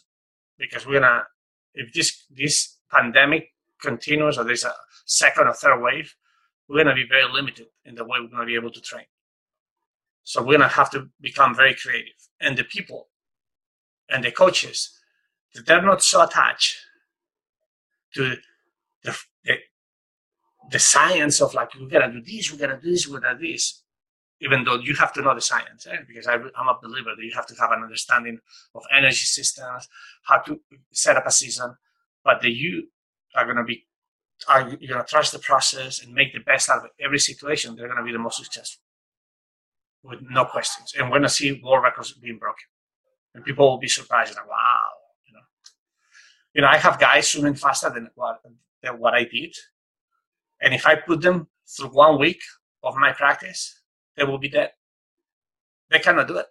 because 0.58 0.88
we're 0.88 1.00
gonna 1.00 1.28
if 1.76 1.94
this 1.94 2.24
this 2.32 2.78
pandemic 2.90 3.50
continues 3.80 4.40
or 4.40 4.44
there's 4.44 4.64
a 4.64 4.74
second 5.06 5.48
or 5.48 5.54
third 5.54 5.80
wave, 5.80 6.16
we're 6.68 6.84
gonna 6.84 6.96
be 6.96 7.08
very 7.08 7.32
limited 7.32 7.68
in 7.86 7.96
the 7.96 8.04
way 8.04 8.20
we're 8.20 8.30
gonna 8.30 8.46
be 8.46 8.56
able 8.56 8.72
to 8.72 8.82
train. 8.82 9.06
So 10.24 10.44
we're 10.44 10.58
gonna 10.58 10.68
have 10.70 10.90
to 10.92 11.10
become 11.22 11.56
very 11.56 11.76
creative, 11.76 12.16
and 12.40 12.58
the 12.58 12.64
people 12.64 13.10
and 14.10 14.24
the 14.24 14.32
coaches 14.32 14.98
they're 15.66 15.82
not 15.82 16.04
so 16.04 16.24
attached 16.24 16.78
to 18.14 18.36
the, 19.04 19.18
the 19.46 19.56
the 20.70 20.80
science 20.80 21.42
of 21.42 21.54
like 21.54 21.74
we 21.76 21.88
gotta 21.88 22.12
do 22.12 22.22
this, 22.22 22.52
we 22.52 22.58
gotta 22.58 22.78
do 22.78 22.92
this, 22.92 23.08
we 23.08 23.20
gotta 23.20 23.40
do 23.40 23.52
this. 23.52 23.84
Even 24.42 24.64
though 24.64 24.76
you 24.76 24.94
have 24.96 25.14
to 25.14 25.22
know 25.22 25.34
the 25.34 25.42
science, 25.42 25.88
eh? 25.88 25.98
because 26.08 26.28
I, 26.28 26.36
I'm 26.36 26.68
a 26.68 26.78
believer 26.82 27.12
that 27.16 27.24
you 27.24 27.32
have 27.34 27.48
to 27.48 27.56
have 27.56 27.72
an 27.72 27.82
understanding 27.82 28.38
of 28.76 28.84
energy 28.96 29.26
systems, 29.26 29.88
how 30.24 30.40
to 30.40 30.60
set 30.92 31.18
up 31.18 31.26
a 31.26 31.32
season, 31.32 31.76
but 32.24 32.42
that 32.42 32.52
you 32.52 32.90
are 33.36 33.46
gonna 33.48 33.64
be, 33.64 33.88
are 34.48 34.70
you're 34.80 34.94
gonna 34.94 35.06
trust 35.06 35.32
the 35.32 35.40
process 35.40 36.04
and 36.04 36.14
make 36.14 36.34
the 36.34 36.40
best 36.40 36.70
out 36.70 36.84
of 36.86 36.92
every 37.00 37.20
situation. 37.20 37.76
They're 37.76 37.88
gonna 37.88 38.04
be 38.04 38.12
the 38.12 38.20
most 38.20 38.38
successful, 38.38 38.84
with 40.04 40.20
no 40.22 40.46
questions. 40.46 40.94
And 40.98 41.10
we're 41.10 41.18
gonna 41.18 41.30
see 41.30 41.62
world 41.64 41.84
records 41.84 42.14
being 42.14 42.38
broken, 42.38 42.66
and 43.34 43.44
people 43.44 43.70
will 43.70 43.80
be 43.80 43.88
surprised 43.88 44.36
like, 44.36 44.48
wow, 44.48 44.90
you 45.26 45.34
know. 45.34 45.42
you 46.54 46.62
know, 46.62 46.68
I 46.68 46.78
have 46.78 47.00
guys 47.00 47.28
swimming 47.28 47.56
faster 47.56 47.90
than 47.90 48.10
what 48.16 48.42
than 48.84 49.00
what 49.00 49.14
I 49.14 49.24
did, 49.24 49.56
and 50.62 50.74
if 50.74 50.86
I 50.86 50.96
put 50.96 51.22
them 51.22 51.48
through 51.68 51.90
one 51.90 52.20
week 52.20 52.42
of 52.84 52.96
my 52.96 53.12
practice, 53.12 53.82
they 54.16 54.24
will 54.24 54.38
be 54.38 54.50
dead. 54.50 54.72
They 55.90 56.00
cannot 56.00 56.28
do 56.28 56.38
it. 56.38 56.48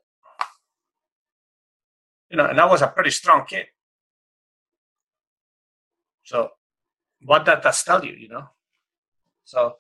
You 2.31 2.37
know, 2.37 2.47
and 2.47 2.61
I 2.61 2.67
was 2.67 2.83
a 2.83 2.89
pretty 2.89 3.11
strong 3.11 3.47
kid. 3.47 3.67
So, 6.25 6.51
what 7.27 7.45
that 7.45 7.63
does 7.63 7.83
tell 7.83 8.05
you, 8.05 8.15
you 8.15 8.29
know? 8.29 8.49
So, 9.45 9.75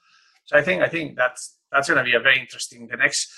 so 0.44 0.56
I 0.56 0.62
think 0.62 0.82
I 0.82 0.88
think 0.88 1.16
that's 1.16 1.56
that's 1.72 1.88
going 1.88 1.98
to 1.98 2.04
be 2.04 2.14
a 2.14 2.20
very 2.20 2.38
interesting. 2.38 2.86
The 2.86 2.96
next 2.96 3.32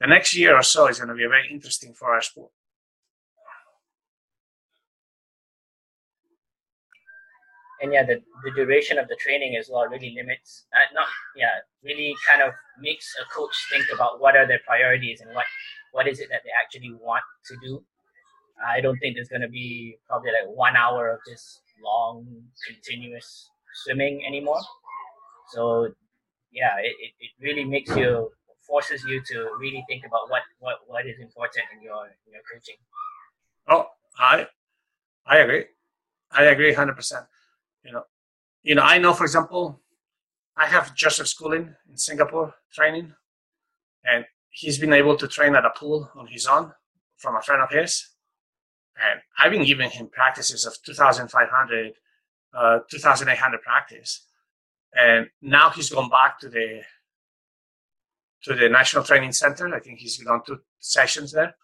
the 0.00 0.06
next 0.06 0.34
year 0.34 0.54
or 0.56 0.62
so 0.62 0.88
is 0.88 0.98
going 0.98 1.08
to 1.08 1.14
be 1.14 1.26
very 1.26 1.48
interesting 1.50 1.94
for 1.94 2.12
our 2.12 2.22
sport. 2.22 2.50
and 7.82 7.92
yeah, 7.92 8.04
the, 8.04 8.22
the 8.44 8.52
duration 8.54 8.96
of 8.96 9.08
the 9.08 9.16
training 9.16 9.56
as 9.56 9.68
well 9.70 9.88
really 9.88 10.14
limits, 10.16 10.66
uh, 10.72 10.86
not 10.94 11.08
yeah, 11.36 11.58
really 11.82 12.14
kind 12.28 12.40
of 12.40 12.54
makes 12.80 13.12
a 13.20 13.24
coach 13.34 13.54
think 13.70 13.86
about 13.92 14.20
what 14.20 14.36
are 14.36 14.46
their 14.46 14.60
priorities 14.64 15.20
and 15.20 15.34
what 15.34 15.44
what 15.90 16.06
is 16.06 16.20
it 16.20 16.28
that 16.30 16.42
they 16.44 16.50
actually 16.56 16.94
want 16.94 17.24
to 17.46 17.56
do. 17.62 17.84
I 18.64 18.80
don't 18.80 18.96
think 18.98 19.16
there's 19.16 19.28
going 19.28 19.42
to 19.42 19.48
be 19.48 19.96
probably 20.08 20.30
like 20.30 20.56
one 20.56 20.76
hour 20.76 21.10
of 21.10 21.18
just 21.28 21.62
long, 21.84 22.24
continuous 22.66 23.50
swimming 23.74 24.24
anymore. 24.26 24.60
So 25.50 25.92
yeah, 26.52 26.76
it, 26.82 26.94
it, 27.20 27.30
really 27.40 27.64
makes 27.64 27.94
you 27.96 28.30
forces 28.66 29.04
you 29.08 29.20
to 29.26 29.50
really 29.58 29.84
think 29.88 30.04
about 30.06 30.30
what, 30.30 30.42
what, 30.60 30.76
what 30.86 31.06
is 31.06 31.18
important 31.20 31.64
in 31.74 31.82
your 31.82 32.06
in 32.26 32.32
your 32.32 32.42
coaching. 32.50 32.76
Oh, 33.68 33.86
I 34.18 34.46
I 35.26 35.38
agree. 35.38 35.64
I 36.30 36.44
agree 36.44 36.72
hundred 36.72 36.96
percent. 36.96 37.26
You 37.84 37.92
know, 37.92 38.04
you 38.62 38.74
know, 38.74 38.82
I 38.82 38.98
know, 38.98 39.12
for 39.12 39.24
example, 39.24 39.80
I 40.56 40.66
have 40.66 40.94
Joseph 40.94 41.28
Schooling 41.28 41.74
in 41.90 41.96
Singapore 41.96 42.54
training, 42.72 43.12
and 44.04 44.24
he's 44.50 44.78
been 44.78 44.92
able 44.92 45.16
to 45.16 45.26
train 45.26 45.54
at 45.54 45.64
a 45.64 45.70
pool 45.70 46.10
on 46.14 46.26
his 46.26 46.46
own 46.46 46.72
from 47.16 47.36
a 47.36 47.42
friend 47.42 47.62
of 47.62 47.70
his. 47.70 48.08
And 48.96 49.20
I've 49.38 49.50
been 49.50 49.64
giving 49.64 49.90
him 49.90 50.08
practices 50.08 50.66
of 50.66 50.76
2,500, 50.84 51.92
uh, 52.54 52.80
2,800 52.90 53.62
practice. 53.62 54.26
And 54.94 55.28
now 55.40 55.70
he's 55.70 55.90
gone 55.90 56.10
back 56.10 56.38
to 56.40 56.48
the 56.48 56.82
to 58.44 58.54
the 58.54 58.68
National 58.68 59.04
Training 59.04 59.32
Center. 59.32 59.72
I 59.74 59.78
think 59.80 60.00
he's 60.00 60.18
done 60.18 60.40
two 60.44 60.60
sessions 60.80 61.32
there. 61.32 61.54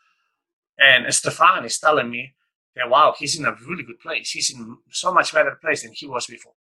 And 0.79 1.13
Stephan 1.13 1.65
is 1.65 1.79
telling 1.79 2.09
me 2.09 2.35
that, 2.77 2.89
wow, 2.89 3.15
he's 3.19 3.39
in 3.39 3.45
a 3.45 3.57
really 3.67 3.83
good 3.83 3.99
place. 3.99 4.31
He's 4.31 4.51
in 4.51 4.77
so 4.91 5.13
much 5.13 5.35
better 5.35 5.59
place 5.61 5.83
than 5.83 5.93
he 5.93 6.07
was 6.07 6.27
before. 6.27 6.53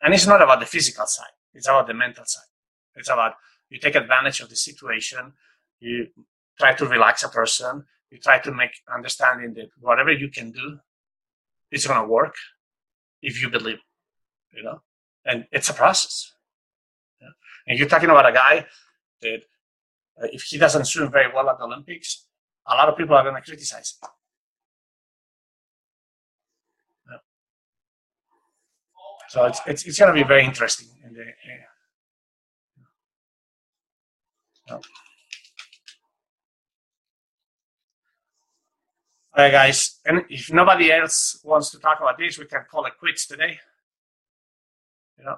And 0.00 0.14
it's 0.14 0.26
not 0.26 0.40
about 0.40 0.60
the 0.60 0.66
physical 0.66 1.06
side. 1.06 1.32
It's 1.54 1.66
about 1.66 1.88
the 1.88 1.94
mental 1.94 2.24
side. 2.24 2.46
It's 2.94 3.08
about 3.08 3.34
you 3.68 3.80
take 3.80 3.96
advantage 3.96 4.40
of 4.40 4.48
the 4.48 4.56
situation. 4.56 5.32
You 5.80 6.06
try 6.58 6.74
to 6.74 6.86
relax 6.86 7.24
a 7.24 7.28
person. 7.28 7.84
You 8.10 8.18
try 8.18 8.38
to 8.38 8.52
make 8.52 8.70
understanding 8.94 9.54
that 9.54 9.70
whatever 9.80 10.12
you 10.12 10.28
can 10.28 10.52
do 10.52 10.78
is 11.72 11.86
going 11.86 12.00
to 12.00 12.06
work 12.06 12.34
if 13.24 13.40
you 13.42 13.48
believe, 13.50 13.78
you 14.52 14.62
know, 14.62 14.80
and 15.24 15.46
it's 15.50 15.68
a 15.68 15.74
process. 15.74 16.32
Yeah? 17.20 17.28
And 17.66 17.78
you're 17.78 17.88
talking 17.88 18.10
about 18.10 18.28
a 18.28 18.32
guy 18.32 18.66
that 19.22 19.40
uh, 20.22 20.28
if 20.32 20.42
he 20.42 20.58
doesn't 20.58 20.84
swim 20.84 21.10
very 21.10 21.32
well 21.34 21.48
at 21.50 21.58
the 21.58 21.64
Olympics, 21.64 22.26
a 22.66 22.74
lot 22.74 22.88
of 22.88 22.96
people 22.96 23.16
are 23.16 23.22
going 23.22 23.34
to 23.34 23.42
criticize 23.42 23.94
him. 24.00 24.08
So 29.34 29.46
it's, 29.46 29.60
it's, 29.66 29.84
it's 29.84 29.98
going 29.98 30.14
to 30.14 30.22
be 30.22 30.26
very 30.26 30.44
interesting. 30.44 30.88
In 31.04 31.12
the, 31.12 31.24
yeah. 34.68 34.78
All 39.36 39.42
right, 39.42 39.50
guys. 39.50 39.98
And 40.04 40.22
if 40.28 40.52
nobody 40.52 40.92
else 40.92 41.40
wants 41.42 41.70
to 41.70 41.80
talk 41.80 41.98
about 41.98 42.18
this, 42.18 42.38
we 42.38 42.44
can 42.44 42.64
call 42.70 42.86
it 42.86 42.92
quits 43.00 43.26
today. 43.26 43.58
You 45.18 45.24
know, 45.24 45.36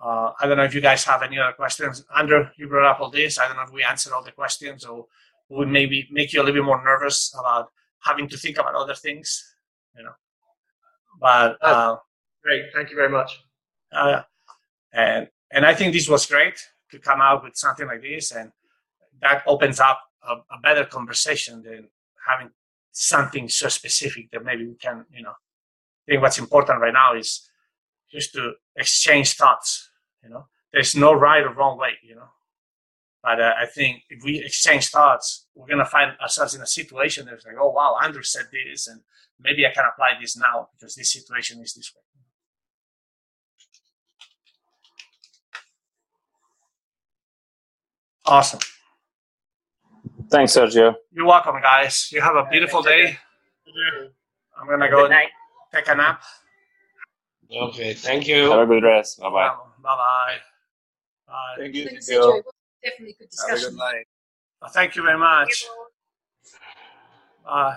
uh, 0.00 0.30
I 0.40 0.46
don't 0.46 0.58
know 0.58 0.62
if 0.62 0.74
you 0.76 0.80
guys 0.80 1.02
have 1.04 1.22
any 1.24 1.40
other 1.40 1.52
questions. 1.52 2.04
Andrew, 2.16 2.44
you 2.56 2.68
brought 2.68 2.88
up 2.88 3.00
all 3.00 3.10
this. 3.10 3.40
I 3.40 3.48
don't 3.48 3.56
know 3.56 3.64
if 3.64 3.72
we 3.72 3.82
answered 3.82 4.12
all 4.12 4.22
the 4.22 4.30
questions 4.30 4.84
or 4.84 5.06
we 5.48 5.66
maybe 5.66 6.08
make 6.12 6.32
you 6.32 6.40
a 6.40 6.44
little 6.44 6.60
bit 6.60 6.64
more 6.64 6.84
nervous 6.84 7.34
about 7.36 7.72
having 8.04 8.28
to 8.28 8.36
think 8.36 8.58
about 8.58 8.76
other 8.76 8.94
things. 8.94 9.56
You 9.96 10.04
know, 10.04 10.12
but 11.20 11.56
uh, 11.62 11.96
great. 12.44 12.66
Thank 12.72 12.90
you 12.90 12.96
very 12.96 13.10
much. 13.10 13.40
Uh, 13.90 14.22
and 14.92 15.26
and 15.50 15.66
I 15.66 15.74
think 15.74 15.94
this 15.94 16.08
was 16.08 16.26
great 16.26 16.60
to 16.92 16.98
come 17.00 17.20
out 17.20 17.42
with 17.42 17.56
something 17.56 17.88
like 17.88 18.02
this, 18.02 18.30
and 18.30 18.52
that 19.20 19.42
opens 19.48 19.80
up 19.80 20.00
a, 20.22 20.34
a 20.34 20.60
better 20.62 20.84
conversation 20.84 21.62
than 21.62 21.88
having 22.28 22.50
something 22.92 23.48
so 23.48 23.68
specific 23.68 24.30
that 24.30 24.44
maybe 24.44 24.66
we 24.66 24.74
can, 24.74 25.04
you 25.10 25.22
know, 25.22 25.30
I 25.30 26.12
think 26.12 26.22
what's 26.22 26.38
important 26.38 26.80
right 26.80 26.92
now 26.92 27.14
is 27.14 27.48
just 28.10 28.32
to 28.34 28.52
exchange 28.76 29.34
thoughts, 29.34 29.90
you 30.22 30.30
know, 30.30 30.46
there's 30.72 30.94
no 30.94 31.12
right 31.12 31.42
or 31.42 31.52
wrong 31.52 31.78
way, 31.78 31.98
you 32.02 32.14
know, 32.14 32.28
but 33.22 33.40
uh, 33.40 33.52
I 33.58 33.66
think 33.66 34.02
if 34.10 34.24
we 34.24 34.40
exchange 34.44 34.88
thoughts, 34.88 35.46
we're 35.54 35.66
going 35.66 35.78
to 35.78 35.84
find 35.84 36.12
ourselves 36.20 36.54
in 36.54 36.60
a 36.60 36.66
situation 36.66 37.26
that's 37.26 37.46
like, 37.46 37.54
oh, 37.60 37.70
wow, 37.70 37.96
Andrew 38.02 38.22
said 38.22 38.46
this, 38.52 38.88
and 38.88 39.00
maybe 39.38 39.64
I 39.64 39.72
can 39.72 39.84
apply 39.84 40.14
this 40.20 40.36
now 40.36 40.68
because 40.72 40.96
this 40.96 41.12
situation 41.12 41.60
is 41.62 41.74
this 41.74 41.92
way. 41.94 42.02
Awesome. 48.24 48.60
Thanks, 50.32 50.56
Sergio. 50.56 50.94
You're 51.12 51.26
welcome, 51.26 51.60
guys. 51.60 52.10
You 52.10 52.22
have 52.22 52.36
a 52.36 52.46
beautiful 52.50 52.80
day. 52.82 53.18
I'm 54.58 54.66
gonna 54.66 54.88
go 54.88 55.06
take 55.72 55.88
a 55.88 55.94
nap. 55.94 56.22
Okay, 57.54 57.92
thank 57.92 58.26
you. 58.26 58.50
Have 58.50 58.60
a 58.60 58.66
good 58.66 58.82
rest. 58.82 59.20
Bye 59.20 59.28
bye. 59.28 59.48
Bye 59.48 59.56
bye. 59.82 60.36
Bye. 61.26 61.54
Thank 61.58 61.74
you, 61.74 61.84
Thanks, 61.86 62.08
Sergio. 62.08 62.22
Sergio. 62.22 62.42
Definitely 62.82 63.16
good 63.18 63.28
Have 63.40 63.48
a 63.50 63.52
discussion. 63.52 63.70
good 63.70 63.78
night. 63.78 64.06
Thank 64.72 64.96
you 64.96 65.02
very 65.02 65.18
much. 65.18 65.64
Bye. 67.44 67.76